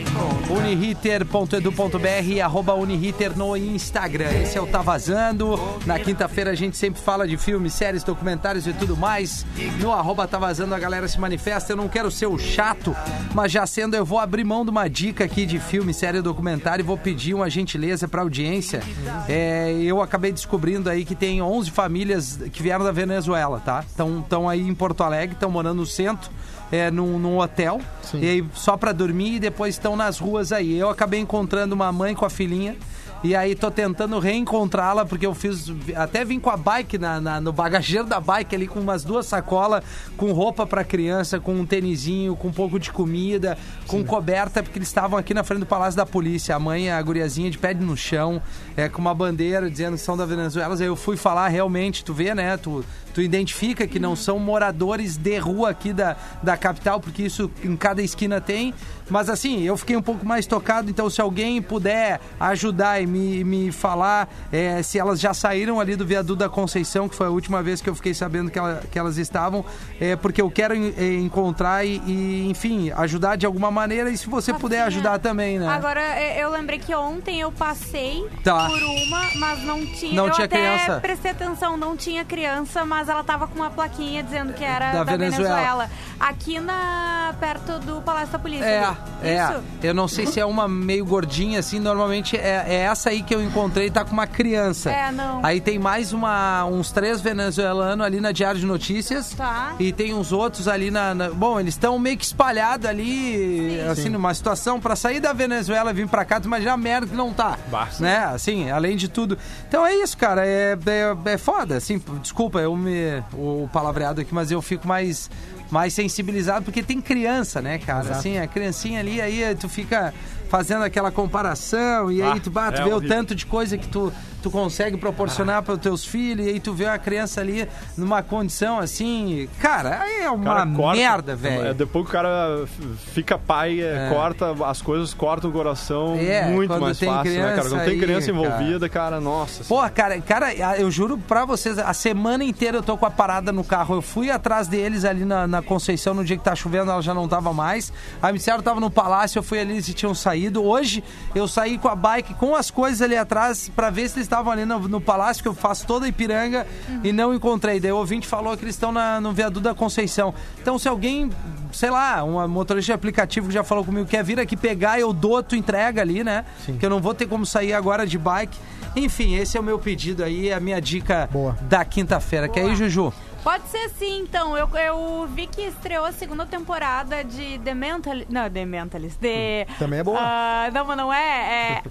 Uniriter.edu.br 0.50 2.28
e 2.28 2.40
arroba 2.40 2.74
Uniriter 2.74 3.38
no 3.38 3.58
Instagram. 3.58 4.32
Esse 4.42 4.58
é 4.58 4.62
o 4.62 4.68
Tá 4.68 4.82
Vazando. 4.82 5.60
Na 5.86 6.00
quinta-feira 6.00 6.52
a 6.52 6.56
gente 6.56 6.78
sempre 6.78 7.02
fala 7.02 7.28
de 7.28 7.38
filmes, 7.38 7.74
séries, 7.74 8.04
documentários 8.04 8.68
e 8.68 8.74
tudo 8.74 8.96
mais. 8.96 9.46
No 9.80 9.92
arroba 9.92 10.28
Tá 10.28 10.38
Vazando 10.38 10.76
a 10.76 10.80
galera 10.80 11.08
se 11.08 11.20
manifesta. 11.20 11.74
Eu 11.74 11.78
não 11.78 11.88
quero 11.88 12.12
ser 12.12 12.28
o 12.28 12.38
chato, 12.38 12.96
mas 13.34 13.52
já 13.52 13.66
sendo, 13.66 13.96
eu 13.96 14.06
vou 14.06 14.20
abrir 14.20 14.44
mão 14.44 14.64
de 14.64 14.70
uma 14.70 14.88
dica 14.88 15.24
aqui 15.24 15.46
de 15.46 15.60
filme, 15.60 15.94
série, 15.94 16.22
documentário 16.22 16.84
e 16.84 16.86
vou 16.86 16.98
pedir 16.98 17.34
uma 17.34 17.50
gentileza 17.50 18.08
pra 18.08 18.22
audiência. 18.22 18.82
É, 19.28 19.74
eu 19.82 20.02
acabei 20.02 20.32
descobrindo 20.32 20.90
aí 20.90 21.04
que 21.04 21.16
tem 21.16 21.42
11 21.42 21.72
famílias 21.72 22.40
que 22.52 22.62
vieram 22.62 22.86
da 22.86 22.92
Venezuela, 22.92 23.49
tá? 23.58 23.84
Estão 23.88 24.50
aí 24.50 24.62
em 24.68 24.76
Porto 24.76 25.02
Alegre, 25.04 25.34
estão 25.36 25.50
morando 25.50 25.78
no 25.78 25.86
centro. 25.86 26.30
É, 26.72 26.92
num, 26.92 27.18
num 27.18 27.40
hotel, 27.40 27.82
e 28.14 28.30
aí 28.30 28.46
só 28.54 28.78
pra 28.78 28.92
dormir 28.92 29.38
e 29.38 29.40
depois 29.40 29.74
estão 29.74 29.96
nas 29.96 30.20
ruas 30.20 30.52
aí. 30.52 30.78
Eu 30.78 30.88
acabei 30.92 31.20
encontrando 31.20 31.74
uma 31.74 31.92
mãe 31.92 32.14
com 32.14 32.26
a 32.26 32.30
filhinha 32.30 32.78
e 33.24 33.36
aí 33.36 33.56
tô 33.56 33.72
tentando 33.72 34.20
reencontrá-la, 34.20 35.04
porque 35.04 35.26
eu 35.26 35.34
fiz. 35.34 35.66
Até 35.96 36.24
vim 36.24 36.40
com 36.40 36.52
a 36.52 36.56
bike 36.56 37.00
na, 37.00 37.20
na- 37.20 37.42
no 37.42 37.52
bagageiro 37.52 38.06
da 38.06 38.20
bike 38.20 38.54
ali, 38.56 38.68
com 38.68 38.80
umas 38.80 39.04
duas 39.04 39.26
sacolas, 39.26 39.84
com 40.16 40.32
roupa 40.32 40.64
pra 40.68 40.84
criança, 40.84 41.40
com 41.40 41.56
um 41.56 41.66
tênisinho, 41.66 42.36
com 42.36 42.50
um 42.50 42.54
pouco 42.54 42.80
de 42.80 42.92
comida, 42.92 43.58
com 43.88 44.04
coberta, 44.04 44.62
porque 44.62 44.78
eles 44.78 44.90
estavam 44.90 45.18
aqui 45.18 45.34
na 45.34 45.44
frente 45.44 45.62
do 45.62 45.66
Palácio 45.66 45.98
da 45.98 46.06
Polícia. 46.06 46.56
A 46.56 46.60
mãe, 46.60 46.92
a 46.92 47.02
guriazinha 47.02 47.50
de 47.50 47.58
pé 47.58 47.74
no 47.74 47.98
chão, 47.98 48.40
é, 48.78 48.88
com 48.88 49.02
uma 49.02 49.16
bandeira 49.16 49.72
dizendo 49.72 49.96
que 49.96 50.02
são 50.04 50.16
da 50.16 50.26
Venezuela. 50.28 50.76
Aí 50.76 50.86
eu 50.86 50.96
fui 50.96 51.18
falar 51.18 51.48
realmente, 51.48 52.06
tu 52.06 52.14
vê, 52.14 52.36
né? 52.36 52.56
Tu, 52.58 52.86
tu 53.20 53.24
identifica 53.24 53.86
que 53.86 54.00
não 54.00 54.16
são 54.16 54.40
moradores 54.40 55.18
de 55.18 55.38
rua 55.38 55.72
aqui 55.72 55.92
da, 55.92 56.16
da 56.42 56.56
capital, 56.56 57.02
porque 57.02 57.24
isso 57.24 57.52
em 57.64 57.76
cada 57.76 58.02
esquina 58.02 58.40
tem. 58.40 58.74
Mas 59.10 59.28
assim, 59.30 59.64
eu 59.64 59.76
fiquei 59.76 59.98
um 59.98 60.02
pouco 60.02 60.26
mais 60.26 60.46
tocado, 60.46 60.90
então 60.90 61.10
se 61.10 61.20
alguém 61.20 61.62
puder 61.62 62.22
ajudar 62.40 63.02
e 63.02 63.08
me, 63.08 63.44
me 63.44 63.72
falar 63.72 64.30
é, 64.52 64.82
se 64.84 64.98
elas 65.00 65.20
já 65.20 65.34
saíram 65.34 65.80
ali 65.80 65.96
do 65.96 66.06
viaduto 66.06 66.36
da 66.38 66.48
Conceição, 66.48 67.10
que 67.10 67.16
foi 67.16 67.26
a 67.28 67.30
última 67.32 67.62
vez 67.64 67.82
que 67.82 67.90
eu 67.90 67.96
fiquei 67.96 68.14
sabendo 68.14 68.50
que, 68.52 68.58
ela- 68.60 68.84
que 68.92 68.98
elas 69.00 69.18
estavam, 69.18 69.66
é, 70.00 70.16
porque 70.16 70.40
eu 70.42 70.50
quero 70.52 70.76
en- 70.76 70.94
é, 70.96 71.16
encontrar 71.16 71.84
e, 71.84 71.98
e, 72.06 72.48
enfim, 72.50 72.92
ajudar 72.96 73.36
de 73.36 73.46
alguma 73.48 73.72
maneira 73.72 74.12
e 74.12 74.18
se 74.18 74.28
você 74.30 74.54
puder 74.54 74.84
ajudar 74.84 75.18
também, 75.20 75.58
né? 75.60 75.68
Agora, 75.68 76.02
é, 76.02 76.42
eu 76.44 76.52
lembrei 76.52 76.78
que 76.80 76.94
ontem 76.94 77.42
eu 77.42 77.52
passei 77.52 78.26
Tá. 78.44 78.68
por 78.68 78.82
uma, 78.84 79.22
mas 79.38 79.64
não 79.64 79.84
tinha. 79.86 80.14
Não 80.14 80.28
eu 80.28 80.34
tinha 80.34 80.46
até 80.46 80.56
criança. 80.58 81.00
prestei 81.02 81.32
atenção, 81.32 81.76
não 81.76 81.98
tinha 81.98 82.24
criança, 82.24 82.86
mas 82.86 83.09
ela 83.10 83.24
tava 83.24 83.48
com 83.48 83.56
uma 83.56 83.70
plaquinha 83.70 84.24
dizendo 84.24 84.54
que 84.54 84.64
era 84.64 84.92
Da 84.92 85.04
da, 85.04 85.12
Venezuela. 85.18 85.56
Venezuela. 85.56 85.90
Aqui 86.20 86.60
na 86.60 87.34
perto 87.40 87.80
do 87.80 88.02
Palácio 88.02 88.32
da 88.34 88.40
Polícia. 88.40 88.66
É, 88.66 88.84
ali. 88.86 88.98
é. 89.24 89.44
Isso? 89.52 89.64
Eu 89.84 89.94
não 89.94 90.08
sei 90.08 90.26
se 90.28 90.40
é 90.40 90.46
uma 90.46 90.68
meio 90.68 91.06
gordinha 91.06 91.60
assim, 91.60 91.80
normalmente 91.80 92.36
é, 92.36 92.66
é 92.68 92.76
essa 92.82 93.10
aí 93.10 93.22
que 93.24 93.34
eu 93.34 93.42
encontrei, 93.44 93.90
tá 93.90 94.04
com 94.04 94.12
uma 94.12 94.28
criança. 94.28 94.92
É, 94.92 95.12
não. 95.12 95.40
Aí 95.44 95.62
tem 95.62 95.80
mais 95.80 96.12
uma, 96.14 96.66
uns 96.66 96.92
três 96.92 97.22
venezuelanos 97.22 98.06
ali 98.06 98.20
na 98.20 98.32
Diário 98.32 98.60
de 98.60 98.66
Notícias. 98.66 99.34
Tá. 99.34 99.74
E 99.80 99.92
tem 99.94 100.14
uns 100.14 100.32
outros 100.32 100.68
ali 100.68 100.92
na. 100.92 101.14
na- 101.16 101.30
bom, 101.30 101.60
eles 101.60 101.74
estão 101.76 101.98
meio 101.98 102.18
que 102.18 102.26
espalhados 102.26 102.86
ali, 102.88 103.80
assim, 103.90 104.10
numa 104.10 104.34
situação 104.34 104.80
pra 104.80 104.96
sair 104.96 105.20
da 105.20 105.32
Venezuela 105.34 105.92
e 105.92 105.94
vir 105.94 106.08
pra 106.08 106.26
cá, 106.26 106.40
tu 106.40 106.46
imagina 106.46 106.74
a 106.74 106.78
merda 106.78 107.08
que 107.08 107.16
não 107.16 107.34
tá. 107.34 107.58
Né? 108.00 108.18
Assim, 108.34 108.70
além 108.70 108.98
de 108.98 109.08
tudo. 109.08 109.38
Então 109.68 109.86
é 109.86 109.96
isso, 109.96 110.18
cara. 110.18 110.46
É, 110.46 110.78
é, 110.86 111.32
é 111.34 111.38
foda, 111.38 111.78
assim. 111.78 112.02
Desculpa, 112.22 112.60
eu 112.60 112.76
me. 112.76 112.89
O 113.34 113.70
palavreado 113.72 114.22
aqui, 114.22 114.34
mas 114.34 114.52
eu 114.52 114.62
fico 114.62 114.88
mais. 114.88 115.30
Mais 115.72 115.94
sensibilizado, 115.94 116.66
porque 116.66 116.82
tem 116.82 117.00
criança, 117.00 117.62
né, 117.62 117.78
cara? 117.78 118.10
Assim, 118.10 118.40
a 118.40 118.48
criancinha 118.48 119.00
ali, 119.00 119.22
aí 119.22 119.56
tu 119.56 119.70
fica 119.70 120.12
fazendo 120.50 120.84
aquela 120.84 121.12
comparação, 121.12 122.12
e 122.12 122.22
aí 122.22 122.34
Ah, 122.38 122.40
tu, 122.44 122.50
bah, 122.52 122.72
tu 122.72 122.82
é 122.82 122.84
vê 122.86 122.94
o 122.94 123.00
tanto 123.02 123.34
de 123.34 123.46
coisa 123.46 123.78
que 123.78 123.88
tu, 123.88 124.12
tu 124.42 124.50
consegue 124.52 124.98
proporcionar 124.98 125.62
para 125.64 125.76
os 125.76 125.80
teus 125.80 126.04
filhos, 126.06 126.46
e 126.46 126.50
aí 126.50 126.60
tu 126.60 126.74
vê 126.74 126.88
a 126.88 126.98
criança 126.98 127.40
ali 127.40 127.68
numa 127.98 128.22
condição 128.24 128.80
assim. 128.80 129.48
Cara, 129.60 130.02
aí 130.02 130.24
é 130.24 130.30
uma 130.30 130.44
cara 130.44 130.68
corta- 130.76 130.98
merda, 131.00 131.32
É, 131.34 131.36
velho. 131.36 131.74
depois 131.76 132.06
que 132.06 132.10
o 132.10 132.14
cara 132.14 132.66
fica 133.14 133.38
pai, 133.38 133.80
é, 133.80 134.08
É. 134.08 134.10
corta, 134.14 134.56
as 134.66 134.82
coisas 134.82 135.14
cortam 135.14 135.50
o 135.50 135.54
coração 135.54 136.16
É, 136.16 136.48
muito 136.48 136.80
mais 136.80 137.00
fácil, 137.00 137.32
né, 137.32 137.56
cara? 137.56 137.70
Quando 137.70 137.86
tem 137.86 138.00
criança 138.00 138.32
cara. 138.34 138.46
envolvida, 138.46 138.90
cara, 138.90 139.22
nossa. 139.22 139.64
Porra, 139.66 139.90
cara, 139.90 140.20
cara, 140.22 140.54
eu 140.78 140.90
juro 140.90 141.18
pra 141.18 141.46
vocês, 141.46 141.78
a 141.78 141.94
semana 141.94 142.44
inteira 142.44 142.78
eu 142.78 142.84
tô 142.84 142.98
com 142.98 143.06
a 143.06 143.12
parada 143.12 143.52
no 143.52 143.64
carro. 143.64 143.96
Eu 143.96 144.02
fui 144.02 144.32
atrás 144.32 144.68
deles 144.68 145.06
ali 145.06 145.26
na, 145.26 145.46
na 145.48 145.62
Conceição 145.62 146.14
no 146.16 146.26
dia 146.26 146.38
que 146.38 146.44
tá 146.44 146.56
chovendo, 146.56 146.90
ela 146.92 147.02
já 147.02 147.14
não 147.14 147.28
tava 147.28 147.54
mais. 147.54 147.94
A 148.22 148.32
Miciaro 148.32 148.64
tava 148.64 148.80
no 148.80 148.90
palácio, 148.90 149.38
eu 149.38 149.44
fui 149.44 149.60
ali, 149.60 149.74
eles 149.74 149.94
tinham 149.94 150.16
saído. 150.16 150.39
Hoje 150.64 151.04
eu 151.36 151.48
saí 151.48 151.78
com 151.78 151.88
a 151.88 151.96
bike 151.96 152.34
com 152.36 152.56
as 152.56 152.70
coisas 152.72 153.02
ali 153.02 153.18
atrás 153.18 153.70
pra 153.76 153.90
ver 153.90 154.08
se 154.10 154.16
eles 154.18 154.26
estavam 154.26 154.52
ali 154.52 154.66
no, 154.66 154.80
no 154.88 155.02
palácio, 155.02 155.42
que 155.44 155.50
eu 155.50 155.54
faço 155.54 155.86
toda 155.86 156.06
a 156.06 156.10
Ipiranga 156.10 156.66
e 157.04 157.12
não 157.12 157.34
encontrei. 157.34 157.80
Daí 157.80 157.92
o 157.92 157.98
ouvinte 157.98 158.28
falou 158.28 158.56
que 158.56 158.64
eles 158.64 158.76
estão 158.76 158.92
na- 158.92 159.20
no 159.20 159.34
viaduto 159.34 159.62
da 159.62 159.74
Conceição. 159.74 160.34
Então 160.62 160.78
se 160.80 160.88
alguém, 160.88 161.30
sei 161.72 161.90
lá, 161.90 162.24
uma 162.24 162.48
motorista 162.48 162.92
de 162.92 162.94
aplicativo 162.94 163.48
que 163.48 163.54
já 163.54 163.64
falou 163.64 163.84
comigo, 163.84 164.08
quer 164.08 164.24
vir 164.24 164.40
aqui 164.40 164.56
pegar, 164.56 165.00
eu 165.00 165.12
dou, 165.12 165.42
tu 165.44 165.56
entrega 165.56 166.02
ali, 166.02 166.24
né? 166.24 166.46
Que 166.80 166.86
eu 166.86 166.90
não 166.90 167.00
vou 167.02 167.14
ter 167.14 167.28
como 167.28 167.46
sair 167.46 167.74
agora 167.74 168.06
de 168.08 168.18
bike. 168.18 168.58
Enfim, 168.96 169.36
esse 169.36 169.56
é 169.56 169.60
o 169.60 169.64
meu 169.64 169.78
pedido 169.78 170.24
aí, 170.24 170.52
a 170.52 170.60
minha 170.60 170.82
dica 170.82 171.30
Boa. 171.32 171.56
da 171.62 171.86
quinta-feira. 171.86 172.48
Quer 172.50 172.66
ir, 172.66 172.76
Juju? 172.76 173.14
Pode 173.44 173.64
ser 173.70 173.90
sim, 173.98 174.20
então. 174.22 174.58
Eu, 174.58 174.70
eu 174.78 175.28
vi 175.34 175.48
que 175.48 175.62
estreou 175.62 176.06
a 176.06 176.12
segunda 176.12 176.46
temporada 176.46 177.24
de 177.24 177.58
The 177.60 177.74
Mentalist. 177.74 178.30
Não, 178.30 178.50
The 178.50 178.66
Mentalist. 178.66 179.18
The, 179.20 179.66
Também 179.80 180.00
é 180.00 180.04
boa. 180.04 180.18
Ah, 180.20 180.70
não, 180.74 180.86
mas 180.86 180.98
não 180.98 181.14
é. 181.14 181.82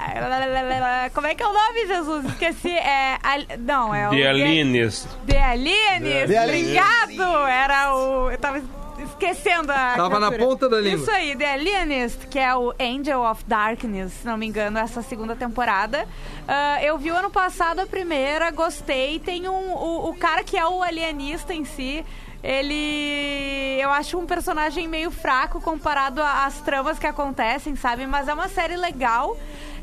é 1.06 1.10
como 1.14 1.26
é 1.26 1.34
que 1.34 1.42
é 1.42 1.46
o 1.46 1.52
nome, 1.52 1.86
Jesus? 1.86 2.24
Esqueci. 2.26 2.70
É, 2.70 3.14
al- 3.22 3.58
não, 3.58 3.94
é 3.94 4.08
o. 4.08 4.10
The 4.10 4.26
Alienist. 4.28 5.06
The 5.26 5.42
Alienist. 5.42 6.26
The 6.28 6.38
Alienist. 6.38 6.78
Obrigado! 7.04 7.46
Era 7.48 7.94
o. 7.96 8.30
Eu 8.30 8.38
tava 8.38 8.60
esquecendo 9.18 9.72
a. 9.72 9.94
Tava 9.96 10.20
na 10.20 10.28
criatura. 10.28 10.48
ponta 10.48 10.68
da 10.68 10.80
língua. 10.80 11.00
Isso 11.00 11.10
aí, 11.10 11.36
The 11.36 11.52
Alienist, 11.52 12.26
que 12.28 12.38
é 12.38 12.54
o 12.54 12.72
Angel 12.80 13.20
of 13.22 13.44
Darkness, 13.44 14.12
se 14.12 14.26
não 14.26 14.36
me 14.36 14.46
engano, 14.46 14.78
essa 14.78 15.02
segunda 15.02 15.34
temporada. 15.34 16.06
Ah, 16.46 16.82
eu 16.82 16.96
vi 16.96 17.10
o 17.10 17.16
ano 17.16 17.30
passado 17.30 17.80
a 17.80 17.86
primeira, 17.86 18.50
gostei. 18.50 19.18
Tem 19.18 19.48
um. 19.48 19.72
O, 19.72 20.10
o 20.10 20.14
cara 20.14 20.42
que 20.44 20.56
é 20.56 20.66
o 20.66 20.82
alienista 20.82 21.52
em 21.52 21.64
si. 21.64 22.04
Ele. 22.42 23.78
Eu 23.80 23.90
acho 23.90 24.18
um 24.18 24.26
personagem 24.26 24.86
meio 24.86 25.10
fraco 25.10 25.60
comparado 25.60 26.22
às 26.22 26.60
tramas 26.60 26.98
que 26.98 27.06
acontecem, 27.06 27.74
sabe? 27.76 28.06
Mas 28.06 28.28
é 28.28 28.34
uma 28.34 28.48
série 28.48 28.76
legal. 28.76 29.36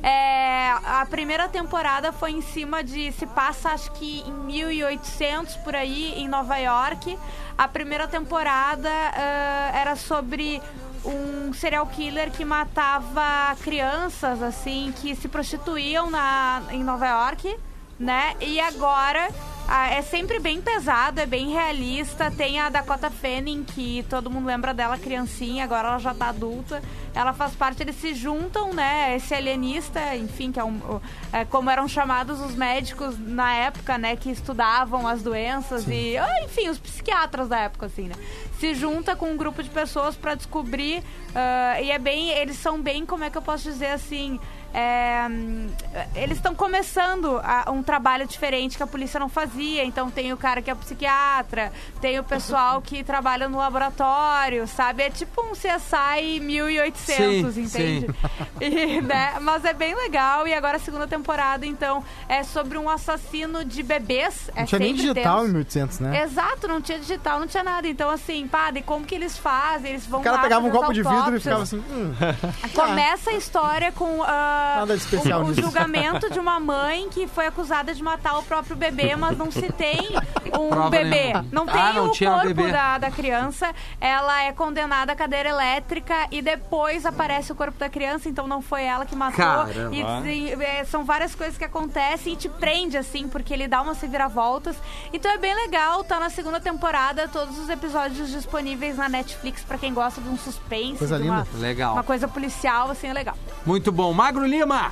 É, 0.03 0.71
a 0.85 1.05
primeira 1.09 1.47
temporada 1.47 2.11
foi 2.11 2.31
em 2.31 2.41
cima 2.41 2.83
de. 2.83 3.11
Se 3.13 3.25
passa, 3.25 3.69
acho 3.71 3.91
que 3.93 4.21
em 4.21 4.31
1800 4.31 5.55
por 5.57 5.75
aí, 5.75 6.13
em 6.17 6.27
Nova 6.27 6.57
York. 6.57 7.17
A 7.57 7.67
primeira 7.67 8.07
temporada 8.07 8.89
ah, 8.89 9.71
era 9.73 9.95
sobre 9.95 10.61
um 11.05 11.53
serial 11.53 11.85
killer 11.87 12.31
que 12.31 12.43
matava 12.43 13.55
crianças, 13.63 14.41
assim, 14.41 14.93
que 15.01 15.15
se 15.15 15.27
prostituíam 15.27 16.09
na, 16.09 16.63
em 16.71 16.83
Nova 16.83 17.07
York, 17.07 17.57
né? 17.99 18.35
E 18.41 18.59
agora 18.59 19.29
ah, 19.67 19.89
é 19.89 20.01
sempre 20.03 20.39
bem 20.39 20.61
pesado, 20.61 21.19
é 21.19 21.25
bem 21.25 21.49
realista. 21.49 22.29
Tem 22.29 22.59
a 22.59 22.69
Dakota 22.69 23.09
Fanning, 23.09 23.63
que 23.63 24.05
todo 24.09 24.29
mundo 24.29 24.45
lembra 24.45 24.73
dela 24.73 24.97
criancinha, 24.97 25.63
agora 25.63 25.87
ela 25.87 25.97
já 25.97 26.13
tá 26.13 26.29
adulta. 26.29 26.83
Ela 27.15 27.33
faz 27.33 27.55
parte, 27.55 27.81
eles 27.81 27.95
se 27.95 28.13
juntam, 28.13 28.73
né? 28.73 29.15
Esse 29.15 29.33
alienista, 29.33 30.15
enfim, 30.15 30.51
que 30.51 30.59
é, 30.59 30.63
um, 30.63 31.01
é 31.33 31.45
como 31.45 31.69
eram 31.69 31.87
chamados 31.87 32.41
os 32.41 32.53
médicos 32.53 33.17
na 33.17 33.53
época, 33.53 33.97
né? 33.97 34.15
Que 34.15 34.29
estudavam 34.29 35.07
as 35.07 35.23
doenças 35.23 35.87
e, 35.87 36.15
ah, 36.17 36.43
enfim, 36.43 36.69
os 36.69 36.77
psiquiatras 36.77 37.47
da 37.47 37.57
época, 37.59 37.87
assim, 37.87 38.03
né? 38.03 38.15
Se 38.59 38.75
junta 38.75 39.15
com 39.15 39.31
um 39.31 39.37
grupo 39.37 39.63
de 39.63 39.69
pessoas 39.69 40.15
pra 40.15 40.35
descobrir. 40.35 41.03
ah, 41.33 41.81
e 41.81 41.89
é 41.89 41.97
bem. 41.97 42.29
Eles 42.29 42.57
são 42.57 42.79
bem, 42.79 43.05
como 43.05 43.23
é 43.23 43.29
que 43.29 43.37
eu 43.37 43.41
posso 43.41 43.63
dizer 43.63 43.91
assim? 43.91 44.39
É, 44.77 45.25
eles 46.15 46.37
estão 46.37 46.53
começando 46.53 47.39
a- 47.41 47.71
um 47.71 47.81
trabalho 47.81 48.27
diferente 48.27 48.75
que 48.75 48.83
a 48.83 48.87
polícia 48.87 49.17
não 49.19 49.29
fazia. 49.29 49.85
Então 49.85 50.11
tem 50.11 50.33
o 50.33 50.37
cara 50.37 50.61
que 50.61 50.69
é 50.69 50.75
psiquiatra, 50.75 51.71
tem 52.01 52.19
o 52.19 52.23
pessoal 52.23 52.81
que 52.81 53.01
trabalha 53.03 53.47
no 53.47 53.57
laboratório, 53.57 54.67
sabe? 54.67 55.03
É 55.03 55.09
tipo 55.09 55.41
um 55.41 55.53
CSI 55.53 56.39
1800, 56.41 57.53
Sim, 57.55 57.61
entende? 57.61 58.07
E, 58.59 59.01
né? 59.01 59.35
Mas 59.41 59.63
é 59.63 59.73
bem 59.73 59.95
legal. 59.95 60.45
E 60.47 60.53
agora 60.53 60.75
a 60.75 60.79
segunda 60.79 61.07
temporada, 61.07 61.65
então, 61.65 62.03
é 62.27 62.43
sobre 62.43 62.77
um 62.77 62.89
assassino 62.89 63.63
de 63.63 63.81
bebês. 63.81 64.49
É 64.55 64.59
Não 64.59 64.65
tinha 64.65 64.79
nem 64.79 64.93
digital 64.93 65.37
tenso. 65.39 65.45
em 65.49 65.53
1800, 65.53 65.99
né? 65.99 66.21
Exato, 66.23 66.67
não 66.67 66.81
tinha 66.81 66.99
digital, 66.99 67.39
não 67.39 67.47
tinha 67.47 67.63
nada. 67.63 67.87
Então, 67.87 68.09
assim, 68.09 68.45
pá, 68.47 68.71
e 68.75 68.81
como 68.81 69.05
que 69.05 69.15
eles 69.15 69.37
fazem? 69.37 69.91
Eles 69.91 70.05
vão 70.05 70.19
O 70.19 70.23
cara 70.23 70.39
pegava 70.39 70.65
um 70.65 70.69
copo 70.71 70.91
de 70.93 71.01
vidro 71.01 71.37
e 71.37 71.39
ficava 71.39 71.63
assim. 71.63 71.77
Hum, 71.89 72.13
Começa 72.73 73.29
a 73.29 73.33
história 73.33 73.91
com 73.91 74.21
ah, 74.23 74.64
Nada 74.79 74.95
de 74.97 75.03
especial 75.03 75.41
o, 75.43 75.45
o 75.47 75.53
julgamento 75.53 76.29
de 76.29 76.39
uma 76.39 76.59
mãe 76.59 77.07
que 77.09 77.27
foi 77.27 77.47
acusada 77.47 77.93
de 77.93 78.01
matar 78.03 78.37
o 78.39 78.43
próprio 78.43 78.75
bebê, 78.75 79.15
mas 79.15 79.37
não 79.37 79.51
se 79.51 79.71
tem 79.71 79.99
um 80.59 80.69
Prova 80.69 80.89
bebê. 80.89 81.09
nenhuma. 81.09 81.45
Não 81.51 81.65
tem 81.65 81.81
Ah, 81.81 81.93
não 81.93 82.05
o 82.07 82.11
tinha 82.11 82.31
corpo 82.31 82.67
da, 82.71 82.97
da 82.97 83.11
criança. 83.11 83.73
Ela 83.99 84.43
é 84.43 84.51
condenada 84.51 85.11
à 85.11 85.15
cadeira 85.15 85.49
elétrica 85.49 86.27
e 86.31 86.41
depois 86.41 87.05
aparece 87.05 87.51
o 87.51 87.55
corpo 87.55 87.77
da 87.77 87.89
criança, 87.89 88.27
então 88.29 88.47
não 88.47 88.61
foi 88.61 88.83
ela 88.83 89.05
que 89.05 89.15
matou. 89.15 89.35
Caramba. 89.37 89.95
E 89.95 90.03
desen- 90.03 90.61
é, 90.63 90.83
são 90.85 91.03
várias 91.03 91.35
coisas 91.35 91.57
que 91.57 91.63
acontecem 91.63 92.33
e 92.33 92.35
te 92.35 92.49
prende, 92.49 92.97
assim, 92.97 93.27
porque 93.27 93.53
ele 93.53 93.67
dá 93.67 93.81
umas 93.81 93.99
reviravoltas. 94.01 94.75
Então 95.13 95.31
é 95.31 95.37
bem 95.37 95.53
legal, 95.55 96.03
tá 96.03 96.19
na 96.19 96.29
segunda 96.29 96.59
temporada, 96.59 97.27
todos 97.27 97.57
os 97.59 97.69
episódios 97.69 98.29
disponíveis 98.31 98.97
na 98.97 99.09
Netflix 99.09 99.61
pra 99.63 99.77
quem 99.77 99.93
gosta 99.93 100.21
de 100.21 100.29
um 100.29 100.37
suspense, 100.37 100.97
Coisa 100.99 101.19
de 101.19 101.29
uma. 101.29 101.45
Legal. 101.55 101.93
uma 101.93 102.03
coisa 102.03 102.27
policial, 102.27 102.89
assim, 102.91 103.07
é 103.07 103.13
legal. 103.13 103.35
Muito 103.65 103.91
bom. 103.91 104.13
Magro 104.13 104.44
Lima! 104.45 104.91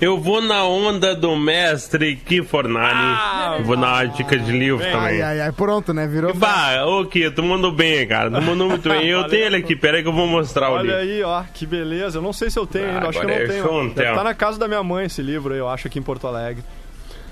Eu 0.00 0.18
vou 0.18 0.40
na 0.40 0.64
onda 0.64 1.14
do 1.14 1.36
mestre 1.36 2.16
Kifornani. 2.16 3.62
vou 3.62 3.76
na 3.76 4.04
dica 4.04 4.36
de 4.36 4.50
livro 4.50 4.84
ai, 4.84 4.90
também. 4.92 5.22
ai, 5.22 5.40
ai, 5.42 5.52
pronto, 5.52 5.94
né? 5.94 6.06
Virou. 6.06 6.34
Bah, 6.34 6.84
ô 6.86 7.04
tu 7.04 7.42
mandou 7.42 7.70
bem, 7.70 8.06
cara. 8.06 8.30
Tu 8.30 8.42
mandou 8.42 8.68
muito 8.68 8.88
bem. 8.88 9.06
Eu 9.06 9.24
tenho 9.28 9.46
ele 9.46 9.56
aqui, 9.56 9.76
peraí 9.76 10.02
que 10.02 10.08
eu 10.08 10.12
vou 10.12 10.26
mostrar 10.26 10.70
o 10.70 10.74
Olha 10.74 10.82
livro. 10.82 10.96
aí, 10.96 11.22
ó, 11.22 11.42
que 11.54 11.66
beleza. 11.66 12.18
Eu 12.18 12.22
não 12.22 12.32
sei 12.32 12.50
se 12.50 12.58
eu 12.58 12.66
tenho 12.66 12.86
Ah, 12.86 12.94
ainda, 12.94 13.08
acho 13.08 13.20
que 13.20 13.24
eu 13.24 13.28
não 13.28 13.34
é 13.36 13.46
tenho. 13.46 13.94
Deve 13.94 14.14
tá 14.14 14.24
na 14.24 14.34
casa 14.34 14.58
da 14.58 14.66
minha 14.66 14.82
mãe 14.82 15.06
esse 15.06 15.22
livro 15.22 15.52
aí, 15.52 15.60
eu 15.60 15.68
acho, 15.68 15.86
aqui 15.86 15.98
em 15.98 16.02
Porto 16.02 16.26
Alegre. 16.26 16.64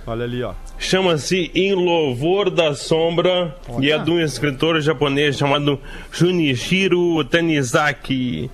Olha 0.09 0.25
ali, 0.25 0.43
ó. 0.43 0.55
Chama-se 0.79 1.51
Em 1.55 1.75
Louvor 1.75 2.49
da 2.49 2.75
Sombra 2.75 3.55
e 3.79 3.91
é 3.93 3.99
de 3.99 4.11
um 4.11 4.19
escritor 4.19 4.81
japonês 4.81 5.37
chamado 5.37 5.79
Junichiro 6.11 7.23
Tanizaki. 7.25 8.51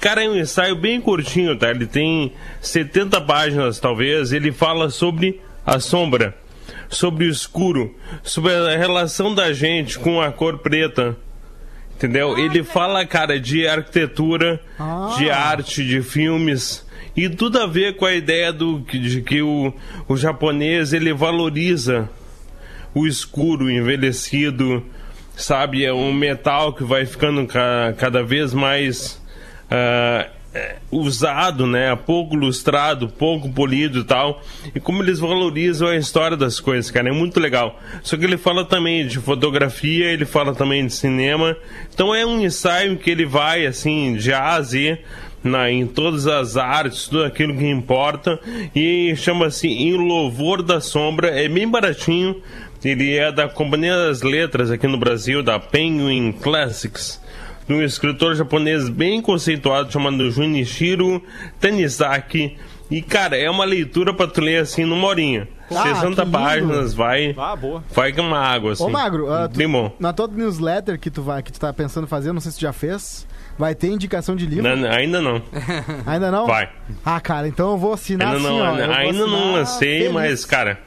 Cara, 0.00 0.24
é 0.24 0.28
um 0.28 0.36
ensaio 0.36 0.74
bem 0.74 1.00
curtinho, 1.00 1.56
tá? 1.56 1.70
Ele 1.70 1.86
tem 1.86 2.32
70 2.60 3.20
páginas, 3.20 3.78
talvez. 3.78 4.32
Ele 4.32 4.50
fala 4.50 4.90
sobre 4.90 5.40
a 5.64 5.78
sombra, 5.78 6.36
sobre 6.88 7.26
o 7.26 7.30
escuro, 7.30 7.94
sobre 8.24 8.52
a 8.52 8.76
relação 8.76 9.32
da 9.32 9.52
gente 9.52 9.96
com 9.98 10.20
a 10.20 10.32
cor 10.32 10.58
preta. 10.58 11.16
Entendeu? 11.94 12.36
Ele 12.36 12.64
fala, 12.64 13.06
cara, 13.06 13.38
de 13.38 13.66
arquitetura, 13.68 14.60
de 15.16 15.30
arte, 15.30 15.84
de 15.84 16.02
filmes. 16.02 16.85
E 17.14 17.28
tudo 17.28 17.58
a 17.58 17.66
ver 17.66 17.96
com 17.96 18.04
a 18.06 18.14
ideia 18.14 18.52
do, 18.52 18.80
de 18.80 19.22
que 19.22 19.42
o, 19.42 19.72
o 20.08 20.16
japonês 20.16 20.92
ele 20.92 21.12
valoriza 21.12 22.08
o 22.94 23.06
escuro, 23.06 23.70
envelhecido, 23.70 24.82
sabe? 25.36 25.84
É 25.84 25.92
um 25.92 26.12
metal 26.12 26.72
que 26.72 26.82
vai 26.84 27.04
ficando 27.04 27.46
ca- 27.46 27.94
cada 27.98 28.22
vez 28.22 28.54
mais 28.54 29.20
é, 29.70 30.30
usado, 30.90 31.66
né? 31.66 31.94
Pouco 31.96 32.34
lustrado, 32.34 33.08
pouco 33.08 33.50
polido 33.52 34.00
e 34.00 34.04
tal. 34.04 34.42
E 34.74 34.80
como 34.80 35.02
eles 35.02 35.18
valorizam 35.18 35.88
a 35.88 35.96
história 35.96 36.36
das 36.36 36.58
coisas, 36.60 36.90
cara. 36.90 37.08
É 37.10 37.12
muito 37.12 37.38
legal. 37.38 37.78
Só 38.02 38.16
que 38.16 38.24
ele 38.24 38.38
fala 38.38 38.64
também 38.64 39.06
de 39.06 39.18
fotografia, 39.18 40.06
ele 40.06 40.24
fala 40.24 40.54
também 40.54 40.86
de 40.86 40.92
cinema. 40.94 41.54
Então 41.92 42.14
é 42.14 42.24
um 42.24 42.40
ensaio 42.40 42.96
que 42.96 43.10
ele 43.10 43.26
vai, 43.26 43.66
assim, 43.66 44.14
de 44.16 44.32
A 44.32 44.54
a 44.54 44.62
Z. 44.62 44.98
Na, 45.46 45.70
em 45.70 45.86
todas 45.86 46.26
as 46.26 46.56
artes, 46.56 47.06
tudo 47.08 47.24
aquilo 47.24 47.56
que 47.56 47.66
importa, 47.68 48.38
e 48.74 49.14
chama-se 49.16 49.68
Em 49.68 49.94
Louvor 49.94 50.62
da 50.62 50.80
Sombra, 50.80 51.28
é 51.28 51.48
bem 51.48 51.68
baratinho, 51.68 52.40
ele 52.84 53.16
é 53.16 53.30
da 53.32 53.48
Companhia 53.48 53.96
das 53.96 54.22
Letras 54.22 54.70
aqui 54.70 54.86
no 54.86 54.98
Brasil, 54.98 55.42
da 55.42 55.58
Penguin 55.58 56.32
Classics 56.32 57.20
de 57.68 57.74
um 57.74 57.82
escritor 57.82 58.36
japonês 58.36 58.88
bem 58.88 59.20
conceituado 59.20 59.90
chamado 59.92 60.30
Junichiro 60.30 61.20
Tanizaki. 61.60 62.56
E, 62.88 63.02
cara, 63.02 63.36
é 63.36 63.50
uma 63.50 63.64
leitura 63.64 64.14
pra 64.14 64.28
tu 64.28 64.40
ler 64.40 64.58
assim 64.62 64.84
numa 64.84 65.08
horinha. 65.08 65.48
Ah, 65.68 65.82
60 65.94 66.00
que 66.14 66.20
lindo. 66.20 66.30
páginas, 66.30 66.94
vai. 66.94 67.34
Ah, 67.36 67.56
boa. 67.56 67.82
Vai 67.92 68.12
com 68.12 68.22
uma 68.22 68.38
água, 68.38 68.72
assim. 68.72 68.84
Ô, 68.84 68.88
Magro, 68.88 69.32
ah, 69.32 69.48
tu- 69.48 69.58
na 69.98 70.12
tua 70.12 70.28
newsletter 70.28 70.96
que 70.96 71.10
tu, 71.10 71.22
vai, 71.22 71.42
que 71.42 71.50
tu 71.52 71.58
tá 71.58 71.72
pensando 71.72 72.06
fazer, 72.06 72.32
não 72.32 72.40
sei 72.40 72.52
se 72.52 72.58
tu 72.58 72.62
já 72.62 72.72
fez, 72.72 73.26
vai 73.58 73.74
ter 73.74 73.88
indicação 73.88 74.36
de 74.36 74.46
livro? 74.46 74.76
Não, 74.76 74.90
ainda 74.90 75.20
não. 75.20 75.42
Ainda 76.06 76.30
não? 76.30 76.46
Vai. 76.46 76.68
Ah, 77.04 77.20
cara, 77.20 77.48
então 77.48 77.72
eu 77.72 77.78
vou 77.78 77.92
assinar 77.92 78.34
Ainda 78.34 78.48
assim, 78.48 78.58
não, 78.58 78.64
ó. 78.64 78.94
ainda 78.94 79.26
não 79.26 79.52
lancei, 79.52 79.98
feliz. 79.98 80.12
mas, 80.14 80.44
cara. 80.44 80.78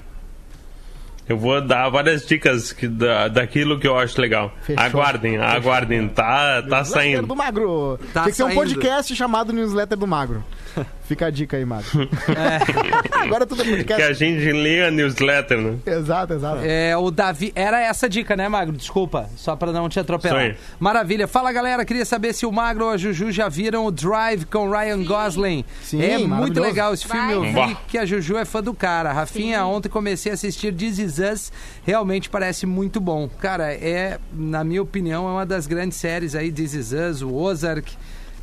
Eu 1.28 1.38
vou 1.38 1.62
dar 1.62 1.88
várias 1.90 2.26
dicas 2.26 2.74
que, 2.74 2.88
da, 2.88 3.28
daquilo 3.28 3.80
que 3.80 3.88
eu 3.88 3.96
acho 3.96 4.20
legal. 4.20 4.52
Fechou. 4.64 4.84
Aguardem, 4.84 5.38
aguardem. 5.38 6.08
Tá, 6.10 6.64
tá 6.64 6.78
Newsletter 6.78 6.86
saindo. 6.86 7.28
do 7.28 7.36
Magro. 7.36 8.00
Tá 8.12 8.24
Tem 8.24 8.32
que 8.32 8.38
ser 8.38 8.44
um 8.46 8.56
podcast 8.56 9.16
chamado 9.16 9.54
Newsletter 9.54 9.96
do 9.96 10.08
Magro. 10.08 10.44
Fica 11.10 11.26
a 11.26 11.30
dica 11.30 11.58
aí, 11.58 11.66
Magro. 11.66 12.08
Agora 13.12 13.46
tudo 13.46 13.64
é 13.64 13.66
Que 13.66 13.72
a 13.72 13.78
podcast. 13.78 14.14
gente 14.14 14.52
lê 14.52 14.86
a 14.86 14.92
newsletter, 14.92 15.60
né? 15.60 15.80
Exato, 15.86 16.34
exato. 16.34 16.62
É, 16.64 16.96
o 16.96 17.10
Davi. 17.10 17.52
Era 17.56 17.80
essa 17.82 18.06
a 18.06 18.10
dica, 18.10 18.36
né, 18.36 18.48
Magro? 18.48 18.78
Desculpa, 18.78 19.28
só 19.36 19.56
pra 19.56 19.72
não 19.72 19.90
te 19.90 20.00
atropelar. 20.00 20.56
Maravilha. 20.80 21.28
Fala, 21.28 21.52
galera. 21.52 21.84
Queria 21.84 22.06
saber 22.06 22.34
se 22.34 22.46
o 22.46 22.52
Magro 22.52 22.86
ou 22.86 22.92
a 22.92 22.98
Juju 22.98 23.32
já 23.32 23.50
viram 23.50 23.86
o 23.86 23.92
Drive 23.92 24.46
com 24.46 24.70
Ryan 24.70 25.04
Gosling. 25.04 25.66
Sim, 25.82 26.02
é 26.02 26.18
muito 26.20 26.60
legal 26.60 26.94
esse 26.94 27.08
filme. 27.08 27.34
Eu 27.34 27.42
vi 27.42 27.78
que 27.88 27.98
a 27.98 28.06
Juju 28.06 28.38
é 28.38 28.46
fã 28.46 28.62
do 28.62 28.74
cara. 28.74 29.12
Rafinha, 29.12 29.66
ontem 29.66 29.90
comecei 29.90 30.32
a 30.32 30.36
assistir 30.36 30.74
This 30.74 31.00
Is 31.00 31.18
Us. 31.20 31.52
Realmente 31.84 32.30
parece 32.30 32.66
muito 32.66 33.00
bom. 33.02 33.28
Cara, 33.40 33.74
é, 33.74 34.20
na 34.32 34.64
minha 34.64 34.82
opinião, 34.82 35.28
é 35.28 35.32
uma 35.32 35.46
das 35.46 35.66
grandes 35.66 35.98
séries 35.98 36.36
aí. 36.36 36.52
This 36.52 36.74
Is 36.74 36.92
Us, 36.92 37.22
o 37.22 37.34
Ozark, 37.34 37.92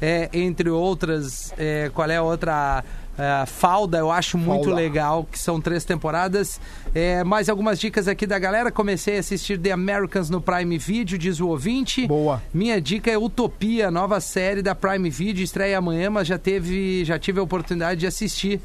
é, 0.01 0.29
entre 0.33 0.71
outras. 0.71 1.53
é, 1.59 1.91
qual 1.95 2.11
é 2.11 2.17
a 2.17 2.23
outra? 2.23 2.85
É, 3.19 3.47
Falda, 3.47 3.97
eu 3.97 4.11
acho 4.11 4.37
muito 4.37 4.65
Falda. 4.65 4.77
legal, 4.77 5.27
que 5.31 5.39
são 5.39 5.59
três 5.59 5.85
temporadas. 5.85 6.61
É, 6.95 7.25
mais 7.25 7.49
algumas 7.49 7.81
dicas 7.81 8.09
aqui 8.09 8.27
da 8.27 8.39
galera. 8.39 8.71
Comecei 8.71 9.17
a 9.17 9.21
assistir 9.21 9.59
The 9.59 9.73
Americans 9.73 10.29
no 10.29 10.41
Prime 10.41 10.77
Video, 10.77 11.17
diz 11.17 11.41
o 11.41 11.49
ouvinte. 11.49 12.07
Boa. 12.07 12.43
Minha 12.53 12.79
dica 12.81 13.11
é 13.11 13.17
Utopia, 13.17 13.91
nova 13.91 14.21
série 14.21 14.61
da 14.61 14.75
Prime 14.75 15.09
Video, 15.09 15.43
estreia 15.43 15.79
amanhã, 15.79 16.11
mas 16.11 16.29
já 16.29 16.37
teve, 16.39 17.05
já 17.07 17.19
tive 17.19 17.41
a 17.41 17.43
oportunidade 17.43 18.01
de 18.01 18.07
assistir. 18.07 18.61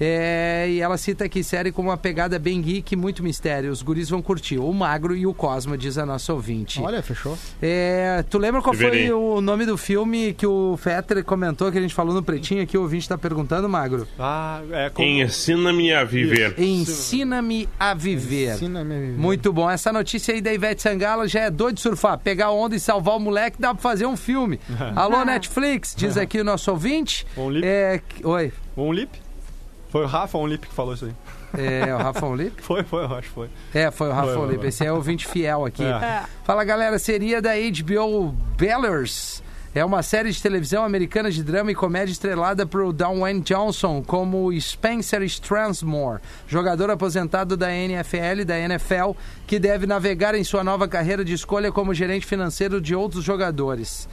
É, 0.00 0.66
e 0.68 0.80
ela 0.80 0.96
cita 0.98 1.24
aqui 1.24 1.42
série 1.44 1.70
com 1.70 1.82
uma 1.82 1.96
pegada 1.96 2.38
bem 2.38 2.60
geek, 2.60 2.96
muito 2.96 3.22
mistério. 3.22 3.70
Os 3.70 3.82
guris 3.82 4.08
vão 4.08 4.20
curtir. 4.20 4.58
O 4.58 4.72
Magro 4.72 5.16
e 5.16 5.26
o 5.26 5.32
Cosmo, 5.34 5.76
diz 5.76 5.96
a 5.98 6.04
nossa 6.04 6.32
ouvinte. 6.32 6.80
Olha, 6.80 7.02
fechou. 7.02 7.38
É, 7.62 8.24
tu 8.28 8.38
lembra 8.38 8.60
qual 8.60 8.74
foi 8.74 9.12
o 9.12 9.40
nome 9.40 9.64
do 9.66 9.76
filme 9.76 10.32
que 10.34 10.46
o 10.46 10.76
Fetter 10.76 11.22
comentou, 11.24 11.70
que 11.70 11.78
a 11.78 11.80
gente 11.80 11.94
falou 11.94 12.12
no 12.14 12.22
Pretinho 12.22 12.62
aqui? 12.62 12.76
O 12.76 12.82
ouvinte 12.82 13.08
tá 13.08 13.16
perguntando, 13.16 13.68
Magro. 13.68 14.06
Ah, 14.18 14.60
é 14.72 14.90
com... 14.90 15.02
Ensina-me 15.02 15.92
a 15.92 16.02
viver. 16.04 16.54
Ensina-me 16.58 17.68
a 17.78 17.94
viver. 17.94 18.54
Ensina-me 18.54 18.94
a 18.94 18.98
viver. 18.98 19.18
Muito 19.18 19.52
bom. 19.52 19.70
Essa 19.70 19.92
notícia 19.92 20.34
aí 20.34 20.40
da 20.40 20.52
Ivete 20.52 20.82
Sangalo 20.82 21.26
já 21.28 21.40
é 21.42 21.50
doido 21.50 21.76
de 21.76 21.80
surfar. 21.82 22.18
Pegar 22.18 22.50
onda 22.50 22.74
e 22.74 22.80
salvar 22.80 23.16
o 23.16 23.20
moleque 23.20 23.60
dá 23.60 23.72
pra 23.74 23.82
fazer 23.82 24.06
um 24.06 24.16
filme. 24.16 24.58
Alô, 24.96 25.24
Netflix, 25.24 25.94
diz 25.96 26.16
aqui 26.16 26.40
o 26.40 26.44
nosso 26.44 26.70
ouvinte. 26.70 27.26
Lip? 27.36 27.64
É, 27.66 28.00
que- 28.08 28.26
oi. 28.26 28.52
Um 28.76 28.92
lip? 28.92 29.23
Foi 29.94 30.02
o 30.02 30.08
Rafa 30.08 30.36
um 30.38 30.44
lip 30.48 30.66
que 30.66 30.74
falou 30.74 30.92
isso 30.92 31.04
aí. 31.04 31.14
É 31.56 31.94
o 31.94 31.98
Rafa 31.98 32.26
Olip? 32.26 32.58
Foi, 32.60 32.82
foi, 32.82 33.04
eu 33.04 33.14
acho 33.14 33.28
que 33.28 33.34
foi. 33.34 33.48
É, 33.72 33.88
foi 33.92 34.08
o 34.08 34.12
Rafa 34.12 34.34
foi. 34.34 34.66
Esse 34.66 34.84
é 34.84 34.90
o 34.90 34.96
ouvinte 34.96 35.24
fiel 35.24 35.64
aqui. 35.64 35.84
É. 35.84 35.86
É. 35.86 36.24
Fala, 36.42 36.64
galera. 36.64 36.98
Seria 36.98 37.40
da 37.40 37.52
HBO 37.52 38.34
Bellers. 38.58 39.40
É 39.72 39.84
uma 39.84 40.02
série 40.02 40.32
de 40.32 40.42
televisão 40.42 40.84
americana 40.84 41.30
de 41.30 41.44
drama 41.44 41.70
e 41.70 41.76
comédia 41.76 42.10
estrelada 42.10 42.66
por 42.66 42.92
Dwayne 42.92 43.40
Johnson 43.40 44.02
como 44.04 44.52
Spencer 44.60 45.22
Stransmore, 45.22 46.20
jogador 46.48 46.90
aposentado 46.90 47.56
da 47.56 47.72
NFL 47.72 48.40
e 48.40 48.44
da 48.44 48.58
NFL, 48.58 49.12
que 49.46 49.60
deve 49.60 49.86
navegar 49.86 50.34
em 50.34 50.42
sua 50.42 50.64
nova 50.64 50.88
carreira 50.88 51.24
de 51.24 51.34
escolha 51.34 51.70
como 51.70 51.94
gerente 51.94 52.26
financeiro 52.26 52.80
de 52.80 52.96
outros 52.96 53.22
jogadores. 53.22 54.08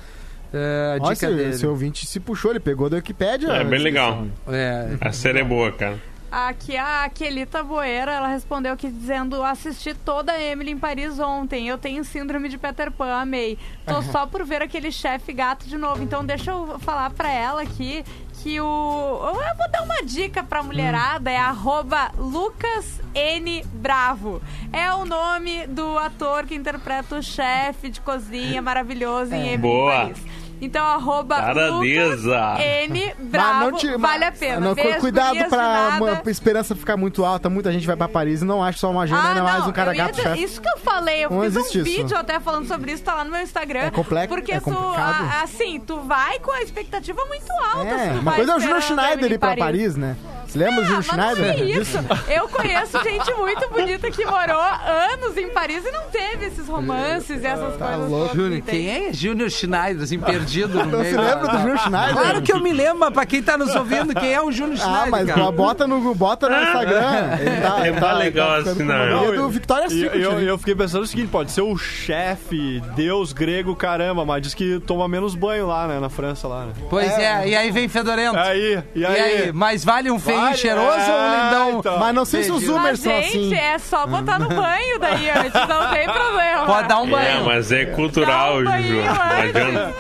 É, 0.54 0.98
a 1.00 1.04
Olha, 1.04 1.16
dica 1.16 1.30
esse, 1.30 1.66
ouvinte 1.66 2.06
se 2.06 2.20
puxou, 2.20 2.52
ele 2.52 2.60
pegou 2.60 2.90
da 2.90 2.98
Wikipédia. 2.98 3.48
É 3.52 3.64
bem 3.64 3.80
legal. 3.80 4.28
É, 4.48 4.98
A 5.00 5.12
série 5.12 5.40
é 5.40 5.44
boa, 5.44 5.72
cara. 5.72 5.98
Aqui 6.32 6.78
a 6.78 7.10
Quelita 7.14 7.62
Boeira, 7.62 8.14
ela 8.14 8.30
respondeu 8.30 8.72
aqui 8.72 8.90
dizendo: 8.90 9.44
assisti 9.44 9.94
toda 9.94 10.32
a 10.32 10.42
Emily 10.42 10.72
em 10.72 10.78
Paris 10.78 11.20
ontem. 11.20 11.68
Eu 11.68 11.78
tenho 11.78 12.06
síndrome 12.06 12.48
de 12.48 12.58
Peter 12.58 12.90
Pan, 12.90 13.14
amei. 13.16 13.58
Tô 13.86 14.02
só 14.12 14.26
por 14.26 14.46
ver 14.46 14.62
aquele 14.62 14.94
chefe 14.94 15.34
gato 15.34 15.68
de 15.68 15.78
novo. 15.78 16.02
Então 16.02 16.24
deixa 16.24 16.52
eu 16.52 16.80
falar 16.80 17.10
pra 17.10 17.30
ela 17.30 17.62
aqui 17.64 18.06
que 18.42 18.62
o. 18.62 18.64
Eu 18.64 19.58
vou 19.58 19.70
dar 19.72 19.84
uma 19.84 20.02
dica 20.04 20.42
pra 20.42 20.64
mulherada, 20.64 21.30
é 21.30 21.36
arroba 21.36 22.12
Lucas 22.18 23.02
N 23.14 23.66
Bravo. 23.74 24.42
É 24.72 24.94
o 24.94 25.04
nome 25.04 25.68
do 25.68 25.98
ator 25.98 26.46
que 26.46 26.56
interpreta 26.56 27.18
o 27.18 27.22
chefe 27.22 27.90
de 27.90 28.00
cozinha 28.00 28.62
maravilhoso 28.62 29.34
em 29.36 29.48
Emily 29.50 29.58
Boa. 29.58 29.94
em 29.94 29.98
Paris. 30.14 30.26
Então, 30.62 30.86
arroba 30.86 31.38
Lucas 31.38 31.56
Taradeza. 31.56 32.58
N 32.88 33.14
Bravo, 33.20 33.60
não 33.72 33.78
te- 33.78 33.98
vale 33.98 34.24
a 34.26 34.32
pena. 34.32 34.60
não, 34.60 34.76
Beijo, 34.76 35.00
cuidado 35.00 35.38
pra 35.50 35.98
uma- 35.98 36.22
esperança 36.28 36.76
ficar 36.76 36.96
muito 36.96 37.26
alta. 37.26 37.50
Muita 37.50 37.72
gente 37.72 37.88
vai 37.88 37.96
pra 37.96 38.08
Paris 38.08 38.44
e 38.44 38.46
não 38.46 38.64
acha 38.64 38.78
só 38.78 38.92
uma 38.92 39.02
agenda, 39.04 39.28
ainda 39.30 39.42
mais 39.44 39.66
um 39.66 39.72
cara 39.72 39.90
Ah, 39.92 39.96
ia 39.96 40.06
gato 40.06 40.22
chefe. 40.22 40.44
Isso 40.44 40.62
que 40.62 40.70
eu 40.70 40.78
falei, 40.78 41.26
eu 41.26 41.32
Não 41.32 41.42
fiz 41.42 41.56
um 41.56 41.60
isso. 41.62 41.84
vídeo 41.84 42.16
até 42.16 42.40
falando 42.40 42.68
sobre 42.68 42.92
isso, 42.92 43.02
tá 43.04 43.16
lá 43.16 43.24
no 43.24 43.32
meu 43.32 43.42
Instagram. 43.42 43.80
É 43.82 43.92
complexo- 43.92 44.30
Porque 44.36 44.52
é 44.52 44.60
tu, 44.60 44.66
complicado. 44.66 45.26
a- 45.32 45.42
assim, 45.42 45.80
tu 45.80 46.00
vai 46.02 46.38
com 46.40 46.52
a 46.52 46.62
expectativa 46.62 47.26
muito 47.26 47.52
alta. 47.76 47.88
É, 47.90 48.12
uma 48.12 48.32
coisa 48.34 48.52
é 48.52 48.56
o 48.56 48.60
Júnior 48.60 48.82
Schneider 48.84 49.32
ir 49.32 49.40
pra 49.40 49.56
Paris, 49.56 49.96
né? 49.96 50.16
Você 50.52 50.60
lembra 50.60 50.76
do 50.76 50.82
Ah, 50.82 50.86
Júnior 51.02 51.06
mas 51.08 51.18
não 51.18 51.36
Schneider? 51.36 51.62
é 51.62 51.80
isso. 51.82 51.98
Eu 52.30 52.48
conheço 52.50 53.04
gente 53.04 53.34
muito 53.36 53.70
bonita 53.70 54.12
que 54.12 54.26
morou 54.26 54.60
anos 54.62 55.38
em 55.38 55.50
Paris 55.50 55.86
e 55.86 55.92
não 55.92 56.04
teve 56.10 56.46
esses 56.48 56.68
romances 56.68 57.42
e 57.42 57.46
essas 57.46 57.78
Tá 57.78 57.88
coisas. 57.88 58.10
louco. 58.12 58.36
Júnior, 58.36 58.62
quem 58.62 58.90
é 58.90 59.14
Júnior 59.14 59.50
Schneider, 59.50 60.04
assim, 60.04 60.20
perdido 60.20 60.80
no 60.80 60.86
Não 60.86 61.00
meio 61.00 61.16
da- 61.16 61.22
lembra 61.22 61.48
do 61.48 61.58
Júnior 61.60 61.78
Schneider? 61.80 62.14
Claro 62.14 62.42
que 62.42 62.52
eu 62.52 62.60
me 62.60 62.74
lembro, 62.74 63.00
mas 63.00 63.14
pra 63.14 63.26
quem 63.26 63.42
tá 63.42 63.58
nos 63.58 63.74
ouvindo, 63.76 64.14
quem 64.14 64.34
é 64.34 64.42
o 64.42 64.52
Júnior 64.52 64.78
Ah, 64.82 64.84
Schneider, 64.84 65.10
mas 65.12 65.28
cara? 65.28 65.52
bota 65.52 65.88
no, 65.88 66.14
bota 66.16 66.50
no 66.50 66.56
Instagram. 66.62 67.38
Ele 67.40 67.62
tá, 67.62 67.86
É 67.86 67.88
ele 67.88 68.00
tá, 68.00 68.14
legal 68.14 68.56
ele 68.56 68.64
tá 68.66 68.72
assinar. 68.72 68.98
com- 69.00 69.06
Ele 69.24 69.26
é 69.28 69.32
do 69.36 69.42
Não, 69.42 69.50
Victoria's 69.50 69.92
E 69.94 70.02
Secret. 70.02 70.22
eu, 70.22 70.40
eu 70.42 70.58
fiquei 70.58 70.76
pensando 70.76 71.04
o 71.04 71.08
seguinte, 71.08 71.30
pode 71.30 71.52
ser 71.52 71.62
o 71.62 71.78
chefe, 71.78 72.82
deus 72.96 73.32
grego, 73.32 73.76
caramba, 73.76 74.26
mas 74.26 74.42
diz 74.42 74.54
que 74.54 74.80
toma 74.86 75.08
menos 75.08 75.34
banho 75.36 75.66
lá, 75.68 75.88
né, 75.88 76.00
na 76.00 76.10
França 76.10 76.48
lá, 76.48 76.66
né. 76.66 76.74
Pois 76.90 77.08
é. 77.18 77.48
e 77.48 77.56
aí 77.56 77.72
vem 77.72 77.88
Fedorento. 77.88 78.38
Aí, 78.38 78.82
e 78.96 79.00
E 79.02 79.06
aí? 79.06 79.20
aí, 79.46 79.52
mais 79.54 79.84
vale 79.86 80.12
um 80.12 80.20
feinho 80.20 80.41
Vale, 80.42 80.58
cheiroso 80.58 80.88
ou 81.12 81.20
é, 81.20 81.44
lindão? 81.44 81.80
então. 81.80 82.00
Mas 82.00 82.14
não 82.16 82.26
sei 82.26 82.44
se 82.44 82.52
os. 82.52 82.64
Zoomers 82.64 83.00
são 83.00 83.12
gente, 83.22 83.28
assim. 83.38 83.54
é 83.56 83.78
só 83.80 84.06
botar 84.08 84.40
no 84.40 84.48
banho 84.50 85.00
daí 85.00 85.30
antes, 85.30 85.54
não 85.68 85.90
tem 85.92 86.06
problema. 86.06 86.66
Pode 86.66 86.88
dar 86.88 87.02
um 87.02 87.08
É, 87.08 87.12
banho. 87.12 87.46
mas 87.46 87.72
é 87.72 87.86
cultural, 87.86 88.56
um 88.56 88.60
Juju. 88.60 88.70
banho 88.72 89.04
Não 89.06 89.12
adianta. 89.22 89.96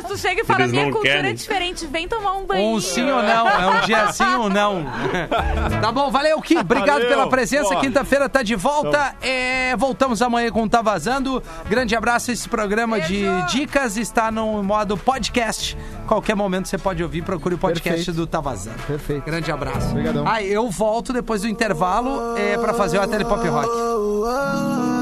Mas 0.00 0.04
tu 0.04 0.16
chega 0.16 0.42
e 0.42 0.44
fala, 0.44 0.60
Eles 0.60 0.72
minha 0.72 0.84
cultura 0.92 1.08
querem. 1.10 1.30
é 1.30 1.34
diferente, 1.34 1.86
vem 1.86 2.06
tomar 2.06 2.34
um 2.34 2.46
banho. 2.46 2.68
Um 2.68 2.80
sim 2.80 3.02
ou 3.10 3.20
não, 3.22 3.48
é 3.48 3.66
um 3.66 3.80
dia 3.86 4.12
sim 4.12 4.34
ou 4.36 4.48
não. 4.48 4.84
Tá 5.80 5.92
bom, 5.92 6.10
valeu, 6.10 6.40
Kim. 6.40 6.58
Obrigado 6.58 6.88
Valeu. 6.94 7.08
pela 7.08 7.28
presença. 7.28 7.74
Quinta-feira 7.76 8.28
tá 8.28 8.42
de 8.42 8.54
volta. 8.54 9.14
É, 9.22 9.76
voltamos 9.76 10.20
amanhã 10.22 10.50
com 10.50 10.68
Tá 10.68 10.82
Vazando. 10.82 11.42
Grande 11.68 11.94
abraço. 11.96 12.30
Esse 12.30 12.48
programa 12.48 13.00
de 13.00 13.24
Beijo. 13.24 13.46
dicas 13.46 13.96
está 13.96 14.30
no 14.30 14.62
modo 14.62 14.96
podcast. 14.96 15.76
Qualquer 16.06 16.34
momento 16.34 16.68
você 16.68 16.76
pode 16.78 17.02
ouvir. 17.02 17.22
Procure 17.22 17.54
o 17.54 17.58
podcast 17.58 17.90
Perfeito. 18.04 18.16
do 18.16 18.26
Tá 18.26 18.40
Vazando. 18.40 18.78
Perfeito. 18.86 19.24
Grande 19.24 19.50
abraço. 19.50 19.90
Obrigadão. 19.90 20.24
Ah, 20.26 20.42
eu 20.42 20.68
volto 20.70 21.12
depois 21.12 21.42
do 21.42 21.48
intervalo 21.48 22.36
é, 22.36 22.56
para 22.58 22.74
fazer 22.74 22.98
o 22.98 23.06
Tele 23.06 23.24
Pop 23.24 23.46
Rock. 23.48 24.97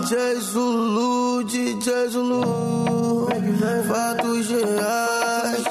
DJ 0.00 0.40
Zulu, 0.40 1.44
DJ 1.44 2.08
Zulu, 2.08 3.28
fatos 3.88 4.48
reais, 4.48 5.64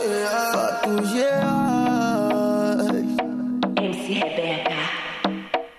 fatos 0.52 1.12
reais. 1.12 1.48
MC 3.78 4.14
Rebeca. 4.14 4.76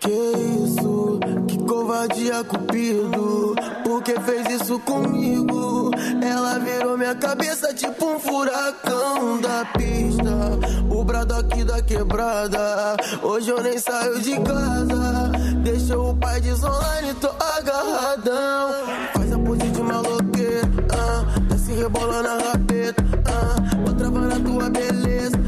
Que 0.01 0.16
isso, 0.64 1.20
que 1.46 1.59
covardia 1.59 2.42
cupido, 2.44 3.55
porque 3.84 4.09
porque 4.09 4.20
fez 4.20 4.62
isso 4.62 4.78
comigo. 4.78 5.90
Ela 6.22 6.59
virou 6.59 6.96
minha 6.96 7.14
cabeça 7.14 7.74
tipo 7.74 8.07
um 8.07 8.18
furacão 8.18 9.38
da 9.40 9.66
pista. 9.76 10.59
O 10.90 11.05
brado 11.05 11.34
aqui 11.34 11.62
da 11.64 11.82
quebrada. 11.82 12.96
Hoje 13.22 13.51
eu 13.51 13.62
nem 13.62 13.78
saio 13.78 14.20
de 14.20 14.40
casa. 14.40 15.30
Deixa 15.71 15.99
o 15.99 16.16
pai 16.16 16.41
desonline, 16.41 17.12
tô 17.21 17.29
agarradão. 17.29 18.71
Faz 19.12 19.33
a 19.35 19.39
pose 19.39 19.69
de 19.69 19.83
maloqueiro, 19.83 20.69
ah. 20.91 21.59
se 21.59 21.73
rebolando 21.75 22.27
a 22.27 22.39
rabeta, 22.39 23.05
ah. 23.27 23.77
Vou 23.85 23.95
travar 23.95 24.23
na 24.23 24.41
tua 24.41 24.71
beleza. 24.71 25.47